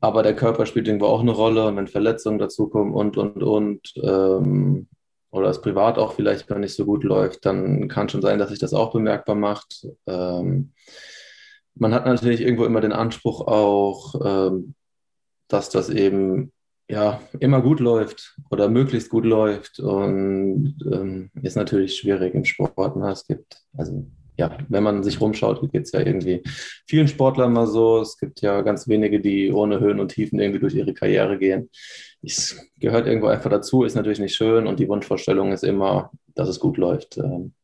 aber 0.00 0.22
der 0.22 0.36
Körper 0.36 0.66
spielt 0.66 0.86
irgendwo 0.88 1.06
auch 1.06 1.20
eine 1.20 1.32
Rolle 1.32 1.66
und 1.66 1.76
wenn 1.76 1.88
Verletzungen 1.88 2.38
dazukommen 2.38 2.92
und, 2.94 3.16
und, 3.16 3.42
und, 3.42 3.92
ähm, 4.02 4.88
oder 5.36 5.50
es 5.50 5.60
privat 5.60 5.98
auch 5.98 6.14
vielleicht 6.14 6.48
mal 6.50 6.58
nicht 6.58 6.74
so 6.74 6.84
gut 6.84 7.04
läuft, 7.04 7.46
dann 7.46 7.88
kann 7.88 8.08
schon 8.08 8.22
sein, 8.22 8.38
dass 8.38 8.50
sich 8.50 8.58
das 8.58 8.74
auch 8.74 8.92
bemerkbar 8.92 9.36
macht. 9.36 9.86
Ähm, 10.06 10.72
man 11.74 11.94
hat 11.94 12.06
natürlich 12.06 12.40
irgendwo 12.40 12.64
immer 12.64 12.80
den 12.80 12.92
Anspruch 12.92 13.46
auch, 13.46 14.14
ähm, 14.24 14.74
dass 15.48 15.70
das 15.70 15.90
eben 15.90 16.52
ja 16.88 17.20
immer 17.40 17.62
gut 17.62 17.80
läuft 17.80 18.36
oder 18.50 18.68
möglichst 18.68 19.10
gut 19.10 19.24
läuft 19.24 19.80
und 19.80 20.76
ähm, 20.90 21.30
ist 21.42 21.56
natürlich 21.56 21.96
schwierig 21.96 22.34
im 22.34 22.44
Sport. 22.44 22.96
Ne? 22.96 23.10
Es 23.10 23.26
gibt 23.26 23.62
also 23.76 24.06
ja, 24.36 24.56
wenn 24.68 24.82
man 24.82 25.02
sich 25.02 25.20
rumschaut, 25.20 25.60
geht 25.72 25.84
es 25.84 25.92
ja 25.92 26.00
irgendwie 26.00 26.42
vielen 26.86 27.08
Sportlern 27.08 27.52
mal 27.52 27.66
so. 27.66 28.00
Es 28.00 28.18
gibt 28.18 28.42
ja 28.42 28.60
ganz 28.62 28.86
wenige, 28.86 29.20
die 29.20 29.50
ohne 29.50 29.80
Höhen 29.80 30.00
und 30.00 30.08
Tiefen 30.08 30.38
irgendwie 30.38 30.60
durch 30.60 30.74
ihre 30.74 30.92
Karriere 30.92 31.38
gehen. 31.38 31.70
Es 32.22 32.60
gehört 32.78 33.06
irgendwo 33.06 33.28
einfach 33.28 33.50
dazu, 33.50 33.84
ist 33.84 33.94
natürlich 33.94 34.18
nicht 34.18 34.34
schön 34.34 34.66
und 34.66 34.78
die 34.78 34.88
Wunschvorstellung 34.88 35.52
ist 35.52 35.64
immer, 35.64 36.10
dass 36.34 36.48
es 36.48 36.60
gut 36.60 36.76
läuft. 36.76 37.16
Ähm, 37.18 37.54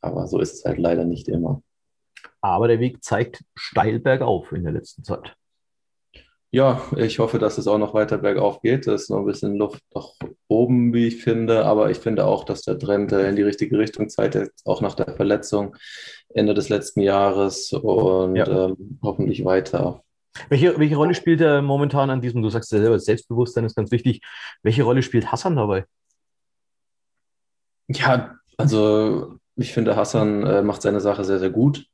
aber 0.00 0.26
so 0.26 0.38
ist 0.38 0.54
es 0.54 0.64
halt 0.64 0.78
leider 0.78 1.04
nicht 1.04 1.28
immer. 1.28 1.62
Aber 2.40 2.68
der 2.68 2.80
Weg 2.80 3.02
zeigt 3.02 3.42
steil 3.54 4.00
bergauf 4.00 4.52
in 4.52 4.64
der 4.64 4.72
letzten 4.72 5.04
Zeit. 5.04 5.34
Ja, 6.54 6.80
ich 6.96 7.18
hoffe, 7.18 7.40
dass 7.40 7.58
es 7.58 7.66
auch 7.66 7.78
noch 7.78 7.94
weiter 7.94 8.16
bergauf 8.16 8.62
geht. 8.62 8.86
Da 8.86 8.94
ist 8.94 9.10
noch 9.10 9.18
ein 9.18 9.26
bisschen 9.26 9.56
Luft 9.56 9.82
nach 9.92 10.10
oben, 10.46 10.94
wie 10.94 11.08
ich 11.08 11.20
finde. 11.20 11.64
Aber 11.64 11.90
ich 11.90 11.98
finde 11.98 12.26
auch, 12.26 12.44
dass 12.44 12.62
der 12.62 12.78
Trend 12.78 13.10
in 13.10 13.34
die 13.34 13.42
richtige 13.42 13.76
Richtung 13.76 14.08
zeigt, 14.08 14.38
auch 14.64 14.80
nach 14.80 14.94
der 14.94 15.16
Verletzung 15.16 15.74
Ende 16.28 16.54
des 16.54 16.68
letzten 16.68 17.00
Jahres 17.00 17.72
und 17.72 18.36
ja. 18.36 18.46
ähm, 18.46 19.00
hoffentlich 19.02 19.44
weiter. 19.44 20.04
Welche, 20.48 20.78
welche 20.78 20.94
Rolle 20.94 21.16
spielt 21.16 21.40
er 21.40 21.60
momentan 21.60 22.08
an 22.08 22.20
diesem, 22.20 22.40
du 22.40 22.50
sagst 22.50 22.70
ja 22.70 22.78
selber, 22.78 23.00
Selbstbewusstsein 23.00 23.64
ist 23.64 23.74
ganz 23.74 23.90
wichtig. 23.90 24.20
Welche 24.62 24.84
Rolle 24.84 25.02
spielt 25.02 25.32
Hassan 25.32 25.56
dabei? 25.56 25.86
Ja, 27.88 28.36
also 28.56 29.40
ich 29.56 29.72
finde, 29.72 29.96
Hassan 29.96 30.46
äh, 30.46 30.62
macht 30.62 30.82
seine 30.82 31.00
Sache 31.00 31.24
sehr, 31.24 31.40
sehr 31.40 31.50
gut. 31.50 31.84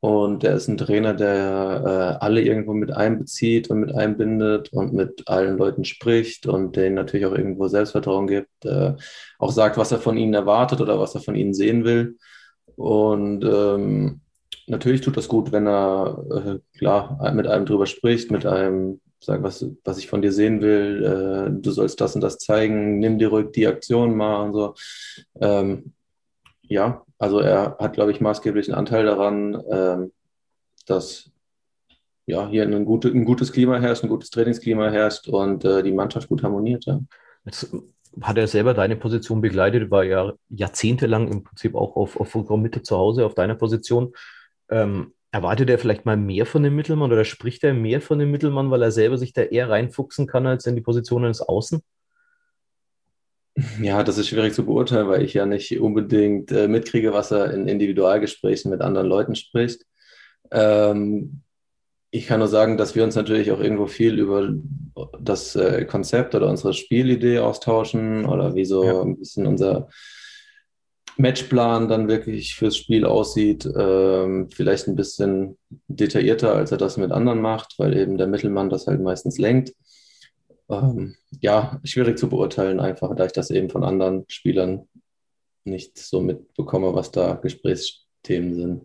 Und 0.00 0.44
er 0.44 0.54
ist 0.54 0.68
ein 0.68 0.78
Trainer, 0.78 1.12
der 1.12 2.18
äh, 2.20 2.24
alle 2.24 2.40
irgendwo 2.40 2.72
mit 2.72 2.92
einbezieht 2.92 3.68
und 3.68 3.80
mit 3.80 3.94
einbindet 3.94 4.72
und 4.72 4.92
mit 4.92 5.26
allen 5.26 5.58
Leuten 5.58 5.84
spricht 5.84 6.46
und 6.46 6.76
denen 6.76 6.94
natürlich 6.94 7.26
auch 7.26 7.32
irgendwo 7.34 7.66
Selbstvertrauen 7.66 8.28
gibt, 8.28 8.64
äh, 8.64 8.94
auch 9.38 9.50
sagt, 9.50 9.76
was 9.76 9.90
er 9.90 9.98
von 9.98 10.16
ihnen 10.16 10.34
erwartet 10.34 10.80
oder 10.80 11.00
was 11.00 11.16
er 11.16 11.20
von 11.20 11.34
ihnen 11.34 11.52
sehen 11.52 11.84
will. 11.84 12.16
Und 12.76 13.44
ähm, 13.44 14.20
natürlich 14.68 15.00
tut 15.00 15.16
das 15.16 15.26
gut, 15.26 15.50
wenn 15.50 15.66
er 15.66 16.24
äh, 16.30 16.78
klar 16.78 17.32
mit 17.34 17.48
einem 17.48 17.66
drüber 17.66 17.86
spricht, 17.86 18.30
mit 18.30 18.46
einem 18.46 19.00
sagt, 19.20 19.42
was, 19.42 19.66
was 19.84 19.98
ich 19.98 20.08
von 20.08 20.22
dir 20.22 20.32
sehen 20.32 20.60
will, 20.60 21.04
äh, 21.04 21.60
du 21.60 21.70
sollst 21.70 22.00
das 22.00 22.14
und 22.14 22.20
das 22.20 22.38
zeigen, 22.38 22.98
nimm 22.98 23.18
dir 23.18 23.28
ruhig 23.28 23.48
die 23.52 23.66
Aktion 23.66 24.16
mal 24.16 24.44
und 24.44 24.52
so. 24.52 24.74
Ähm, 25.40 25.92
ja, 26.62 27.04
also 27.18 27.40
er 27.40 27.76
hat, 27.78 27.94
glaube 27.94 28.12
ich, 28.12 28.20
maßgeblichen 28.20 28.74
Anteil 28.74 29.04
daran, 29.04 29.62
ähm, 29.70 30.12
dass 30.86 31.30
ja, 32.26 32.46
hier 32.48 32.62
ein, 32.62 32.84
gute, 32.84 33.08
ein, 33.08 33.24
gutes 33.24 33.52
Klima 33.52 33.78
herrscht, 33.78 34.04
ein 34.04 34.10
gutes 34.10 34.30
Trainingsklima 34.30 34.90
herrscht 34.90 35.28
und 35.28 35.64
äh, 35.64 35.82
die 35.82 35.92
Mannschaft 35.92 36.28
gut 36.28 36.42
harmoniert. 36.42 36.84
Ja. 36.84 37.00
Jetzt 37.44 37.74
hat 38.20 38.36
er 38.36 38.46
selber 38.46 38.74
deine 38.74 38.96
Position 38.96 39.40
begleitet, 39.40 39.90
war 39.90 40.04
ja 40.04 40.32
jahrzehntelang 40.48 41.28
im 41.28 41.42
Prinzip 41.42 41.74
auch 41.74 41.96
auf, 41.96 42.20
auf 42.20 42.56
Mitte 42.56 42.82
zu 42.82 42.96
Hause, 42.96 43.24
auf 43.24 43.34
deiner 43.34 43.54
Position. 43.54 44.12
Ähm, 44.70 45.14
erwartet 45.30 45.70
er 45.70 45.78
vielleicht 45.78 46.04
mal 46.04 46.16
mehr 46.16 46.46
von 46.46 46.62
dem 46.62 46.76
Mittelmann 46.76 47.12
oder 47.12 47.24
spricht 47.24 47.64
er 47.64 47.74
mehr 47.74 48.00
von 48.00 48.18
dem 48.18 48.30
Mittelmann, 48.30 48.70
weil 48.70 48.82
er 48.82 48.90
selber 48.90 49.18
sich 49.18 49.32
da 49.32 49.42
eher 49.42 49.68
reinfuchsen 49.68 50.26
kann 50.26 50.46
als 50.46 50.66
in 50.66 50.74
die 50.74 50.82
Position 50.82 51.24
eines 51.24 51.40
Außen? 51.40 51.82
Ja, 53.82 54.02
das 54.02 54.18
ist 54.18 54.28
schwierig 54.28 54.54
zu 54.54 54.64
beurteilen, 54.64 55.08
weil 55.08 55.22
ich 55.22 55.34
ja 55.34 55.46
nicht 55.46 55.80
unbedingt 55.80 56.52
äh, 56.52 56.68
mitkriege, 56.68 57.12
was 57.12 57.30
er 57.30 57.52
in 57.52 57.66
Individualgesprächen 57.66 58.70
mit 58.70 58.80
anderen 58.80 59.06
Leuten 59.06 59.34
spricht. 59.34 59.82
Ähm, 60.50 61.42
ich 62.10 62.26
kann 62.26 62.38
nur 62.38 62.48
sagen, 62.48 62.76
dass 62.76 62.94
wir 62.94 63.04
uns 63.04 63.16
natürlich 63.16 63.50
auch 63.52 63.60
irgendwo 63.60 63.86
viel 63.86 64.18
über 64.18 64.50
das 65.20 65.56
äh, 65.56 65.84
Konzept 65.84 66.34
oder 66.34 66.48
unsere 66.48 66.72
Spielidee 66.72 67.38
austauschen 67.38 68.24
oder 68.24 68.54
wie 68.54 68.64
so 68.64 68.84
ja. 68.84 69.02
ein 69.02 69.18
bisschen 69.18 69.46
unser 69.46 69.88
Matchplan 71.16 71.88
dann 71.88 72.08
wirklich 72.08 72.54
fürs 72.54 72.76
Spiel 72.76 73.04
aussieht. 73.04 73.68
Ähm, 73.76 74.48
vielleicht 74.50 74.86
ein 74.86 74.96
bisschen 74.96 75.58
detaillierter, 75.88 76.54
als 76.54 76.70
er 76.70 76.78
das 76.78 76.96
mit 76.96 77.10
anderen 77.10 77.40
macht, 77.40 77.74
weil 77.78 77.96
eben 77.96 78.16
der 78.16 78.28
Mittelmann 78.28 78.70
das 78.70 78.86
halt 78.86 79.02
meistens 79.02 79.38
lenkt 79.38 79.74
ähm, 80.68 81.16
ja, 81.40 81.80
schwierig 81.84 82.18
zu 82.18 82.28
beurteilen, 82.28 82.80
einfach, 82.80 83.14
da 83.14 83.26
ich 83.26 83.32
das 83.32 83.50
eben 83.50 83.70
von 83.70 83.84
anderen 83.84 84.24
Spielern 84.28 84.88
nicht 85.64 85.98
so 85.98 86.20
mitbekomme, 86.20 86.94
was 86.94 87.10
da 87.10 87.34
Gesprächsthemen 87.34 88.54
sind. 88.54 88.82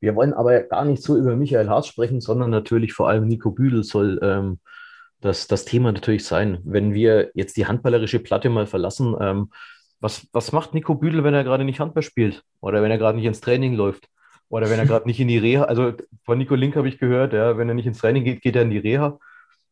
Wir 0.00 0.14
wollen 0.14 0.34
aber 0.34 0.62
gar 0.64 0.84
nicht 0.84 1.02
so 1.02 1.16
über 1.16 1.34
Michael 1.34 1.70
Haas 1.70 1.86
sprechen, 1.86 2.20
sondern 2.20 2.50
natürlich 2.50 2.92
vor 2.92 3.08
allem 3.08 3.26
Nico 3.26 3.50
Büdel 3.50 3.84
soll 3.84 4.20
ähm, 4.22 4.60
das, 5.20 5.46
das 5.48 5.64
Thema 5.64 5.92
natürlich 5.92 6.24
sein. 6.26 6.58
Wenn 6.64 6.92
wir 6.92 7.30
jetzt 7.34 7.56
die 7.56 7.66
handballerische 7.66 8.18
Platte 8.18 8.50
mal 8.50 8.66
verlassen, 8.66 9.16
ähm, 9.18 9.50
was, 10.00 10.28
was 10.32 10.52
macht 10.52 10.74
Nico 10.74 10.94
Büdel, 10.94 11.24
wenn 11.24 11.32
er 11.32 11.44
gerade 11.44 11.64
nicht 11.64 11.80
Handball 11.80 12.02
spielt 12.02 12.42
oder 12.60 12.82
wenn 12.82 12.90
er 12.90 12.98
gerade 12.98 13.16
nicht 13.16 13.26
ins 13.26 13.40
Training 13.40 13.74
läuft? 13.74 14.08
Oder 14.50 14.68
wenn 14.68 14.78
er 14.78 14.84
gerade 14.86 15.06
nicht 15.06 15.20
in 15.20 15.28
die 15.28 15.38
Reha, 15.38 15.64
also 15.64 15.94
von 16.24 16.36
Nico 16.36 16.54
Link 16.54 16.76
habe 16.76 16.88
ich 16.88 16.98
gehört, 16.98 17.32
ja, 17.32 17.56
wenn 17.56 17.68
er 17.68 17.74
nicht 17.74 17.86
ins 17.86 17.98
Training 17.98 18.24
geht, 18.24 18.42
geht 18.42 18.56
er 18.56 18.62
in 18.62 18.70
die 18.70 18.78
Reha. 18.78 19.18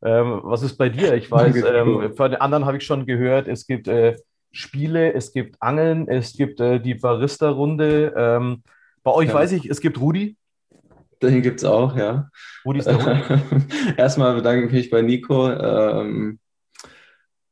Ähm, 0.04 0.40
was 0.42 0.62
ist 0.62 0.76
bei 0.76 0.88
dir? 0.88 1.14
Ich 1.14 1.30
weiß, 1.30 1.56
ähm, 1.56 2.14
von 2.16 2.30
den 2.30 2.40
anderen 2.40 2.66
habe 2.66 2.76
ich 2.76 2.84
schon 2.84 3.06
gehört, 3.06 3.48
es 3.48 3.66
gibt 3.66 3.88
äh, 3.88 4.16
Spiele, 4.50 5.14
es 5.14 5.32
gibt 5.32 5.56
Angeln, 5.60 6.08
es 6.08 6.34
gibt 6.34 6.60
äh, 6.60 6.78
die 6.78 6.94
Barista-Runde. 6.94 8.12
Ähm, 8.16 8.62
bei 9.02 9.10
euch 9.12 9.28
ja. 9.28 9.34
weiß 9.34 9.52
ich, 9.52 9.68
es 9.68 9.80
gibt 9.80 10.00
Rudi. 10.00 10.36
Den 11.22 11.40
gibt 11.40 11.60
es 11.60 11.64
auch, 11.64 11.96
ja. 11.96 12.28
Rudi 12.64 12.80
ist 12.80 12.86
der 12.86 12.96
Rudi. 12.96 13.42
Erstmal 13.96 14.34
bedanke 14.34 14.66
ich 14.66 14.72
mich 14.72 14.90
bei 14.90 15.02
Nico. 15.02 15.50
Ähm, 15.50 16.38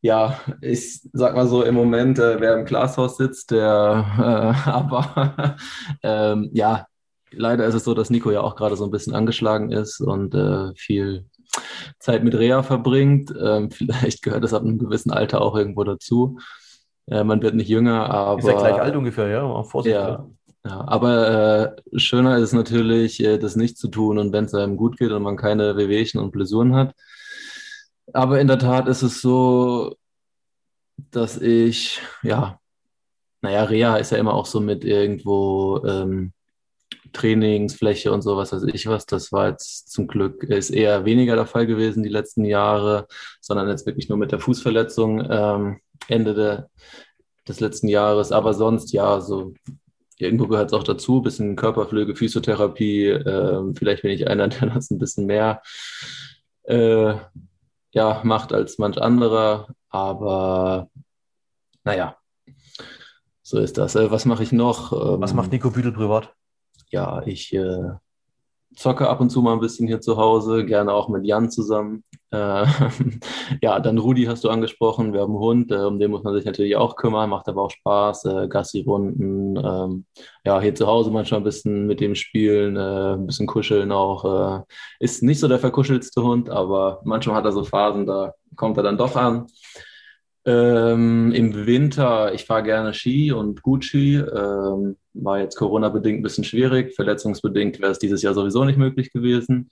ja, 0.03 0.41
ich 0.61 1.03
sag 1.13 1.35
mal 1.35 1.47
so 1.47 1.63
im 1.63 1.75
Moment, 1.75 2.19
äh, 2.19 2.41
wer 2.41 2.55
im 2.59 2.65
Glashaus 2.65 3.17
sitzt, 3.17 3.51
der 3.51 4.07
äh, 4.19 4.69
aber 4.71 5.57
ähm, 6.03 6.51
ja, 6.53 6.87
leider 7.31 7.67
ist 7.67 7.75
es 7.75 7.85
so, 7.85 7.95
dass 7.95 8.11
Nico 8.11 8.31
ja 8.31 8.41
auch 8.41 8.57
gerade 8.57 8.77
so 8.77 8.85
ein 8.85 8.91
bisschen 8.91 9.15
angeschlagen 9.15 9.71
ist 9.73 10.01
und 10.01 10.35
äh, 10.35 10.75
viel 10.75 11.27
Zeit 11.99 12.25
mit 12.25 12.35
Reha 12.35 12.63
verbringt. 12.63 13.33
Ähm, 13.41 13.71
vielleicht 13.71 14.23
gehört 14.23 14.45
das 14.45 14.55
ab 14.55 14.63
einem 14.63 14.79
gewissen 14.79 15.11
Alter 15.11 15.41
auch 15.41 15.57
irgendwo 15.57 15.85
dazu. 15.85 16.39
Äh, 17.07 17.25
man 17.25 17.43
wird 17.43 17.55
nicht 17.55 17.69
jünger, 17.69 18.11
aber. 18.11 18.39
Ist 18.39 18.47
ja 18.47 18.59
gleich 18.59 18.81
alt 18.81 18.97
ungefähr, 18.97 19.29
ja. 19.29 19.43
Auch 19.43 19.71
Vorsicht. 19.71 19.95
Ja, 19.95 20.27
ja, 20.65 20.87
aber 20.87 21.77
äh, 21.95 21.99
schöner 21.99 22.37
ist 22.39 22.53
natürlich, 22.53 23.23
äh, 23.25 23.39
das 23.39 23.57
nicht 23.57 23.79
zu 23.79 23.89
tun 23.89 24.19
und 24.19 24.33
wenn 24.33 24.45
es 24.45 24.55
einem 24.55 24.77
gut 24.77 24.99
geht 24.99 25.11
und 25.11 25.23
man 25.23 25.37
keine 25.37 25.77
Wehwehchen 25.77 26.21
und 26.21 26.33
Blessuren 26.33 26.75
hat. 26.77 26.95
Aber 28.13 28.41
in 28.41 28.49
der 28.49 28.59
Tat 28.59 28.89
ist 28.89 29.03
es 29.03 29.23
so, 29.23 29.97
dass 31.11 31.39
ich, 31.41 32.01
ja, 32.23 32.59
naja, 33.43 33.65
Reha 33.65 33.97
ist 33.97 34.13
ja 34.13 34.19
immer 34.19 34.35
auch 34.35 34.47
so 34.47 34.61
mit 34.61 34.85
irgendwo 34.85 35.83
ähm, 35.87 36.33
Trainingsfläche 37.13 38.13
und 38.13 38.23
sowas, 38.23 38.53
weiß 38.53 38.65
ich 38.73 38.87
was. 38.87 39.07
Das 39.07 39.33
war 39.33 39.49
jetzt 39.49 39.91
zum 39.91 40.07
Glück, 40.07 40.43
ist 40.45 40.71
eher 40.71 41.05
weniger 41.05 41.37
der 41.37 41.47
Fall 41.47 41.67
gewesen 41.67 42.03
die 42.03 42.09
letzten 42.09 42.45
Jahre, 42.45 43.07
sondern 43.41 43.69
jetzt 43.69 43.87
wirklich 43.87 44.09
nur 44.09 44.19
mit 44.19 44.33
der 44.33 44.41
Fußverletzung 44.41 45.27
ähm, 45.31 45.81
Ende 46.09 46.35
de, 46.35 46.59
des 47.49 47.61
letzten 47.61 47.89
Jahres. 47.89 48.33
Aber 48.33 48.55
sonst, 48.55 48.93
ja, 48.93 49.21
so 49.21 49.55
irgendwo 50.19 50.47
gehört 50.47 50.73
es 50.73 50.79
auch 50.79 50.85
dazu, 50.85 51.23
bisschen 51.23 51.57
Körperpflege, 51.57 52.15
Physiotherapie. 52.15 53.07
Äh, 53.09 53.75
vielleicht 53.75 54.03
bin 54.03 54.13
ich 54.13 54.29
einer, 54.29 54.49
der 54.49 54.69
das 54.71 54.91
ein 54.91 54.99
bisschen 54.99 55.27
mehr 55.27 55.63
äh, 56.65 57.15
ja, 57.93 58.21
macht 58.25 58.53
als 58.53 58.79
manch 58.79 59.01
anderer. 59.01 59.69
Aber 59.89 60.89
naja, 61.85 62.17
so 63.43 63.59
ist 63.59 63.79
das. 63.79 63.97
Äh, 63.97 64.11
was 64.11 64.25
mache 64.27 64.43
ich 64.43 64.53
noch? 64.53 64.93
Was 64.93 65.35
macht 65.35 65.47
ähm, 65.47 65.53
Nico 65.53 65.71
Büdel 65.71 65.93
privat? 65.93 66.33
Ja, 66.91 67.23
ich 67.25 67.55
äh, 67.55 67.91
zocke 68.75 69.09
ab 69.09 69.21
und 69.21 69.31
zu 69.31 69.43
mal 69.43 69.53
ein 69.53 69.61
bisschen 69.61 69.87
hier 69.87 70.01
zu 70.01 70.17
Hause, 70.17 70.65
gerne 70.65 70.93
auch 70.93 71.09
mit 71.09 71.25
Jan 71.25 71.51
zusammen. 71.51 72.05
Äh, 72.31 72.67
ja, 73.63 73.81
dann 73.81 73.99
Rudi 73.99 74.25
hast 74.25 74.45
du 74.45 74.51
angesprochen. 74.51 75.13
Wir 75.13 75.21
haben 75.21 75.33
einen 75.33 75.41
Hund, 75.41 75.73
äh, 75.73 75.77
um 75.77 75.99
den 75.99 76.11
muss 76.11 76.23
man 76.23 76.35
sich 76.35 76.45
natürlich 76.45 76.77
auch 76.77 76.97
kümmern, 76.97 77.31
macht 77.31 77.49
aber 77.49 77.63
auch 77.63 77.71
Spaß. 77.71 78.25
Äh, 78.27 78.49
Gassi-Runden, 78.49 79.57
ähm, 79.57 80.05
ja, 80.45 80.61
hier 80.61 80.75
zu 80.75 80.87
Hause 80.87 81.11
manchmal 81.11 81.41
ein 81.41 81.45
bisschen 81.45 81.87
mit 81.87 82.01
dem 82.01 82.15
spielen, 82.15 82.77
äh, 82.77 83.15
ein 83.15 83.27
bisschen 83.27 83.47
kuscheln 83.47 83.93
auch. 83.93 84.61
Äh, 84.61 84.63
ist 85.01 85.23
nicht 85.23 85.41
so 85.41 85.49
der 85.49 85.59
verkuschelste 85.59 86.23
Hund, 86.23 86.51
aber 86.51 87.01
manchmal 87.05 87.37
hat 87.37 87.45
er 87.45 87.53
so 87.53 87.65
Phasen, 87.65 88.07
da 88.07 88.35
kommt 88.57 88.77
er 88.77 88.83
dann 88.83 88.99
doch 88.99 89.17
an. 89.17 89.47
Ähm, 90.47 91.33
Im 91.33 91.67
Winter, 91.67 92.33
ich 92.33 92.47
fahre 92.47 92.63
gerne 92.63 92.95
Ski 92.95 93.33
und 93.33 93.63
gut 93.63 93.85
Ski. 93.85 94.17
Ähm, 94.17 94.97
war 95.13 95.39
jetzt 95.39 95.57
Corona-bedingt 95.57 96.21
ein 96.21 96.23
bisschen 96.23 96.45
schwierig. 96.45 96.95
Verletzungsbedingt 96.95 97.81
wäre 97.81 97.93
es 97.93 97.99
dieses 97.99 98.23
Jahr 98.23 98.35
sowieso 98.35 98.65
nicht 98.65 98.79
möglich 98.79 99.13
gewesen. 99.13 99.71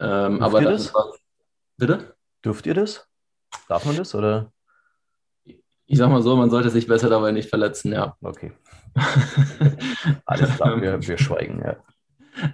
Ähm, 0.00 0.42
aber 0.42 0.60
das, 0.60 0.84
das? 0.86 0.94
War, 0.94 1.14
bitte? 1.76 2.14
Dürft 2.44 2.66
ihr 2.66 2.74
das? 2.74 3.06
Darf 3.68 3.84
man 3.84 3.96
das 3.96 4.14
oder? 4.14 4.52
Ich 5.88 5.98
sag 5.98 6.10
mal 6.10 6.22
so, 6.22 6.34
man 6.36 6.50
sollte 6.50 6.70
sich 6.70 6.88
besser 6.88 7.08
dabei 7.08 7.30
nicht 7.30 7.48
verletzen, 7.48 7.92
ja. 7.92 8.16
Okay. 8.20 8.52
Alles 10.26 10.56
klar, 10.56 10.80
wir, 10.80 11.00
wir 11.06 11.18
schweigen, 11.18 11.62
ja. 11.64 11.76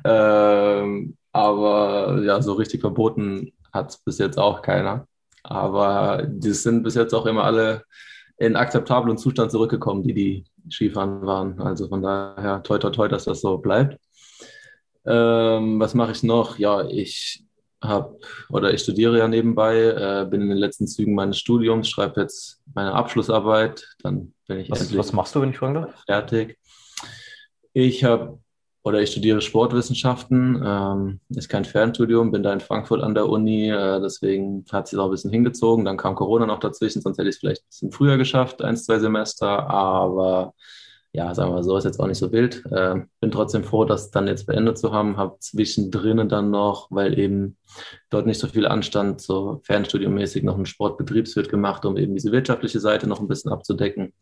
Ähm, 0.05 1.16
aber 1.33 2.21
ja, 2.23 2.42
so 2.42 2.53
richtig 2.53 2.83
verboten 2.83 3.53
hat 3.73 3.90
es 3.90 3.99
bis 3.99 4.18
jetzt 4.18 4.38
auch 4.38 4.61
keiner. 4.61 5.07
Aber 5.42 6.24
die 6.26 6.52
sind 6.52 6.83
bis 6.83 6.94
jetzt 6.94 7.14
auch 7.14 7.26
immer 7.26 7.44
alle 7.44 7.85
in 8.38 8.57
akzeptablen 8.57 9.18
Zustand 9.18 9.50
zurückgekommen, 9.50 10.02
die 10.02 10.14
die 10.14 10.44
Skifahren 10.70 11.26
waren. 11.26 11.61
Also 11.61 11.88
von 11.88 12.02
daher 12.02 12.62
toi 12.62 12.78
toi 12.78 12.90
toi, 12.90 13.09
dass 13.09 13.24
das 13.24 13.40
so 13.40 13.59
bleibt. 13.59 13.98
Ähm, 15.05 15.81
was 15.81 15.94
mache 15.94 16.12
ich 16.12 16.22
noch? 16.22 16.59
Ja, 16.59 16.87
ich 16.87 17.44
habe 17.83 18.18
oder 18.48 18.72
ich 18.72 18.83
studiere 18.83 19.18
ja 19.18 19.28
nebenbei, 19.28 19.76
äh, 19.76 20.26
bin 20.28 20.42
in 20.42 20.48
den 20.48 20.59
letzten 20.59 20.87
Zügen 20.87 21.14
meines 21.14 21.38
Studiums, 21.38 21.88
schreibe 21.88 22.20
jetzt 22.20 22.61
meine 22.74 22.92
Abschlussarbeit, 22.92 23.85
dann 24.02 24.35
bin 24.46 24.61
ich 24.61 24.70
was, 24.70 24.96
was 24.96 25.12
machst 25.12 25.35
du, 25.35 25.40
wenn 25.40 25.50
ich 25.50 25.59
fragen 25.59 25.74
darf? 25.74 26.05
Fertig. 26.07 26.59
Ich 27.72 28.05
habe 28.05 28.38
oder 28.85 29.01
ich 29.01 29.12
studiere 29.12 29.40
Sportwissenschaften, 29.40 30.61
ähm, 30.64 31.21
ist 31.29 31.49
kein 31.49 31.64
Fernstudium, 31.64 32.33
bin 32.33 32.42
da 32.42 32.53
in 32.53 32.61
Frankfurt 32.61 33.03
an 33.03 33.14
der 33.14 33.29
Uni, 33.29 33.71
äh, 33.71 34.01
deswegen 34.01 34.64
hat 34.73 34.88
sich 34.88 34.99
auch 34.99 35.05
ein 35.05 35.11
bisschen 35.12 35.31
hingezogen. 35.31 35.85
Dann 35.85 35.97
kam 35.97 36.16
Corona 36.16 36.47
noch 36.47 36.59
dazwischen, 36.59 37.01
sonst 37.01 37.18
hätte 37.18 37.29
ich 37.29 37.37
es 37.37 37.40
vielleicht 37.40 37.62
ein 37.62 37.68
bisschen 37.68 37.92
früher 37.92 38.16
geschafft, 38.16 38.61
ein, 38.62 38.77
zwei 38.77 38.99
Semester, 38.99 39.71
aber 39.71 40.55
ja, 41.14 41.35
sagen 41.35 41.51
wir 41.51 41.57
mal 41.57 41.62
so, 41.62 41.77
ist 41.77 41.85
jetzt 41.85 42.01
auch 42.01 42.07
nicht 42.07 42.18
so 42.18 42.33
wild. 42.33 42.64
Äh, 42.73 43.03
bin 43.21 43.31
trotzdem 43.31 43.64
froh, 43.64 43.85
das 43.85 44.11
dann 44.11 44.27
jetzt 44.27 44.47
beendet 44.47 44.79
zu 44.79 44.92
haben, 44.92 45.18
habe 45.18 45.37
zwischendrin 45.40 46.27
dann 46.29 46.51
noch, 46.51 46.90
weil 46.90 47.18
eben 47.18 47.59
dort 48.09 48.27
nicht 48.27 48.38
so 48.38 48.49
viel 48.49 48.66
anstand, 48.66 49.21
so 49.21 49.61
fernstudiummäßig 49.64 50.42
noch 50.42 50.57
einen 50.57 50.66
Sportbetriebswirt 50.66 51.51
gemacht, 51.51 51.85
um 51.85 51.99
eben 51.99 52.14
diese 52.14 52.33
wirtschaftliche 52.33 52.81
Seite 52.81 53.07
noch 53.07 53.21
ein 53.21 53.29
bisschen 53.29 53.53
abzudecken. 53.53 54.14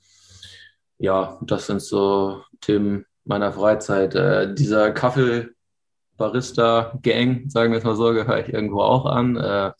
Ja, 0.98 1.38
das 1.42 1.66
sind 1.66 1.80
so 1.80 2.42
Themen, 2.60 3.06
meiner 3.30 3.52
Freizeit. 3.52 4.14
Äh, 4.14 4.54
dieser 4.54 4.90
Kaffee-Barista-Gang, 4.90 7.48
sagen 7.48 7.72
wir 7.72 7.78
es 7.78 7.84
mal 7.84 7.96
so, 7.96 8.12
gehöre 8.12 8.40
ich 8.40 8.52
irgendwo 8.52 8.82
auch 8.82 9.06
an. 9.06 9.36
Äh, 9.36 9.72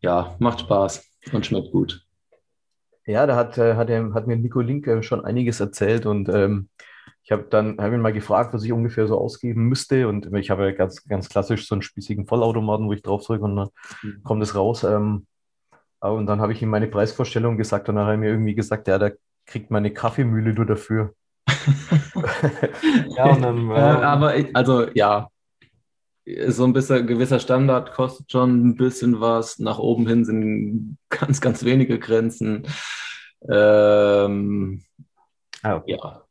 ja, 0.00 0.34
macht 0.38 0.60
Spaß 0.60 1.06
und 1.32 1.44
schmeckt 1.44 1.72
gut. 1.72 2.06
Ja, 3.04 3.26
da 3.26 3.36
hat, 3.36 3.58
äh, 3.58 3.74
hat, 3.74 3.90
hat 3.90 4.26
mir 4.26 4.36
Nico 4.36 4.60
Link 4.60 4.86
äh, 4.86 5.02
schon 5.02 5.22
einiges 5.24 5.60
erzählt 5.60 6.06
und 6.06 6.30
ähm, 6.30 6.70
ich 7.22 7.32
habe 7.32 7.44
dann 7.50 7.76
hab 7.78 7.92
ihn 7.92 8.00
mal 8.00 8.12
gefragt, 8.12 8.54
was 8.54 8.64
ich 8.64 8.72
ungefähr 8.72 9.06
so 9.06 9.18
ausgeben 9.18 9.64
müsste. 9.64 10.08
Und 10.08 10.32
ich 10.34 10.50
habe 10.50 10.64
ja 10.64 10.72
ganz, 10.72 11.04
ganz 11.04 11.30
klassisch 11.30 11.66
so 11.66 11.74
einen 11.74 11.82
spießigen 11.82 12.26
Vollautomaten, 12.26 12.86
wo 12.86 12.92
ich 12.92 13.02
drauf 13.02 13.24
drücke 13.24 13.44
und 13.44 13.56
dann 13.56 13.68
mhm. 14.02 14.22
kommt 14.22 14.42
es 14.42 14.54
raus. 14.54 14.84
Ähm, 14.84 15.26
und 16.00 16.26
dann 16.26 16.42
habe 16.42 16.52
ich 16.52 16.60
ihm 16.60 16.68
meine 16.68 16.86
Preisvorstellung 16.86 17.56
gesagt 17.56 17.88
und 17.88 17.96
dann 17.96 18.04
hat 18.04 18.12
er 18.12 18.18
mir 18.18 18.28
irgendwie 18.28 18.54
gesagt, 18.54 18.88
ja, 18.88 18.98
da 18.98 19.10
kriegt 19.46 19.70
meine 19.70 19.90
Kaffeemühle 19.90 20.52
nur 20.52 20.66
dafür. 20.66 21.14
Ja, 23.16 23.24
und 23.26 23.42
dann, 23.42 23.70
äh, 23.72 23.74
aber 23.74 24.36
ich, 24.36 24.54
also 24.54 24.86
ja, 24.94 25.28
so 26.48 26.64
ein 26.64 26.72
bisschen 26.72 27.06
gewisser 27.06 27.38
Standard 27.38 27.92
kostet 27.92 28.30
schon 28.32 28.68
ein 28.68 28.76
bisschen 28.76 29.20
was. 29.20 29.58
Nach 29.58 29.78
oben 29.78 30.06
hin 30.06 30.24
sind 30.24 30.98
ganz, 31.10 31.40
ganz 31.40 31.64
wenige 31.64 31.98
Grenzen. 31.98 32.66
Ähm, 33.48 34.82
ah, 35.62 35.76
okay. 35.76 35.98
Ja. 36.00 36.24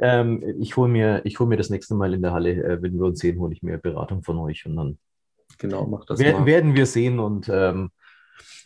Ähm, 0.00 0.42
ich 0.60 0.76
hole 0.76 0.88
mir, 0.88 1.22
hol 1.38 1.46
mir 1.46 1.56
das 1.56 1.70
nächste 1.70 1.94
Mal 1.94 2.14
in 2.14 2.22
der 2.22 2.32
Halle, 2.32 2.52
äh, 2.52 2.82
wenn 2.82 2.94
wir 2.94 3.06
uns 3.06 3.18
sehen, 3.18 3.38
hole 3.38 3.52
ich 3.52 3.62
mir 3.62 3.78
Beratung 3.78 4.22
von 4.22 4.38
euch 4.38 4.64
und 4.64 4.76
dann 4.76 4.98
genau, 5.58 5.86
mach 5.86 6.04
das 6.04 6.20
werden, 6.20 6.46
werden 6.46 6.74
wir 6.76 6.86
sehen 6.86 7.18
und 7.18 7.50
ähm, 7.52 7.90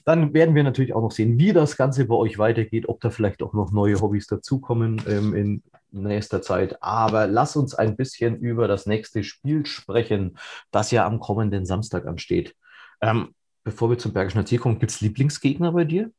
dann 0.04 0.34
werden 0.34 0.54
wir 0.54 0.62
natürlich 0.62 0.94
auch 0.94 1.02
noch 1.02 1.12
sehen, 1.12 1.38
wie 1.38 1.52
das 1.52 1.76
Ganze 1.76 2.06
bei 2.06 2.14
euch 2.14 2.38
weitergeht, 2.38 2.88
ob 2.88 3.00
da 3.00 3.10
vielleicht 3.10 3.42
auch 3.42 3.52
noch 3.52 3.72
neue 3.72 4.00
Hobbys 4.00 4.26
dazukommen 4.26 5.02
ähm, 5.08 5.34
in 5.34 5.62
nächster 5.90 6.42
Zeit. 6.42 6.82
Aber 6.82 7.26
lass 7.26 7.56
uns 7.56 7.74
ein 7.74 7.96
bisschen 7.96 8.36
über 8.38 8.68
das 8.68 8.86
nächste 8.86 9.24
Spiel 9.24 9.66
sprechen, 9.66 10.38
das 10.70 10.90
ja 10.90 11.06
am 11.06 11.20
kommenden 11.20 11.66
Samstag 11.66 12.06
ansteht. 12.06 12.54
Ähm, 13.00 13.34
bevor 13.64 13.90
wir 13.90 13.98
zum 13.98 14.12
Bergischen 14.12 14.46
Ziel 14.46 14.58
kommen, 14.58 14.78
gibt 14.78 14.92
es 14.92 15.00
Lieblingsgegner 15.00 15.72
bei 15.72 15.84
dir? 15.84 16.10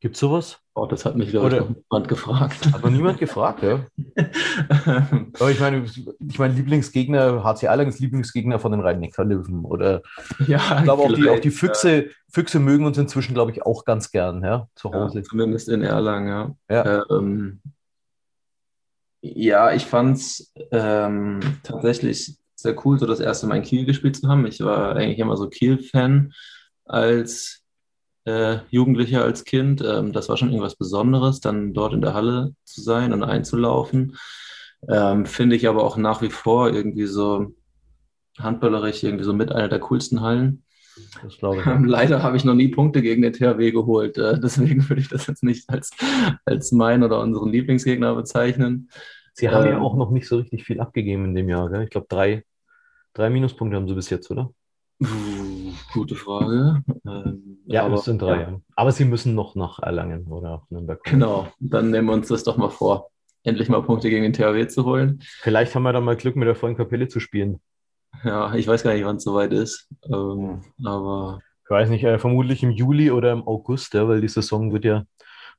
Gibt 0.00 0.14
es 0.14 0.20
sowas? 0.20 0.58
Oh, 0.74 0.86
das 0.86 1.04
hat 1.04 1.14
mich, 1.14 1.28
glaube 1.28 1.54
ich, 1.54 1.76
niemand 1.76 2.08
gefragt. 2.08 2.72
Hat 2.72 2.82
noch 2.82 2.90
niemand 2.90 3.18
gefragt, 3.18 3.62
ja? 3.62 3.84
Aber 5.38 5.50
ich 5.50 5.60
meine, 5.60 5.84
ich 5.84 6.38
meine, 6.38 6.54
Lieblingsgegner, 6.54 7.44
HC 7.44 7.66
Erlangen 7.66 7.90
ist 7.90 8.00
Lieblingsgegner 8.00 8.58
von 8.58 8.72
den 8.72 8.80
Rhein-Neckar-Löwen. 8.80 9.66
Oder 9.66 10.00
ja, 10.46 10.78
ich 10.78 10.84
glaube, 10.84 11.02
auch 11.02 11.12
die, 11.12 11.28
auch 11.28 11.38
die 11.38 11.50
Füchse, 11.50 12.04
ja. 12.04 12.10
Füchse 12.30 12.60
mögen 12.60 12.86
uns 12.86 12.96
inzwischen, 12.96 13.34
glaube 13.34 13.50
ich, 13.50 13.66
auch 13.66 13.84
ganz 13.84 14.10
gern, 14.10 14.42
ja, 14.42 14.68
zu 14.74 14.90
Hause. 14.90 15.18
Ja, 15.18 15.24
zumindest 15.24 15.68
in 15.68 15.82
Erlangen, 15.82 16.56
ja. 16.70 16.84
Ja, 16.84 17.04
ähm, 17.10 17.60
ja 19.20 19.74
ich 19.74 19.84
fand 19.84 20.16
es 20.16 20.54
ähm, 20.70 21.40
tatsächlich 21.62 22.38
sehr 22.54 22.74
cool, 22.86 22.98
so 22.98 23.04
das 23.04 23.20
erste 23.20 23.46
Mal 23.46 23.56
in 23.56 23.64
Kiel 23.64 23.84
gespielt 23.84 24.16
zu 24.16 24.28
haben. 24.28 24.46
Ich 24.46 24.60
war 24.60 24.96
eigentlich 24.96 25.18
immer 25.18 25.36
so 25.36 25.50
Kiel-Fan 25.50 26.32
als 26.86 27.59
äh, 28.30 28.60
Jugendlicher 28.70 29.22
als 29.22 29.44
Kind. 29.44 29.82
Ähm, 29.82 30.12
das 30.12 30.28
war 30.28 30.36
schon 30.36 30.48
irgendwas 30.48 30.76
Besonderes, 30.76 31.40
dann 31.40 31.74
dort 31.74 31.92
in 31.92 32.00
der 32.00 32.14
Halle 32.14 32.54
zu 32.64 32.80
sein 32.80 33.12
und 33.12 33.22
einzulaufen. 33.22 34.16
Ähm, 34.88 35.26
Finde 35.26 35.56
ich 35.56 35.68
aber 35.68 35.84
auch 35.84 35.96
nach 35.96 36.22
wie 36.22 36.30
vor 36.30 36.70
irgendwie 36.70 37.06
so 37.06 37.54
handballerisch 38.38 39.02
irgendwie 39.02 39.24
so 39.24 39.32
mit 39.32 39.52
einer 39.52 39.68
der 39.68 39.80
coolsten 39.80 40.22
Hallen. 40.22 40.64
Das 41.22 41.38
glaube 41.38 41.60
ich. 41.60 41.66
Ähm, 41.66 41.84
leider 41.84 42.22
habe 42.22 42.36
ich 42.36 42.44
noch 42.44 42.54
nie 42.54 42.68
Punkte 42.68 43.02
gegen 43.02 43.22
den 43.22 43.32
THW 43.32 43.70
geholt. 43.72 44.18
Äh, 44.18 44.38
deswegen 44.40 44.86
würde 44.88 45.02
ich 45.02 45.08
das 45.08 45.26
jetzt 45.26 45.42
nicht 45.42 45.68
als, 45.68 45.90
als 46.44 46.72
mein 46.72 47.02
oder 47.02 47.20
unseren 47.20 47.50
Lieblingsgegner 47.50 48.14
bezeichnen. 48.14 48.90
Sie 49.34 49.48
haben 49.48 49.66
ja 49.66 49.76
ähm, 49.76 49.82
auch 49.82 49.96
noch 49.96 50.10
nicht 50.10 50.28
so 50.28 50.36
richtig 50.36 50.64
viel 50.64 50.80
abgegeben 50.80 51.24
in 51.26 51.34
dem 51.34 51.48
Jahr. 51.48 51.70
Gell? 51.70 51.84
Ich 51.84 51.90
glaube, 51.90 52.06
drei, 52.08 52.44
drei 53.14 53.30
Minuspunkte 53.30 53.76
haben 53.76 53.88
sie 53.88 53.94
bis 53.94 54.10
jetzt, 54.10 54.30
oder? 54.30 54.50
Gute 55.92 56.14
Frage. 56.14 56.82
Ähm, 57.06 57.58
ja, 57.66 57.84
aber, 57.84 57.94
es 57.94 58.04
sind 58.04 58.22
drei. 58.22 58.40
Ja. 58.42 58.60
Aber 58.76 58.92
Sie 58.92 59.04
müssen 59.04 59.34
noch 59.34 59.54
nach 59.54 59.78
Erlangen 59.80 60.26
oder 60.26 60.50
nach 60.50 60.70
Nürnberg. 60.70 61.02
Kommen. 61.02 61.20
Genau, 61.20 61.48
dann 61.58 61.90
nehmen 61.90 62.08
wir 62.08 62.14
uns 62.14 62.28
das 62.28 62.44
doch 62.44 62.56
mal 62.56 62.70
vor, 62.70 63.10
endlich 63.42 63.68
mal 63.68 63.82
Punkte 63.82 64.10
gegen 64.10 64.22
den 64.22 64.32
THW 64.32 64.66
zu 64.68 64.84
holen. 64.84 65.20
Vielleicht 65.40 65.74
haben 65.74 65.82
wir 65.82 65.92
dann 65.92 66.04
mal 66.04 66.16
Glück, 66.16 66.36
mit 66.36 66.46
der 66.46 66.54
vollen 66.54 66.76
Kapelle 66.76 67.08
zu 67.08 67.20
spielen. 67.20 67.60
Ja, 68.24 68.54
ich 68.54 68.66
weiß 68.66 68.82
gar 68.82 68.94
nicht, 68.94 69.04
wann 69.04 69.16
es 69.16 69.24
soweit 69.24 69.52
ist. 69.52 69.88
Ähm, 70.04 70.62
aber. 70.84 71.40
Ich 71.64 71.70
weiß 71.70 71.88
nicht, 71.88 72.04
äh, 72.04 72.18
vermutlich 72.18 72.62
im 72.62 72.70
Juli 72.70 73.10
oder 73.10 73.32
im 73.32 73.46
August, 73.46 73.94
ja, 73.94 74.08
weil 74.08 74.20
die 74.20 74.28
Saison 74.28 74.72
wird 74.72 74.84
ja 74.84 75.04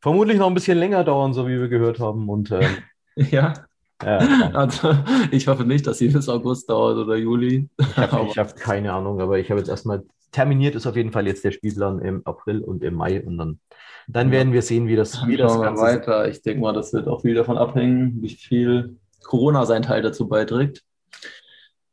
vermutlich 0.01 0.37
noch 0.37 0.47
ein 0.47 0.53
bisschen 0.53 0.77
länger 0.77 1.03
dauern, 1.03 1.33
so 1.33 1.47
wie 1.47 1.59
wir 1.59 1.69
gehört 1.69 1.99
haben. 1.99 2.29
Und 2.29 2.51
ähm, 2.51 2.77
ja. 3.15 3.53
Ja, 4.03 4.17
also, 4.53 4.95
ich 5.31 5.47
hoffe 5.47 5.63
nicht, 5.63 5.87
dass 5.87 5.97
sie 5.97 6.09
bis 6.09 6.29
August 6.29 6.69
dauert 6.69 6.97
oder 6.97 7.15
Juli. 7.15 7.69
Ich 7.79 7.97
habe 7.97 8.29
hab 8.29 8.55
keine 8.55 8.93
Ahnung, 8.93 9.21
aber 9.21 9.39
ich 9.39 9.49
habe 9.49 9.59
jetzt 9.59 9.69
erstmal 9.69 10.03
terminiert 10.31 10.75
ist 10.75 10.87
auf 10.87 10.95
jeden 10.95 11.11
Fall 11.11 11.27
jetzt 11.27 11.43
der 11.43 11.51
Spielplan 11.51 11.99
im 11.99 12.25
April 12.25 12.61
und 12.61 12.83
im 12.83 12.95
Mai 12.95 13.23
und 13.23 13.37
dann, 13.37 13.59
dann 14.07 14.31
werden 14.31 14.53
wir 14.53 14.61
sehen, 14.61 14.87
wie 14.87 14.95
das, 14.95 15.25
wie 15.27 15.37
das 15.37 15.59
Ganze 15.59 15.81
weiter. 15.81 16.27
Ich 16.27 16.41
denke 16.41 16.61
mal, 16.61 16.73
das 16.73 16.93
wird 16.93 17.07
auch 17.07 17.21
viel 17.21 17.35
davon 17.35 17.57
abhängen, 17.57 18.21
wie 18.21 18.29
viel 18.29 18.97
Corona 19.23 19.65
seinen 19.65 19.83
Teil 19.83 20.01
dazu 20.01 20.27
beiträgt. 20.27 20.83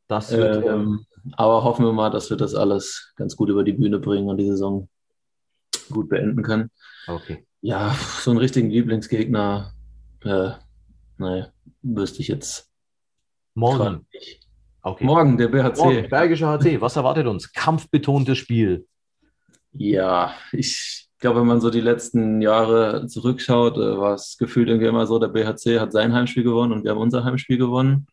Das 0.07 0.31
wird, 0.31 0.65
ähm, 0.65 1.05
aber 1.33 1.63
hoffen 1.63 1.85
wir 1.85 1.93
mal, 1.93 2.09
dass 2.09 2.29
wir 2.29 2.37
das 2.37 2.55
alles 2.55 3.13
ganz 3.15 3.35
gut 3.35 3.49
über 3.49 3.63
die 3.63 3.73
Bühne 3.73 3.99
bringen 3.99 4.29
und 4.29 4.37
die 4.37 4.47
Saison 4.47 4.89
gut 5.91 6.09
beenden 6.09 6.41
können. 6.41 6.71
Okay. 7.07 7.45
Ja, 7.61 7.93
so 8.21 8.31
einen 8.31 8.39
richtigen 8.39 8.69
Lieblingsgegner, 8.69 9.73
äh, 10.23 10.51
naja, 11.19 11.51
wüsste 11.81 12.21
ich 12.21 12.27
jetzt. 12.27 12.69
Morgen. 13.53 14.07
Okay. 14.81 15.03
Morgen, 15.03 15.37
der 15.37 15.49
BHC. 15.49 15.83
Morgen, 15.83 16.09
Bergische 16.09 16.47
HC, 16.47 16.81
was 16.81 16.95
erwartet 16.95 17.27
uns? 17.27 17.51
Kampfbetontes 17.51 18.37
Spiel. 18.37 18.87
Ja, 19.73 20.33
ich 20.51 21.09
glaube, 21.19 21.41
wenn 21.41 21.47
man 21.47 21.61
so 21.61 21.69
die 21.69 21.81
letzten 21.81 22.41
Jahre 22.41 23.05
zurückschaut, 23.07 23.75
äh, 23.75 23.97
war 23.97 24.13
es 24.13 24.37
gefühlt 24.37 24.69
irgendwie 24.69 24.87
immer 24.87 25.05
so, 25.05 25.19
der 25.19 25.27
BHC 25.27 25.79
hat 25.79 25.91
sein 25.91 26.13
Heimspiel 26.13 26.43
gewonnen 26.43 26.71
und 26.71 26.83
wir 26.83 26.91
haben 26.91 27.01
unser 27.01 27.25
Heimspiel 27.25 27.57
gewonnen. 27.57 28.07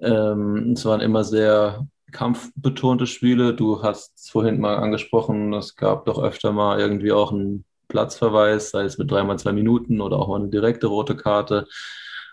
Ähm, 0.00 0.72
es 0.72 0.84
waren 0.84 1.00
immer 1.00 1.22
sehr 1.22 1.86
kampfbetonte 2.10 3.06
Spiele. 3.06 3.54
Du 3.54 3.82
hast 3.82 4.18
es 4.18 4.30
vorhin 4.30 4.60
mal 4.60 4.76
angesprochen, 4.76 5.52
es 5.54 5.76
gab 5.76 6.06
doch 6.06 6.20
öfter 6.20 6.52
mal 6.52 6.80
irgendwie 6.80 7.12
auch 7.12 7.32
einen 7.32 7.64
Platzverweis, 7.88 8.70
sei 8.70 8.84
es 8.84 8.98
mit 8.98 9.10
dreimal 9.10 9.38
zwei 9.38 9.52
Minuten 9.52 10.00
oder 10.00 10.18
auch 10.18 10.28
mal 10.28 10.40
eine 10.40 10.48
direkte 10.48 10.88
rote 10.88 11.16
Karte. 11.16 11.66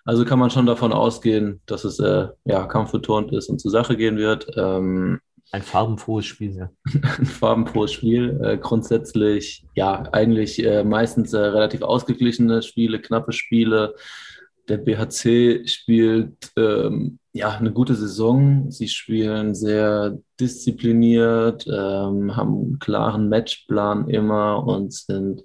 Also 0.06 0.26
kann 0.26 0.40
man 0.40 0.50
schon 0.50 0.66
davon 0.66 0.94
ausgehen, 0.94 1.62
dass 1.66 1.84
es 1.84 2.00
äh, 2.00 2.28
ja, 2.46 2.66
kampfbetont 2.66 3.32
ist 3.34 3.50
und 3.50 3.60
zur 3.60 3.72
Sache 3.72 3.96
gehen 3.96 4.18
wird. 4.18 4.48
Ähm, 4.58 5.20
ein 5.52 5.62
farbenfrohes 5.62 6.26
Spiel, 6.26 6.56
ja. 6.56 6.70
ein 7.20 7.26
farbenfrohes 7.26 7.92
Spiel. 7.92 8.40
Äh, 8.42 8.58
grundsätzlich, 8.58 9.66
ja, 9.76 10.04
eigentlich 10.12 10.64
äh, 10.64 10.84
meistens 10.84 11.34
äh, 11.34 11.40
relativ 11.40 11.82
ausgeglichene 11.82 12.62
Spiele, 12.62 13.00
knappe 13.00 13.34
Spiele. 13.34 13.96
Der 14.70 14.78
BHC 14.78 15.68
spielt 15.68 16.52
ähm, 16.56 17.20
ja 17.34 17.50
eine 17.50 17.74
gute 17.74 17.96
Saison. 17.96 18.72
Sie 18.72 18.88
spielen 18.88 19.54
sehr 19.54 20.18
diszipliniert, 20.40 21.66
ähm, 21.68 22.36
haben 22.36 22.62
einen 22.62 22.80
klaren 22.80 23.28
Matchplan 23.28 24.08
immer 24.08 24.66
und 24.66 24.94
sind 24.94 25.44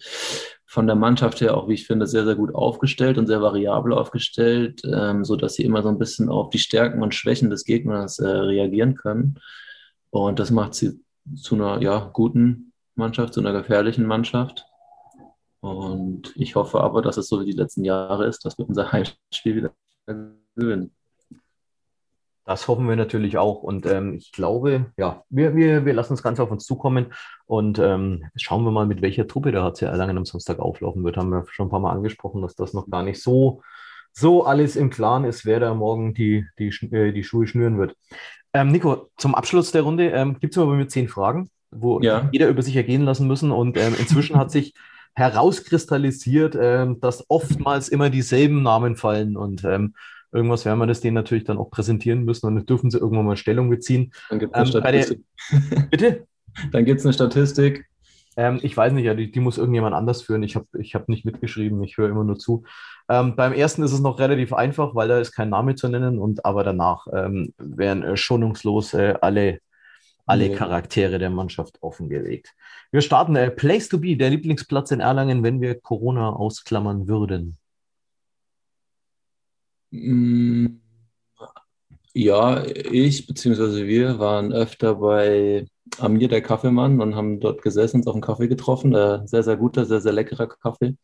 von 0.76 0.86
der 0.86 0.94
Mannschaft 0.94 1.40
her 1.40 1.56
auch, 1.56 1.68
wie 1.68 1.72
ich 1.72 1.86
finde, 1.86 2.06
sehr, 2.06 2.26
sehr 2.26 2.34
gut 2.34 2.54
aufgestellt 2.54 3.16
und 3.16 3.26
sehr 3.26 3.40
variabel 3.40 3.94
aufgestellt, 3.94 4.82
ähm, 4.84 5.24
so 5.24 5.34
dass 5.34 5.54
sie 5.54 5.64
immer 5.64 5.82
so 5.82 5.88
ein 5.88 5.96
bisschen 5.96 6.28
auf 6.28 6.50
die 6.50 6.58
Stärken 6.58 7.02
und 7.02 7.14
Schwächen 7.14 7.48
des 7.48 7.64
Gegners 7.64 8.18
äh, 8.18 8.28
reagieren 8.28 8.94
können. 8.94 9.40
Und 10.10 10.38
das 10.38 10.50
macht 10.50 10.74
sie 10.74 11.00
zu 11.34 11.54
einer 11.54 11.80
ja, 11.80 12.10
guten 12.12 12.74
Mannschaft, 12.94 13.32
zu 13.32 13.40
einer 13.40 13.54
gefährlichen 13.54 14.04
Mannschaft. 14.04 14.66
Und 15.60 16.34
ich 16.36 16.56
hoffe 16.56 16.82
aber, 16.82 17.00
dass 17.00 17.16
es 17.16 17.28
so 17.28 17.40
wie 17.40 17.46
die 17.46 17.56
letzten 17.56 17.82
Jahre 17.82 18.26
ist, 18.26 18.44
dass 18.44 18.58
wir 18.58 18.68
unser 18.68 18.92
Heimspiel 18.92 19.56
wieder 19.56 19.72
gewinnen. 20.56 20.94
Das 22.46 22.68
hoffen 22.68 22.88
wir 22.88 22.94
natürlich 22.94 23.38
auch. 23.38 23.64
Und 23.64 23.86
ähm, 23.86 24.14
ich 24.14 24.30
glaube, 24.30 24.92
ja, 24.96 25.24
wir, 25.28 25.56
wir, 25.56 25.84
wir 25.84 25.92
lassen 25.92 26.12
das 26.12 26.22
Ganze 26.22 26.44
auf 26.44 26.50
uns 26.52 26.64
zukommen 26.64 27.12
und 27.44 27.80
ähm, 27.80 28.24
schauen 28.36 28.62
wir 28.62 28.70
mal, 28.70 28.86
mit 28.86 29.02
welcher 29.02 29.26
Truppe 29.26 29.50
der 29.50 29.64
HC 29.64 29.86
Erlangen 29.86 30.16
am 30.16 30.24
Samstag 30.24 30.60
auflaufen 30.60 31.02
wird. 31.04 31.16
Haben 31.16 31.30
wir 31.30 31.44
schon 31.50 31.66
ein 31.66 31.70
paar 31.70 31.80
Mal 31.80 31.90
angesprochen, 31.90 32.42
dass 32.42 32.54
das 32.54 32.72
noch 32.72 32.88
gar 32.88 33.02
nicht 33.02 33.20
so, 33.20 33.62
so 34.12 34.44
alles 34.44 34.76
im 34.76 34.90
Klaren 34.90 35.24
ist, 35.24 35.44
wer 35.44 35.58
da 35.58 35.74
morgen 35.74 36.14
die, 36.14 36.46
die, 36.60 36.68
äh, 36.92 37.10
die 37.10 37.24
Schuhe 37.24 37.48
schnüren 37.48 37.78
wird. 37.78 37.96
Ähm, 38.52 38.70
Nico, 38.70 39.10
zum 39.16 39.34
Abschluss 39.34 39.72
der 39.72 39.82
Runde 39.82 40.10
ähm, 40.10 40.38
gibt 40.38 40.54
es 40.54 40.56
immer 40.56 40.70
bei 40.70 40.76
mir 40.76 40.86
zehn 40.86 41.08
Fragen, 41.08 41.50
wo 41.72 42.00
ja. 42.00 42.28
jeder 42.30 42.48
über 42.48 42.62
sich 42.62 42.76
ergehen 42.76 43.02
lassen 43.02 43.26
müssen. 43.26 43.50
Und 43.50 43.76
ähm, 43.76 43.94
inzwischen 43.98 44.38
hat 44.38 44.52
sich 44.52 44.72
herauskristallisiert, 45.14 46.56
ähm, 46.60 47.00
dass 47.00 47.28
oftmals 47.28 47.88
immer 47.88 48.08
dieselben 48.08 48.62
Namen 48.62 48.94
fallen. 48.94 49.36
Und 49.36 49.64
ähm, 49.64 49.94
irgendwas 50.36 50.64
werden 50.64 50.78
wir 50.78 50.86
das 50.86 51.00
denen 51.00 51.14
natürlich 51.14 51.44
dann 51.44 51.58
auch 51.58 51.70
präsentieren 51.70 52.24
müssen 52.24 52.46
und 52.46 52.54
dann 52.54 52.66
dürfen 52.66 52.90
sie 52.90 52.98
irgendwann 52.98 53.26
mal 53.26 53.36
Stellung 53.36 53.70
beziehen. 53.70 54.12
Dann 54.30 54.38
gibt 54.38 54.56
es 54.56 54.74
ähm, 54.74 54.82
eine 54.82 55.02
Statistik. 55.02 55.24
Bitte? 55.90 56.26
Dann 56.72 56.84
gibt 56.84 57.00
es 57.00 57.06
eine 57.06 57.12
Statistik. 57.12 57.86
Ähm, 58.36 58.60
ich 58.62 58.76
weiß 58.76 58.92
nicht, 58.92 59.04
ja, 59.04 59.14
die, 59.14 59.30
die, 59.30 59.40
muss 59.40 59.58
irgendjemand 59.58 59.94
anders 59.94 60.22
führen. 60.22 60.42
Ich 60.42 60.56
habe 60.56 60.66
ich 60.78 60.94
hab 60.94 61.08
nicht 61.08 61.24
mitgeschrieben, 61.24 61.82
ich 61.82 61.96
höre 61.96 62.10
immer 62.10 62.24
nur 62.24 62.38
zu. 62.38 62.64
Ähm, 63.08 63.34
beim 63.34 63.52
ersten 63.52 63.82
ist 63.82 63.92
es 63.92 64.00
noch 64.00 64.18
relativ 64.18 64.52
einfach, 64.52 64.94
weil 64.94 65.08
da 65.08 65.18
ist 65.18 65.32
kein 65.32 65.48
Name 65.48 65.74
zu 65.74 65.88
nennen, 65.88 66.18
und 66.18 66.44
aber 66.44 66.62
danach 66.62 67.06
ähm, 67.12 67.54
werden 67.56 68.02
äh, 68.02 68.16
schonungslos 68.16 68.94
äh, 68.94 69.14
alle, 69.20 69.60
alle 70.26 70.50
Charaktere 70.50 71.18
der 71.18 71.30
Mannschaft 71.30 71.78
offengelegt. 71.80 72.54
Wir 72.90 73.00
starten 73.00 73.36
äh, 73.36 73.50
Place 73.50 73.88
to 73.88 73.98
be, 73.98 74.16
der 74.16 74.30
Lieblingsplatz 74.30 74.90
in 74.90 75.00
Erlangen, 75.00 75.42
wenn 75.42 75.60
wir 75.60 75.80
Corona 75.80 76.30
ausklammern 76.30 77.08
würden. 77.08 77.56
Mm, 79.96 80.80
ja, 82.14 82.64
ich 82.64 83.26
bzw. 83.26 83.86
wir 83.86 84.18
waren 84.18 84.52
öfter 84.52 84.96
bei 84.96 85.66
Amir, 85.98 86.28
der 86.28 86.42
Kaffeemann, 86.42 87.00
und 87.00 87.14
haben 87.14 87.40
dort 87.40 87.62
gesessen, 87.62 87.98
uns 87.98 88.06
auf 88.06 88.14
einen 88.14 88.22
Kaffee 88.22 88.48
getroffen. 88.48 88.94
Äh, 88.94 89.26
sehr, 89.26 89.42
sehr 89.42 89.56
guter, 89.56 89.84
sehr, 89.84 90.00
sehr 90.00 90.12
leckerer 90.12 90.48
Kaffee. 90.48 90.96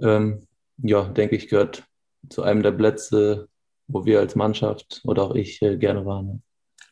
Ähm, 0.00 0.46
ja, 0.78 1.04
denke 1.04 1.36
ich, 1.36 1.48
gehört 1.48 1.84
zu 2.28 2.42
einem 2.42 2.62
der 2.62 2.72
Plätze, 2.72 3.48
wo 3.88 4.04
wir 4.04 4.20
als 4.20 4.36
Mannschaft 4.36 5.00
oder 5.04 5.24
auch 5.24 5.34
ich 5.34 5.60
äh, 5.62 5.76
gerne 5.76 6.06
waren. 6.06 6.42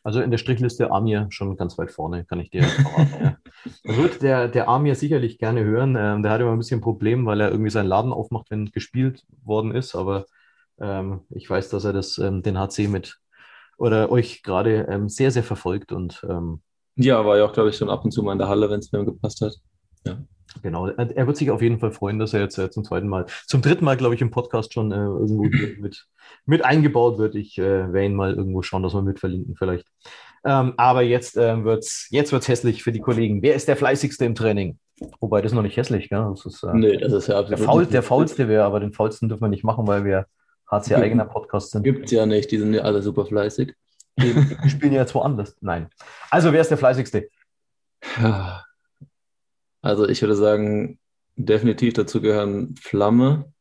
Also 0.03 0.21
in 0.21 0.31
der 0.31 0.37
Strichliste 0.37 0.91
Amir 0.91 1.27
schon 1.29 1.57
ganz 1.57 1.77
weit 1.77 1.91
vorne, 1.91 2.25
kann 2.25 2.39
ich 2.39 2.49
dir 2.49 2.63
verraten. 2.63 3.37
ja. 3.83 3.97
Wird 3.97 4.21
der, 4.21 4.47
der 4.47 4.69
Amir 4.69 4.95
sicherlich 4.95 5.37
gerne 5.37 5.63
hören. 5.63 5.95
Ähm, 5.99 6.23
der 6.23 6.31
hat 6.31 6.41
immer 6.41 6.53
ein 6.53 6.57
bisschen 6.57 6.79
ein 6.79 6.83
Problem, 6.83 7.25
weil 7.25 7.41
er 7.41 7.51
irgendwie 7.51 7.69
seinen 7.69 7.87
Laden 7.87 8.13
aufmacht, 8.13 8.49
wenn 8.49 8.71
gespielt 8.71 9.25
worden 9.43 9.75
ist. 9.75 9.95
Aber 9.95 10.25
ähm, 10.81 11.21
ich 11.29 11.49
weiß, 11.49 11.69
dass 11.69 11.85
er 11.85 11.93
das, 11.93 12.17
ähm, 12.17 12.41
den 12.41 12.57
HC 12.57 12.87
mit 12.87 13.19
oder 13.77 14.11
euch 14.11 14.43
gerade 14.43 14.87
ähm, 14.89 15.09
sehr, 15.09 15.31
sehr 15.31 15.43
verfolgt 15.43 15.91
und 15.91 16.25
ähm, 16.29 16.61
ja, 16.95 17.25
war 17.25 17.37
ja 17.37 17.45
auch, 17.45 17.53
glaube 17.53 17.69
ich, 17.69 17.77
schon 17.77 17.89
ab 17.89 18.03
und 18.03 18.11
zu 18.11 18.21
mal 18.23 18.33
in 18.33 18.39
der 18.39 18.49
Halle, 18.49 18.69
wenn 18.69 18.79
es 18.79 18.91
mir 18.91 19.05
gepasst 19.05 19.39
hat. 19.41 19.53
Ja. 20.05 20.17
Genau, 20.63 20.87
er 20.87 21.27
wird 21.27 21.37
sich 21.37 21.51
auf 21.51 21.61
jeden 21.61 21.79
Fall 21.79 21.91
freuen, 21.91 22.19
dass 22.19 22.33
er 22.33 22.41
jetzt 22.41 22.57
äh, 22.57 22.71
zum 22.71 22.83
zweiten 22.83 23.07
Mal, 23.07 23.27
zum 23.45 23.61
dritten 23.61 23.85
Mal, 23.85 23.97
glaube 23.97 24.15
ich, 24.15 24.21
im 24.21 24.31
Podcast 24.31 24.73
schon 24.73 24.91
äh, 24.91 24.95
irgendwo 24.95 25.43
mit, 25.81 26.07
mit 26.45 26.65
eingebaut 26.65 27.19
wird. 27.19 27.35
Ich 27.35 27.57
äh, 27.57 27.93
werde 27.93 28.05
ihn 28.05 28.15
mal 28.15 28.33
irgendwo 28.33 28.61
schauen, 28.61 28.83
dass 28.83 28.93
wir 28.93 29.01
mit 29.01 29.19
verlinken 29.19 29.55
vielleicht. 29.55 29.85
Ähm, 30.43 30.73
aber 30.77 31.03
jetzt 31.03 31.37
äh, 31.37 31.63
wird 31.63 31.83
es 31.83 32.07
jetzt 32.09 32.31
wird's 32.31 32.47
hässlich 32.47 32.83
für 32.83 32.91
die 32.91 33.01
Kollegen. 33.01 33.41
Wer 33.41 33.55
ist 33.55 33.67
der 33.67 33.77
fleißigste 33.77 34.25
im 34.25 34.35
Training? 34.35 34.79
Wobei, 35.19 35.41
das 35.41 35.51
ist 35.51 35.55
noch 35.55 35.61
nicht 35.61 35.77
hässlich, 35.77 36.09
gell? 36.09 36.25
Das 36.29 36.45
ist, 36.45 36.63
äh, 36.63 36.73
nee, 36.73 36.97
das 36.97 37.13
ist 37.13 37.27
ja 37.27 37.39
absolut 37.39 37.59
der, 37.59 37.65
Faul, 37.65 37.85
der 37.85 38.03
faulste 38.03 38.47
wäre, 38.47 38.63
aber 38.63 38.79
den 38.79 38.91
faulsten 38.91 39.29
dürfen 39.29 39.43
wir 39.43 39.49
nicht 39.49 39.63
machen, 39.63 39.87
weil 39.87 40.03
wir 40.03 40.25
HC 40.69 40.95
eigener 40.95 41.25
Podcast 41.25 41.71
sind. 41.71 41.83
Gibt 41.83 42.05
es 42.05 42.11
ja 42.11 42.25
nicht, 42.25 42.51
die 42.51 42.57
sind 42.57 42.73
ja 42.73 42.81
alle 42.81 43.01
super 43.01 43.25
fleißig. 43.25 43.73
Die 44.17 44.69
spielen 44.69 44.93
ja 44.93 45.01
jetzt 45.01 45.15
woanders. 45.15 45.55
Nein. 45.61 45.89
Also, 46.29 46.51
wer 46.51 46.61
ist 46.61 46.69
der 46.69 46.77
fleißigste? 46.77 47.29
Also, 49.81 50.07
ich 50.07 50.21
würde 50.21 50.35
sagen, 50.35 50.99
definitiv 51.35 51.93
dazu 51.93 52.21
gehören 52.21 52.75
Flamme 52.75 53.51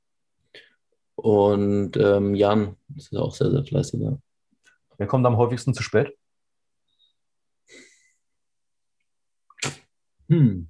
und 1.14 1.96
ähm, 1.96 2.34
Jan. 2.34 2.76
Das 2.88 3.04
ist 3.04 3.16
auch 3.16 3.34
sehr, 3.34 3.50
sehr 3.50 3.64
fleißig. 3.64 4.00
Ja. 4.00 4.18
Wer 4.98 5.06
kommt 5.06 5.26
am 5.26 5.36
häufigsten 5.36 5.74
zu 5.74 5.82
spät? 5.82 6.12
Hm. 10.28 10.68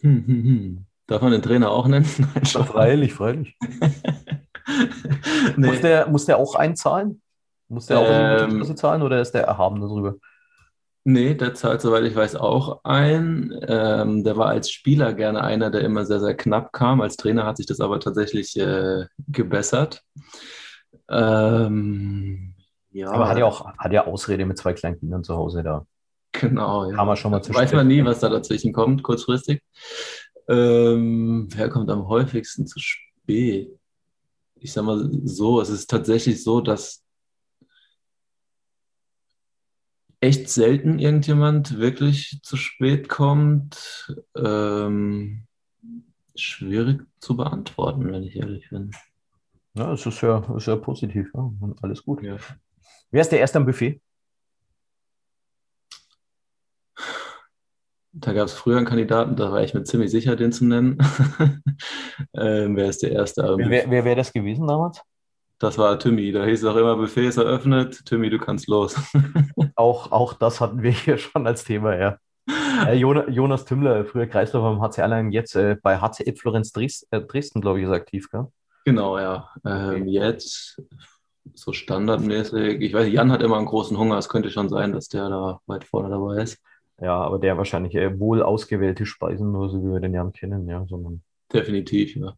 Hm, 0.00 0.26
hm, 0.26 0.44
hm. 0.44 0.86
Darf 1.06 1.22
man 1.22 1.32
den 1.32 1.42
Trainer 1.42 1.70
auch 1.70 1.86
nennen? 1.86 2.08
Nein, 2.18 2.44
freilich, 2.44 3.12
freilich. 3.12 3.56
nee. 5.56 5.66
muss, 5.66 5.80
der, 5.80 6.08
muss 6.08 6.26
der 6.26 6.38
auch 6.38 6.54
einzahlen? 6.54 7.20
Muss 7.68 7.86
der 7.86 7.98
auch 7.98 8.06
ähm, 8.08 8.62
eine 8.62 8.74
zahlen 8.74 9.02
oder 9.02 9.20
ist 9.20 9.32
der 9.32 9.42
erhaben 9.44 9.80
darüber? 9.80 10.14
Nee, 11.08 11.34
der 11.34 11.54
zahlt, 11.54 11.80
soweit 11.80 12.04
ich 12.04 12.16
weiß, 12.16 12.34
auch 12.34 12.80
ein. 12.82 13.56
Ähm, 13.68 14.24
der 14.24 14.36
war 14.36 14.48
als 14.48 14.70
Spieler 14.70 15.14
gerne 15.14 15.42
einer, 15.42 15.70
der 15.70 15.82
immer 15.82 16.04
sehr, 16.04 16.18
sehr 16.18 16.36
knapp 16.36 16.72
kam. 16.72 17.00
Als 17.00 17.16
Trainer 17.16 17.46
hat 17.46 17.58
sich 17.58 17.66
das 17.66 17.80
aber 17.80 18.00
tatsächlich 18.00 18.56
äh, 18.56 19.06
gebessert. 19.28 20.02
Ähm, 21.08 22.54
ja. 22.90 23.10
Aber 23.10 23.28
hat 23.28 23.38
ja 23.38 23.44
auch 23.44 23.66
hat 23.78 23.92
ja 23.92 24.06
Ausrede 24.06 24.46
mit 24.46 24.58
zwei 24.58 24.72
kleinen 24.72 24.98
Kindern 24.98 25.22
zu 25.22 25.36
Hause 25.36 25.62
da. 25.62 25.86
Genau. 26.32 26.90
Ja. 26.90 26.96
Kann 26.96 27.06
man 27.06 27.16
schon 27.16 27.30
mal 27.30 27.42
zu 27.42 27.54
Weiß 27.54 27.72
man 27.72 27.86
nie, 27.86 28.04
was 28.04 28.20
da 28.20 28.28
dazwischen 28.28 28.72
kommt, 28.72 29.02
kurzfristig. 29.02 29.62
Ähm, 30.48 31.48
wer 31.54 31.68
kommt 31.68 31.90
am 31.90 32.08
häufigsten 32.08 32.66
zu 32.66 32.78
spät? 32.80 33.70
Ich 34.66 34.72
sag 34.72 34.84
mal 34.84 35.08
so, 35.22 35.60
es 35.60 35.70
ist 35.70 35.88
tatsächlich 35.88 36.42
so, 36.42 36.60
dass 36.60 37.04
echt 40.18 40.50
selten 40.50 40.98
irgendjemand 40.98 41.78
wirklich 41.78 42.40
zu 42.42 42.56
spät 42.56 43.08
kommt. 43.08 44.12
Ähm, 44.36 45.46
schwierig 46.34 47.06
zu 47.20 47.36
beantworten, 47.36 48.10
wenn 48.10 48.24
ich 48.24 48.34
ehrlich 48.34 48.68
bin. 48.70 48.90
Ja, 49.74 49.92
es 49.92 50.04
ist 50.04 50.20
ja, 50.20 50.44
ist 50.56 50.66
ja 50.66 50.74
positiv. 50.74 51.30
Ja. 51.32 51.48
Alles 51.82 52.02
gut. 52.02 52.24
Ja. 52.24 52.36
Wer 53.12 53.20
ist 53.20 53.30
der 53.30 53.38
Erste 53.38 53.58
am 53.58 53.66
Buffet? 53.66 54.00
Da 58.18 58.32
gab 58.32 58.46
es 58.46 58.54
früher 58.54 58.78
einen 58.78 58.86
Kandidaten, 58.86 59.36
da 59.36 59.52
war 59.52 59.62
ich 59.62 59.74
mir 59.74 59.84
ziemlich 59.84 60.10
sicher, 60.10 60.36
den 60.36 60.52
zu 60.52 60.64
nennen. 60.64 60.98
ähm, 62.34 62.76
wer 62.76 62.88
ist 62.88 63.02
der 63.02 63.12
Erste? 63.12 63.56
Wer, 63.58 63.90
wer 63.90 64.04
wäre 64.04 64.16
das 64.16 64.32
gewesen 64.32 64.66
damals? 64.66 65.02
Das 65.58 65.78
war 65.78 65.98
Timmy. 65.98 66.32
Da 66.32 66.44
hieß 66.44 66.62
es 66.62 66.68
auch 66.68 66.76
immer, 66.76 66.96
Buffet 66.96 67.28
ist 67.28 67.36
eröffnet. 67.36 68.04
Timmy, 68.06 68.30
du 68.30 68.38
kannst 68.38 68.68
los. 68.68 68.96
auch, 69.74 70.12
auch 70.12 70.32
das 70.34 70.60
hatten 70.60 70.82
wir 70.82 70.90
hier 70.90 71.18
schon 71.18 71.46
als 71.46 71.64
Thema, 71.64 71.96
ja. 71.96 72.18
Äh, 72.86 72.94
Jonas 72.94 73.64
Tümmler, 73.64 74.04
früher 74.04 74.26
Kreisläufer 74.26 74.70
beim 74.70 74.80
HC 74.80 75.00
Erlangen, 75.00 75.32
jetzt 75.32 75.56
äh, 75.56 75.76
bei 75.82 75.98
HCL 75.98 76.36
Florenz 76.36 76.72
Dresden, 76.72 77.06
äh, 77.10 77.20
Dresden 77.20 77.60
glaube 77.60 77.80
ich, 77.80 77.86
ist 77.86 77.92
aktiv, 77.92 78.30
gell? 78.30 78.46
Genau, 78.84 79.18
ja. 79.18 79.50
Ähm, 79.64 80.06
jetzt 80.06 80.80
so 81.54 81.72
standardmäßig. 81.72 82.80
Ich 82.80 82.92
weiß, 82.92 83.08
Jan 83.08 83.32
hat 83.32 83.42
immer 83.42 83.56
einen 83.56 83.66
großen 83.66 83.96
Hunger. 83.98 84.18
Es 84.18 84.28
könnte 84.28 84.50
schon 84.50 84.68
sein, 84.68 84.92
dass 84.92 85.08
der 85.08 85.28
da 85.28 85.60
weit 85.66 85.84
vorne 85.84 86.08
dabei 86.08 86.42
ist. 86.42 86.58
Ja, 87.00 87.16
aber 87.16 87.38
der 87.38 87.58
wahrscheinlich 87.58 87.94
äh, 87.94 88.18
wohl 88.18 88.42
ausgewählte 88.42 89.04
Speisen, 89.04 89.52
nur 89.52 89.68
so 89.68 89.82
wie 89.82 89.92
wir 89.92 90.00
den 90.00 90.14
Jan 90.14 90.32
kennen, 90.32 90.68
ja. 90.68 90.86
Sondern... 90.86 91.22
Definitiv, 91.52 92.16
ja. 92.16 92.34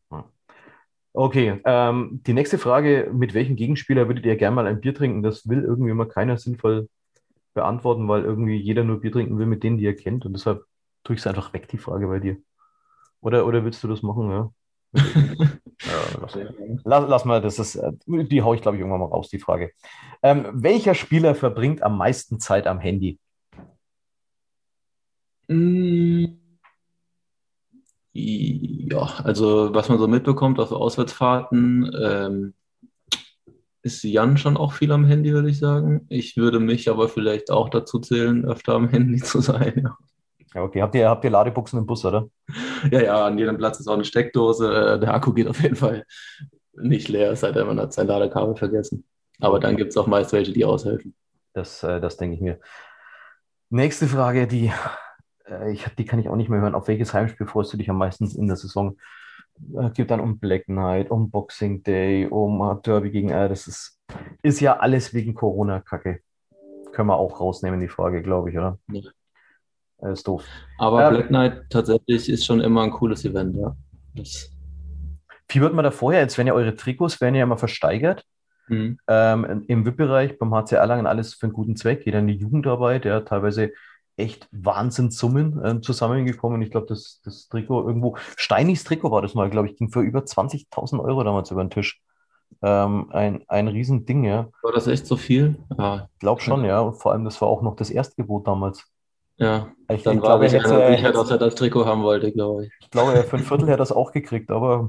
Okay, 1.12 1.60
ähm, 1.64 2.20
die 2.26 2.32
nächste 2.32 2.58
Frage: 2.58 3.10
Mit 3.12 3.34
welchem 3.34 3.56
Gegenspieler 3.56 4.08
würdet 4.08 4.26
ihr 4.26 4.36
gerne 4.36 4.54
mal 4.54 4.66
ein 4.66 4.80
Bier 4.80 4.94
trinken? 4.94 5.22
Das 5.22 5.48
will 5.48 5.62
irgendwie 5.62 5.90
immer 5.90 6.06
keiner 6.06 6.38
sinnvoll 6.38 6.88
beantworten, 7.54 8.08
weil 8.08 8.22
irgendwie 8.22 8.56
jeder 8.56 8.84
nur 8.84 9.00
Bier 9.00 9.12
trinken 9.12 9.38
will 9.38 9.46
mit 9.46 9.62
denen, 9.62 9.78
die 9.78 9.86
er 9.86 9.96
kennt. 9.96 10.26
Und 10.26 10.32
deshalb 10.32 10.64
tue 11.04 11.14
ich 11.14 11.20
es 11.20 11.26
einfach 11.26 11.52
weg, 11.52 11.68
die 11.68 11.78
Frage 11.78 12.06
bei 12.06 12.20
dir. 12.20 12.36
Oder, 13.20 13.46
oder 13.46 13.64
willst 13.64 13.82
du 13.82 13.88
das 13.88 14.02
machen? 14.02 14.30
Ja, 14.30 14.50
ja 14.94 16.18
lass, 16.20 16.38
lass, 16.84 17.08
lass, 17.08 17.24
mal, 17.24 17.40
das 17.40 17.58
ist, 17.58 17.76
äh, 17.76 17.92
die 18.06 18.42
haue 18.42 18.56
ich, 18.56 18.62
glaube 18.62 18.76
ich, 18.76 18.80
irgendwann 18.80 19.00
mal 19.00 19.06
raus, 19.06 19.28
die 19.28 19.40
Frage. 19.40 19.72
Ähm, 20.22 20.46
welcher 20.52 20.94
Spieler 20.94 21.34
verbringt 21.34 21.82
am 21.82 21.98
meisten 21.98 22.38
Zeit 22.38 22.66
am 22.66 22.78
Handy? 22.78 23.18
Mm. 25.48 26.26
Ja, 28.12 29.20
also 29.22 29.74
was 29.74 29.88
man 29.88 29.98
so 29.98 30.08
mitbekommt 30.08 30.58
auf 30.58 30.72
Auswärtsfahrten, 30.72 31.90
ähm, 32.02 32.54
ist 33.82 34.02
Jan 34.02 34.36
schon 34.36 34.56
auch 34.56 34.72
viel 34.72 34.90
am 34.92 35.04
Handy, 35.04 35.32
würde 35.32 35.50
ich 35.50 35.58
sagen. 35.58 36.06
Ich 36.08 36.36
würde 36.36 36.58
mich 36.58 36.90
aber 36.90 37.08
vielleicht 37.08 37.50
auch 37.50 37.68
dazu 37.68 38.00
zählen, 38.00 38.44
öfter 38.44 38.74
am 38.74 38.88
Handy 38.88 39.18
zu 39.22 39.40
sein. 39.40 39.82
Ja. 39.84 39.96
Ja, 40.54 40.62
okay. 40.62 40.82
Habt 40.82 40.94
ihr, 40.94 41.08
habt 41.08 41.24
ihr 41.24 41.30
Ladebuchsen 41.30 41.78
im 41.78 41.86
Bus, 41.86 42.04
oder? 42.04 42.28
Ja, 42.90 43.02
ja, 43.02 43.26
an 43.26 43.38
jedem 43.38 43.58
Platz 43.58 43.80
ist 43.80 43.88
auch 43.88 43.94
eine 43.94 44.04
Steckdose. 44.04 44.98
Der 45.00 45.12
Akku 45.12 45.32
geht 45.32 45.46
auf 45.46 45.62
jeden 45.62 45.76
Fall 45.76 46.04
nicht 46.74 47.08
leer, 47.08 47.32
es 47.32 47.40
sei 47.40 47.52
denn, 47.52 47.66
man 47.66 47.80
hat 47.80 47.92
sein 47.92 48.06
Ladekabel 48.06 48.56
vergessen. 48.56 49.04
Aber 49.40 49.60
dann 49.60 49.76
gibt 49.76 49.90
es 49.90 49.96
auch 49.96 50.06
meist 50.06 50.32
welche, 50.32 50.52
die 50.52 50.64
aushelfen. 50.64 51.14
Das, 51.52 51.82
äh, 51.82 52.00
das 52.00 52.16
denke 52.16 52.36
ich 52.36 52.40
mir. 52.40 52.60
Nächste 53.70 54.06
Frage, 54.06 54.46
die 54.46 54.72
ich, 55.70 55.86
die 55.96 56.04
kann 56.04 56.18
ich 56.18 56.28
auch 56.28 56.36
nicht 56.36 56.48
mehr 56.48 56.60
hören. 56.60 56.74
Auf 56.74 56.88
welches 56.88 57.14
Heimspiel 57.14 57.46
freust 57.46 57.72
du 57.72 57.76
dich 57.76 57.90
am 57.90 57.98
meisten 57.98 58.26
in 58.26 58.46
der 58.46 58.56
Saison? 58.56 58.96
Es 59.80 59.92
geht 59.94 60.10
dann 60.10 60.20
um 60.20 60.38
Black 60.38 60.66
Knight, 60.66 61.10
um 61.10 61.30
Boxing 61.30 61.82
Day, 61.82 62.26
um 62.26 62.80
Derby 62.84 63.10
gegen, 63.10 63.30
äh, 63.30 63.48
das 63.48 63.66
ist, 63.66 63.98
ist 64.42 64.60
ja 64.60 64.78
alles 64.78 65.12
wegen 65.14 65.34
Corona-Kacke. 65.34 66.20
Können 66.92 67.08
wir 67.08 67.16
auch 67.16 67.40
rausnehmen, 67.40 67.80
die 67.80 67.88
Frage, 67.88 68.22
glaube 68.22 68.50
ich, 68.50 68.58
oder? 68.58 68.78
Ja. 68.92 69.00
Das 69.98 70.20
ist 70.20 70.28
doof. 70.28 70.44
Aber 70.78 71.08
ähm, 71.08 71.14
Black 71.14 71.28
Knight 71.28 71.70
tatsächlich 71.70 72.28
ist 72.28 72.46
schon 72.46 72.60
immer 72.60 72.82
ein 72.82 72.92
cooles 72.92 73.24
Event, 73.24 73.56
ja. 73.56 73.76
Das 74.14 74.50
wie 75.48 75.60
wird 75.60 75.74
man 75.74 75.84
da 75.84 75.90
vorher, 75.90 76.20
jetzt 76.20 76.36
werden 76.36 76.48
ja 76.48 76.54
eure 76.54 76.76
Trikots, 76.76 77.20
werden 77.20 77.34
ja 77.34 77.42
immer 77.42 77.56
versteigert. 77.56 78.24
Mhm. 78.68 78.98
Ähm, 79.08 79.64
Im 79.66 79.86
VIP-Bereich 79.86 80.38
beim 80.38 80.54
HC 80.54 80.76
Erlangen 80.76 81.06
alles 81.06 81.34
für 81.34 81.46
einen 81.46 81.54
guten 81.54 81.74
Zweck. 81.74 82.04
Geht 82.04 82.14
dann 82.14 82.26
die 82.26 82.36
Jugendarbeit, 82.36 83.06
ja, 83.06 83.20
teilweise 83.20 83.72
echt 84.18 84.48
Wahnsinnssummen 84.52 85.64
äh, 85.64 85.80
zusammengekommen. 85.80 86.62
Ich 86.62 86.70
glaube, 86.70 86.86
das, 86.86 87.20
das 87.24 87.48
Trikot 87.48 87.86
irgendwo, 87.86 88.16
Steinis 88.36 88.84
Trikot 88.84 89.10
war 89.10 89.22
das 89.22 89.34
mal, 89.34 89.50
glaube 89.50 89.68
ich, 89.68 89.76
ging 89.76 89.90
für 89.90 90.00
über 90.00 90.20
20.000 90.20 91.02
Euro 91.02 91.24
damals 91.24 91.50
über 91.50 91.64
den 91.64 91.70
Tisch. 91.70 92.00
Ähm, 92.62 93.10
ein, 93.10 93.44
ein 93.48 93.68
Riesending, 93.68 94.24
ja. 94.24 94.48
War 94.62 94.72
das 94.72 94.86
echt 94.86 95.06
so 95.06 95.16
viel? 95.16 95.56
Ja. 95.78 96.08
Ich 96.12 96.18
glaube 96.18 96.40
schon, 96.40 96.64
ja. 96.64 96.80
Und 96.80 96.94
vor 96.94 97.12
allem, 97.12 97.24
das 97.24 97.40
war 97.40 97.48
auch 97.48 97.62
noch 97.62 97.76
das 97.76 97.90
Erstgebot 97.90 98.46
damals. 98.46 98.84
Ja, 99.36 99.68
ich 99.88 100.02
dann 100.02 100.20
war 100.20 100.42
ich 100.42 100.52
hätte, 100.52 100.74
einer, 100.74 100.96
sicher, 100.96 101.12
dass 101.12 101.30
er 101.30 101.38
das 101.38 101.54
Trikot 101.54 101.86
haben 101.86 102.02
wollte, 102.02 102.32
glaube 102.32 102.66
ich. 102.66 102.72
Ich 102.80 102.90
glaube, 102.90 103.22
für 103.22 103.36
ein 103.36 103.44
Viertel 103.44 103.66
hätte 103.66 103.74
er 103.74 103.76
das 103.76 103.92
auch 103.92 104.10
gekriegt, 104.10 104.50
aber. 104.50 104.88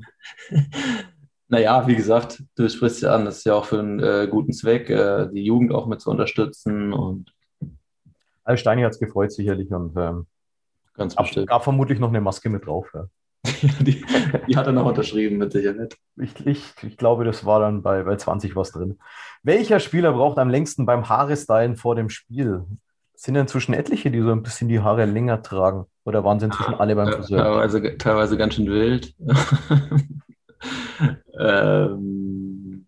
naja, 1.49 1.85
wie 1.85 1.95
gesagt, 1.95 2.41
du 2.55 2.67
sprichst 2.67 3.03
ja 3.03 3.13
an, 3.13 3.25
das 3.25 3.39
ist 3.39 3.45
ja 3.45 3.53
auch 3.53 3.65
für 3.65 3.77
einen 3.77 3.99
äh, 3.99 4.27
guten 4.29 4.51
Zweck, 4.51 4.89
äh, 4.89 5.27
die 5.31 5.43
Jugend 5.43 5.71
auch 5.71 5.85
mit 5.85 6.01
zu 6.01 6.09
unterstützen 6.09 6.93
und 6.93 7.31
also 8.49 8.59
Steini 8.59 8.81
hat 8.81 8.93
es 8.93 8.99
gefreut, 8.99 9.31
sicherlich. 9.31 9.71
Und 9.71 9.95
ähm, 9.95 10.25
Ganz 10.95 11.15
bestimmt. 11.15 11.47
Gab 11.47 11.63
vermutlich 11.63 11.99
noch 11.99 12.09
eine 12.09 12.19
Maske 12.19 12.49
mit 12.49 12.65
drauf. 12.65 12.91
Ja. 12.93 13.05
die, 13.79 14.03
die, 14.47 14.57
hat 14.57 14.65
er 14.65 14.73
noch 14.73 14.85
unterschrieben, 14.85 15.37
mit 15.37 15.53
Sicherheit. 15.53 15.95
Ich, 16.17 16.45
ich, 16.45 16.73
ich 16.81 16.97
glaube, 16.97 17.23
das 17.23 17.45
war 17.45 17.61
dann 17.61 17.83
bei, 17.83 18.03
bei 18.03 18.17
20 18.17 18.55
was 18.55 18.71
drin. 18.71 18.99
Welcher 19.43 19.79
Spieler 19.79 20.11
braucht 20.11 20.39
am 20.39 20.49
längsten 20.49 20.85
beim 20.85 21.07
Haarestylen 21.07 21.77
vor 21.77 21.95
dem 21.95 22.09
Spiel? 22.09 22.65
Sind 23.13 23.35
inzwischen 23.35 23.73
etliche, 23.73 24.11
die 24.11 24.21
so 24.21 24.31
ein 24.31 24.43
bisschen 24.43 24.67
die 24.67 24.81
Haare 24.81 25.05
länger 25.05 25.41
tragen? 25.41 25.85
Oder 26.03 26.23
waren 26.23 26.39
sie 26.39 26.47
inzwischen 26.47 26.73
alle 26.73 26.95
beim 26.95 27.13
Friseur? 27.13 27.43
Teilweise, 27.43 27.97
teilweise 27.97 28.37
ganz 28.37 28.55
schön 28.55 28.67
wild. 28.67 29.13
ähm, 31.39 32.87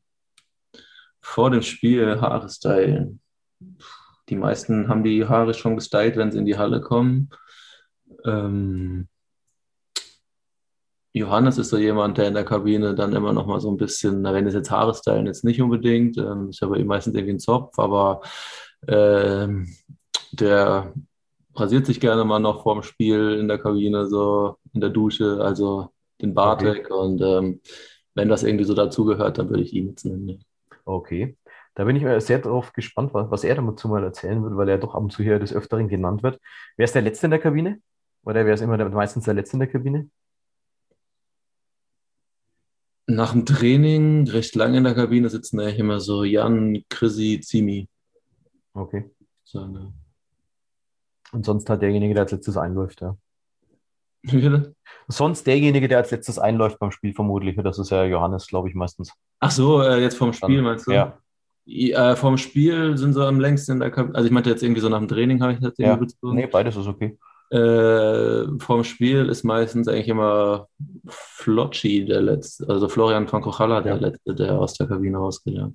vor 1.21 1.49
dem 1.49 1.61
Spiel 1.61 2.19
Haare 2.19 2.49
stylen. 2.49 3.20
Die 4.31 4.37
meisten 4.37 4.87
haben 4.87 5.03
die 5.03 5.27
Haare 5.27 5.53
schon 5.53 5.75
gestylt, 5.75 6.15
wenn 6.15 6.31
sie 6.31 6.39
in 6.39 6.45
die 6.45 6.57
Halle 6.57 6.79
kommen. 6.79 7.29
Ähm, 8.25 9.09
Johannes 11.13 11.57
ist 11.57 11.69
so 11.69 11.77
jemand, 11.77 12.17
der 12.17 12.29
in 12.29 12.33
der 12.33 12.45
Kabine 12.45 12.95
dann 12.95 13.13
immer 13.13 13.33
noch 13.33 13.45
mal 13.45 13.59
so 13.59 13.69
ein 13.69 13.75
bisschen, 13.75 14.21
na, 14.21 14.33
wenn 14.33 14.47
es 14.47 14.53
jetzt 14.53 14.71
Haare 14.71 14.95
stylen, 14.95 15.25
jetzt 15.25 15.43
nicht 15.43 15.61
unbedingt, 15.61 16.17
ähm, 16.17 16.49
ist 16.49 16.61
ja 16.61 16.69
bei 16.69 16.77
ihm 16.77 16.87
meistens 16.87 17.13
irgendwie 17.13 17.33
ein 17.33 17.39
Zopf, 17.39 17.77
aber 17.77 18.21
ähm, 18.87 19.67
der 20.31 20.93
rasiert 21.53 21.85
sich 21.85 21.99
gerne 21.99 22.23
mal 22.23 22.39
noch 22.39 22.63
vorm 22.63 22.83
Spiel 22.83 23.37
in 23.37 23.49
der 23.49 23.57
Kabine, 23.57 24.07
so 24.07 24.55
in 24.73 24.79
der 24.79 24.91
Dusche, 24.91 25.39
also 25.41 25.89
den 26.21 26.33
Bart 26.33 26.61
okay. 26.61 26.75
weg. 26.75 26.89
Und 26.89 27.21
ähm, 27.21 27.59
wenn 28.15 28.29
das 28.29 28.43
irgendwie 28.43 28.63
so 28.63 28.73
dazugehört, 28.73 29.37
dann 29.37 29.49
würde 29.49 29.63
ich 29.63 29.73
ihn 29.73 29.89
jetzt 29.89 30.05
nennen. 30.05 30.45
Okay. 30.85 31.35
Da 31.73 31.85
bin 31.85 31.95
ich 31.95 32.23
sehr 32.23 32.39
darauf 32.39 32.73
gespannt, 32.73 33.13
was, 33.13 33.31
was 33.31 33.43
er 33.43 33.55
dazu 33.55 33.87
mal 33.87 34.03
erzählen 34.03 34.43
wird, 34.43 34.57
weil 34.57 34.69
er 34.69 34.77
doch 34.77 34.93
ab 34.93 35.03
und 35.03 35.11
zu 35.11 35.23
hier 35.23 35.39
des 35.39 35.53
Öfteren 35.53 35.87
genannt 35.87 36.21
wird. 36.21 36.39
Wer 36.75 36.83
ist 36.83 36.95
der 36.95 37.01
Letzte 37.01 37.27
in 37.27 37.31
der 37.31 37.39
Kabine? 37.39 37.81
Oder 38.23 38.45
wer 38.45 38.53
ist 38.53 38.61
immer 38.61 38.77
der, 38.77 38.89
meistens 38.89 39.25
der 39.25 39.33
Letzte 39.33 39.55
in 39.55 39.59
der 39.61 39.69
Kabine? 39.69 40.09
Nach 43.07 43.31
dem 43.31 43.45
Training, 43.45 44.27
recht 44.29 44.55
lange 44.55 44.77
in 44.77 44.83
der 44.83 44.95
Kabine, 44.95 45.29
sitzen 45.29 45.59
eigentlich 45.59 45.79
immer 45.79 45.99
so 45.99 46.23
Jan, 46.23 46.83
Chrissy, 46.89 47.39
Zimi. 47.41 47.89
Okay. 48.73 49.09
So, 49.43 49.65
ne. 49.65 49.93
Und 51.31 51.45
sonst 51.45 51.69
halt 51.69 51.81
derjenige, 51.81 52.13
der 52.13 52.23
als 52.23 52.31
letztes 52.31 52.57
einläuft, 52.57 53.01
ja. 53.01 53.17
Wie 54.23 54.37
bitte? 54.37 54.75
Sonst 55.07 55.47
derjenige, 55.47 55.87
der 55.87 55.97
als 55.99 56.11
letztes 56.11 56.37
einläuft 56.37 56.77
beim 56.79 56.91
Spiel 56.91 57.13
vermutlich. 57.13 57.57
Das 57.57 57.79
ist 57.79 57.89
ja 57.89 58.03
Johannes, 58.03 58.47
glaube 58.47 58.69
ich, 58.69 58.75
meistens. 58.75 59.13
Ach 59.39 59.51
so, 59.51 59.81
äh, 59.81 59.99
jetzt 59.99 60.17
vom 60.17 60.31
Spiel 60.31 60.57
Dann, 60.57 60.65
meinst 60.65 60.87
du? 60.87 60.91
Ja. 60.91 61.20
Äh, 61.65 62.15
vom 62.15 62.37
Spiel 62.37 62.97
sind 62.97 63.13
sie 63.13 63.25
am 63.25 63.39
längsten 63.39 63.73
in 63.73 63.79
der 63.79 63.91
Kabine. 63.91 64.15
Also 64.15 64.25
ich 64.25 64.31
meinte 64.31 64.49
jetzt 64.49 64.63
irgendwie 64.63 64.81
so 64.81 64.89
nach 64.89 64.99
dem 64.99 65.07
Training 65.07 65.41
habe 65.41 65.53
ich 65.53 65.59
das 65.59 65.73
ja. 65.77 65.95
bezogen. 65.95 66.35
Nee, 66.35 66.47
beides 66.47 66.75
ist 66.75 66.87
okay. 66.87 67.17
Äh, 67.51 68.47
vom 68.59 68.83
Spiel 68.83 69.27
ist 69.27 69.43
meistens 69.43 69.87
eigentlich 69.87 70.07
immer 70.07 70.67
Flocci 71.07 72.05
der 72.05 72.21
letzte, 72.21 72.67
also 72.69 72.87
Florian 72.87 73.27
von 73.27 73.41
Kochalla 73.41 73.81
der 73.81 73.95
ja. 73.95 73.99
letzte, 73.99 74.33
der 74.33 74.57
aus 74.57 74.73
der 74.75 74.87
Kabine 74.87 75.17
rausgeht. 75.17 75.55
Ja. 75.55 75.71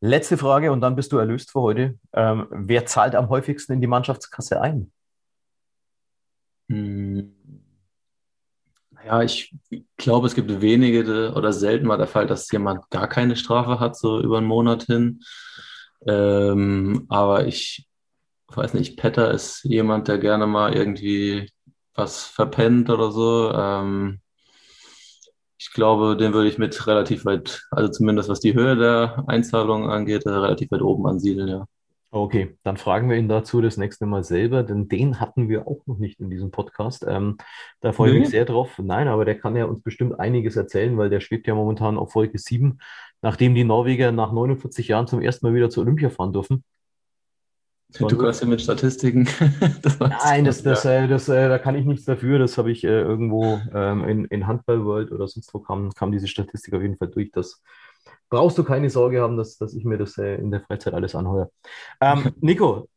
Letzte 0.00 0.38
Frage 0.38 0.72
und 0.72 0.80
dann 0.80 0.96
bist 0.96 1.12
du 1.12 1.18
erlöst 1.18 1.50
für 1.50 1.60
heute. 1.60 1.98
Ähm, 2.12 2.46
wer 2.50 2.86
zahlt 2.86 3.14
am 3.16 3.28
häufigsten 3.28 3.74
in 3.74 3.80
die 3.80 3.86
Mannschaftskasse 3.86 4.60
ein? 4.60 4.92
Hm. 6.70 7.34
Ja, 9.04 9.22
ich 9.22 9.54
glaube, 9.96 10.26
es 10.26 10.34
gibt 10.34 10.60
wenige 10.60 11.32
oder 11.34 11.52
selten 11.52 11.86
mal 11.86 11.96
der 11.96 12.06
Fall, 12.06 12.26
dass 12.26 12.50
jemand 12.50 12.90
gar 12.90 13.08
keine 13.08 13.36
Strafe 13.36 13.80
hat, 13.80 13.96
so 13.96 14.20
über 14.20 14.38
einen 14.38 14.46
Monat 14.46 14.84
hin. 14.84 15.20
Ähm, 16.06 17.06
aber 17.08 17.46
ich 17.46 17.88
weiß 18.48 18.74
nicht, 18.74 18.96
Petter 18.98 19.30
ist 19.32 19.64
jemand, 19.64 20.08
der 20.08 20.18
gerne 20.18 20.46
mal 20.46 20.74
irgendwie 20.74 21.50
was 21.94 22.24
verpennt 22.26 22.90
oder 22.90 23.12
so. 23.12 23.52
Ähm, 23.54 24.20
ich 25.58 25.72
glaube, 25.72 26.16
den 26.16 26.32
würde 26.32 26.48
ich 26.48 26.58
mit 26.58 26.86
relativ 26.86 27.24
weit, 27.24 27.62
also 27.70 27.90
zumindest 27.90 28.28
was 28.28 28.40
die 28.40 28.54
Höhe 28.54 28.76
der 28.76 29.24
Einzahlung 29.28 29.90
angeht, 29.90 30.26
relativ 30.26 30.70
weit 30.70 30.82
oben 30.82 31.06
ansiedeln, 31.06 31.48
ja. 31.48 31.66
Okay, 32.12 32.56
dann 32.64 32.76
fragen 32.76 33.08
wir 33.08 33.16
ihn 33.16 33.28
dazu 33.28 33.60
das 33.60 33.76
nächste 33.76 34.04
Mal 34.04 34.24
selber, 34.24 34.64
denn 34.64 34.88
den 34.88 35.20
hatten 35.20 35.48
wir 35.48 35.68
auch 35.68 35.86
noch 35.86 35.98
nicht 35.98 36.18
in 36.18 36.28
diesem 36.28 36.50
Podcast. 36.50 37.06
Ähm, 37.06 37.38
da 37.80 37.92
freue 37.92 38.12
ich 38.12 38.18
mich 38.18 38.30
sehr 38.30 38.44
drauf. 38.44 38.80
Nein, 38.82 39.06
aber 39.06 39.24
der 39.24 39.38
kann 39.38 39.54
ja 39.54 39.66
uns 39.66 39.80
bestimmt 39.80 40.18
einiges 40.18 40.56
erzählen, 40.56 40.98
weil 40.98 41.08
der 41.08 41.20
schwebt 41.20 41.46
ja 41.46 41.54
momentan 41.54 41.96
auf 41.96 42.10
Folge 42.10 42.36
7, 42.36 42.80
nachdem 43.22 43.54
die 43.54 43.62
Norweger 43.62 44.10
nach 44.10 44.32
49 44.32 44.88
Jahren 44.88 45.06
zum 45.06 45.22
ersten 45.22 45.46
Mal 45.46 45.54
wieder 45.54 45.70
zur 45.70 45.84
Olympia 45.84 46.10
fahren 46.10 46.32
dürfen. 46.32 46.64
Du 47.98 48.16
kannst 48.16 48.42
ja 48.42 48.48
mit 48.48 48.60
Statistiken. 48.60 49.28
das 49.82 49.98
Nein, 50.00 50.44
das, 50.44 50.62
das, 50.62 50.84
ja. 50.84 51.06
das, 51.06 51.28
äh, 51.28 51.48
da 51.48 51.58
kann 51.58 51.76
ich 51.76 51.84
nichts 51.84 52.06
dafür. 52.06 52.40
Das 52.40 52.58
habe 52.58 52.72
ich 52.72 52.82
äh, 52.84 52.88
irgendwo 52.88 53.60
ähm, 53.72 54.04
in, 54.04 54.24
in 54.26 54.46
Handball 54.48 54.84
World 54.84 55.12
oder 55.12 55.26
sonst 55.28 55.52
wo 55.54 55.60
kam, 55.60 55.90
kam 55.90 56.12
diese 56.12 56.28
Statistik 56.28 56.74
auf 56.74 56.82
jeden 56.82 56.96
Fall 56.96 57.08
durch. 57.08 57.30
Das 57.32 57.62
brauchst 58.30 58.56
du 58.56 58.64
keine 58.64 58.88
Sorge 58.88 59.20
haben, 59.20 59.36
dass, 59.36 59.58
dass 59.58 59.74
ich 59.74 59.84
mir 59.84 59.98
das 59.98 60.16
äh, 60.16 60.36
in 60.36 60.50
der 60.50 60.60
Freizeit 60.60 60.94
alles 60.94 61.14
anhöre. 61.14 61.50
Ähm, 62.00 62.32
Nico, 62.40 62.88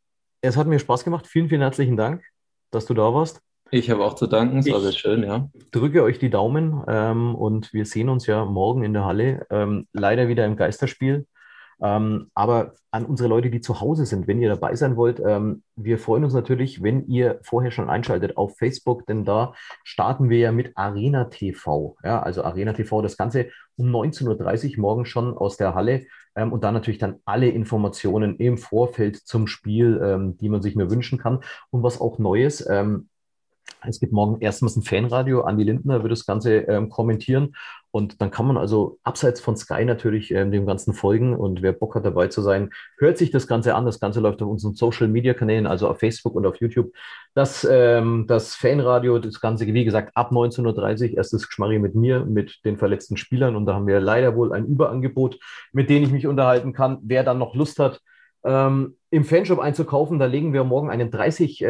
es 0.42 0.56
hat 0.56 0.68
mir 0.68 0.80
Spaß 0.80 1.04
gemacht. 1.04 1.28
Vielen, 1.28 1.50
vielen 1.50 1.62
herzlichen 1.62 1.98
Dank, 1.98 2.24
dass 2.72 2.86
du 2.86 2.94
da 2.94 3.14
warst. 3.14 3.42
Ich 3.72 3.90
habe 3.90 4.06
auch 4.06 4.14
zu 4.14 4.28
danken, 4.28 4.60
es 4.60 4.72
war 4.72 4.82
sehr 4.82 4.92
schön, 4.92 5.24
ja. 5.24 5.50
Drücke 5.72 6.04
euch 6.04 6.20
die 6.20 6.30
Daumen 6.30 6.84
ähm, 6.88 7.34
und 7.34 7.74
wir 7.74 7.86
sehen 7.88 8.08
uns 8.08 8.28
ja 8.28 8.46
morgen 8.46 8.84
in 8.84 8.94
der 8.94 9.06
Halle. 9.06 9.48
Ähm, 9.50 9.88
leider 9.94 10.28
wieder 10.28 10.46
im 10.46 10.56
Geisterspiel. 10.56 11.26
Ähm, 11.84 12.32
aber 12.34 12.76
an 12.92 13.06
unsere 13.06 13.28
Leute, 13.28 13.50
die 13.50 13.60
zu 13.60 13.82
Hause 13.82 14.06
sind, 14.06 14.26
wenn 14.26 14.42
ihr 14.42 14.48
dabei 14.48 14.76
sein 14.76 14.96
wollt, 14.96 15.20
ähm, 15.20 15.64
wir 15.76 16.00
freuen 16.00 16.24
uns 16.24 16.34
natürlich, 16.34 16.82
wenn 16.82 17.08
ihr 17.08 17.40
vorher 17.44 17.72
schon 17.72 17.90
einschaltet 17.90 18.38
auf 18.38 18.58
Facebook, 18.58 19.06
denn 19.06 19.26
da 19.26 19.54
starten 19.84 20.30
wir 20.30 20.38
ja 20.38 20.52
mit 20.54 20.78
Arena 20.78 21.26
TV. 21.26 21.98
Ja, 22.04 22.22
also 22.22 22.44
Arena 22.44 22.72
TV, 22.72 23.02
das 23.02 23.18
Ganze 23.18 23.50
um 23.76 23.88
19.30 23.94 24.78
Uhr 24.78 24.82
morgen 24.82 25.06
schon 25.06 25.38
aus 25.38 25.58
der 25.58 25.76
Halle 25.76 26.06
ähm, 26.36 26.54
und 26.54 26.64
dann 26.64 26.74
natürlich 26.74 27.00
dann 27.00 27.20
alle 27.26 27.50
Informationen 27.50 28.38
im 28.38 28.58
Vorfeld 28.58 29.18
zum 29.18 29.48
Spiel, 29.48 30.00
ähm, 30.02 30.38
die 30.38 30.48
man 30.48 30.62
sich 30.62 30.76
nur 30.76 30.90
wünschen 30.90 31.20
kann. 31.20 31.40
Und 31.70 31.84
was 31.84 32.00
auch 32.00 32.18
Neues, 32.18 32.66
ähm, 32.70 33.10
es 33.88 34.00
gibt 34.00 34.14
morgen 34.14 34.40
erstmals 34.42 34.76
ein 34.76 34.84
Fanradio. 34.84 35.42
Andi 35.42 35.64
Lindner 35.64 36.04
wird 36.04 36.12
das 36.12 36.26
Ganze 36.26 36.58
ähm, 36.60 36.90
kommentieren. 36.90 37.56
Und 37.92 38.22
dann 38.22 38.32
kann 38.32 38.48
man 38.48 38.58
also 38.58 38.98
abseits 39.04 39.40
von 39.40 39.56
Sky 39.56 39.86
natürlich 39.86 40.32
ähm, 40.32 40.52
dem 40.52 40.66
Ganzen 40.66 40.94
folgen. 40.94 41.36
Und 41.36 41.62
wer 41.62 41.74
Bock 41.74 41.94
hat 41.96 42.06
dabei 42.06 42.28
zu 42.28 42.42
sein, 42.42 42.72
hört 42.98 43.18
sich 43.18 43.30
das 43.30 43.46
Ganze 43.46 43.76
an. 43.76 43.86
Das 43.86 44.00
Ganze 44.00 44.20
läuft 44.20 44.42
auf 44.42 44.50
unseren 44.50 44.74
Social 44.74 45.08
Media 45.08 45.34
Kanälen, 45.34 45.68
also 45.68 45.88
auf 45.88 46.00
Facebook 46.00 46.34
und 46.34 46.46
auf 46.46 46.60
YouTube. 46.60 46.92
Das, 47.36 47.68
ähm, 47.70 48.26
das 48.28 48.56
Fanradio, 48.56 49.20
das 49.20 49.40
Ganze, 49.40 49.68
wie 49.68 49.86
gesagt, 49.86 50.16
ab 50.16 50.32
19.30 50.32 51.12
Uhr, 51.12 51.18
erstes 51.18 51.48
Geschmarri 51.48 51.78
mit 51.78 51.94
mir, 51.94 52.26
mit 52.26 52.66
den 52.66 52.78
verletzten 52.78 53.18
Spielern. 53.18 53.56
Und 53.56 53.68
da 53.68 53.76
haben 53.76 53.88
wir 53.88 54.00
leider 54.00 54.36
wohl 54.36 54.54
ein 54.54 54.66
Überangebot, 54.66 55.38
mit 55.72 55.90
dem 55.90 56.04
ich 56.04 56.12
mich 56.12 56.26
unterhalten 56.26 56.74
kann. 56.74 56.98
Wer 57.04 57.24
dann 57.24 57.38
noch 57.38 57.54
Lust 57.54 57.78
hat, 57.78 58.02
ähm, 58.44 58.98
im 59.14 59.26
Fanshop 59.26 59.60
einzukaufen. 59.60 60.18
Da 60.18 60.26
legen 60.26 60.54
wir 60.54 60.64
morgen 60.64 60.90
einen 60.90 61.12
30% 61.12 61.64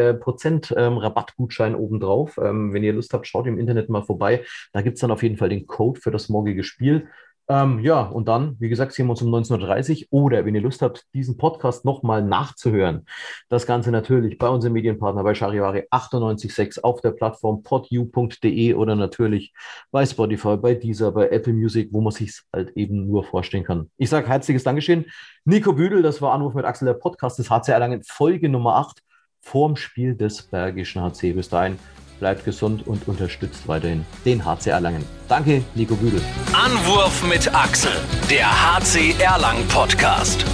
äh, 0.74 0.88
ähm, 0.88 0.98
Rabattgutschein 0.98 1.76
obendrauf. 1.76 2.38
Ähm, 2.42 2.72
wenn 2.74 2.84
ihr 2.84 2.94
Lust 2.94 3.14
habt, 3.14 3.28
schaut 3.28 3.48
im 3.48 3.60
Internet 3.60 3.90
mal 3.90 4.02
vorbei. 4.02 4.46
Da 4.72 4.82
gibt 4.82 4.96
es 4.96 5.02
dann 5.02 5.12
auf 5.12 5.24
jeden 5.24 5.36
Fall 5.36 5.50
den 5.50 5.68
Code 5.68 6.00
für 6.00 6.10
das 6.10 6.30
morgige 6.30 6.64
Spiel. 6.64 7.10
Ähm, 7.50 7.80
ja, 7.80 8.02
und 8.02 8.28
dann, 8.28 8.56
wie 8.60 8.70
gesagt, 8.70 8.94
sehen 8.94 9.08
wir 9.08 9.12
uns 9.12 9.22
um 9.22 9.34
19.30 9.34 10.08
Uhr 10.12 10.24
oder 10.24 10.46
wenn 10.46 10.56
ihr 10.56 10.62
Lust 10.62 10.82
habt, 10.82 11.06
diesen 11.14 11.38
Podcast 11.38 11.84
nochmal 11.84 12.24
nachzuhören. 12.24 13.06
Das 13.50 13.66
Ganze 13.66 13.92
natürlich 13.92 14.38
bei 14.38 14.48
unserem 14.48 14.74
Medienpartner 14.74 15.24
bei 15.24 15.36
Charivari 15.36 15.88
98.6 15.92 16.82
auf 16.82 17.02
der 17.02 17.12
Plattform 17.12 17.62
podu.de 17.64 18.74
oder 18.76 18.96
natürlich 18.96 19.54
bei 19.92 20.06
Spotify, 20.06 20.56
bei 20.56 20.74
Deezer, 20.76 21.12
bei 21.12 21.30
Apple 21.30 21.54
Music, 21.54 21.90
wo 21.92 22.00
man 22.00 22.14
sich 22.14 22.42
halt 22.54 22.72
eben 22.78 23.08
nur 23.08 23.26
vorstellen 23.26 23.66
kann. 23.66 23.90
Ich 23.98 24.10
sage 24.10 24.28
herzliches 24.28 24.64
Dankeschön. 24.64 25.06
Nico 25.44 25.74
Büdel, 25.74 26.02
das 26.02 26.22
war 26.22 26.34
Anruf 26.34 26.54
mit 26.54 26.64
Axel, 26.64 26.86
der 26.86 26.94
Podcast 26.94 27.40
des 27.40 27.50
HC 27.50 27.74
Erlangen, 27.74 28.04
Folge 28.04 28.48
Nummer 28.48 28.76
8 28.78 29.02
vorm 29.42 29.76
Spiel 29.76 30.16
des 30.16 30.44
Bergischen 30.44 31.02
HC. 31.02 31.34
Bis 31.34 31.50
dahin 31.50 31.78
bleibt 32.20 32.46
gesund 32.46 32.86
und 32.88 33.08
unterstützt 33.08 33.68
weiterhin 33.68 34.06
den 34.26 34.46
HC 34.46 34.68
Erlangen. 34.70 35.04
Danke, 35.28 35.64
Nico 35.76 35.96
Büdel. 35.96 36.22
Anwurf 36.54 37.24
mit 37.28 37.54
Axel, 37.54 37.92
der 38.30 38.48
HC 38.48 39.16
Erlangen 39.20 39.68
Podcast. 39.68 40.46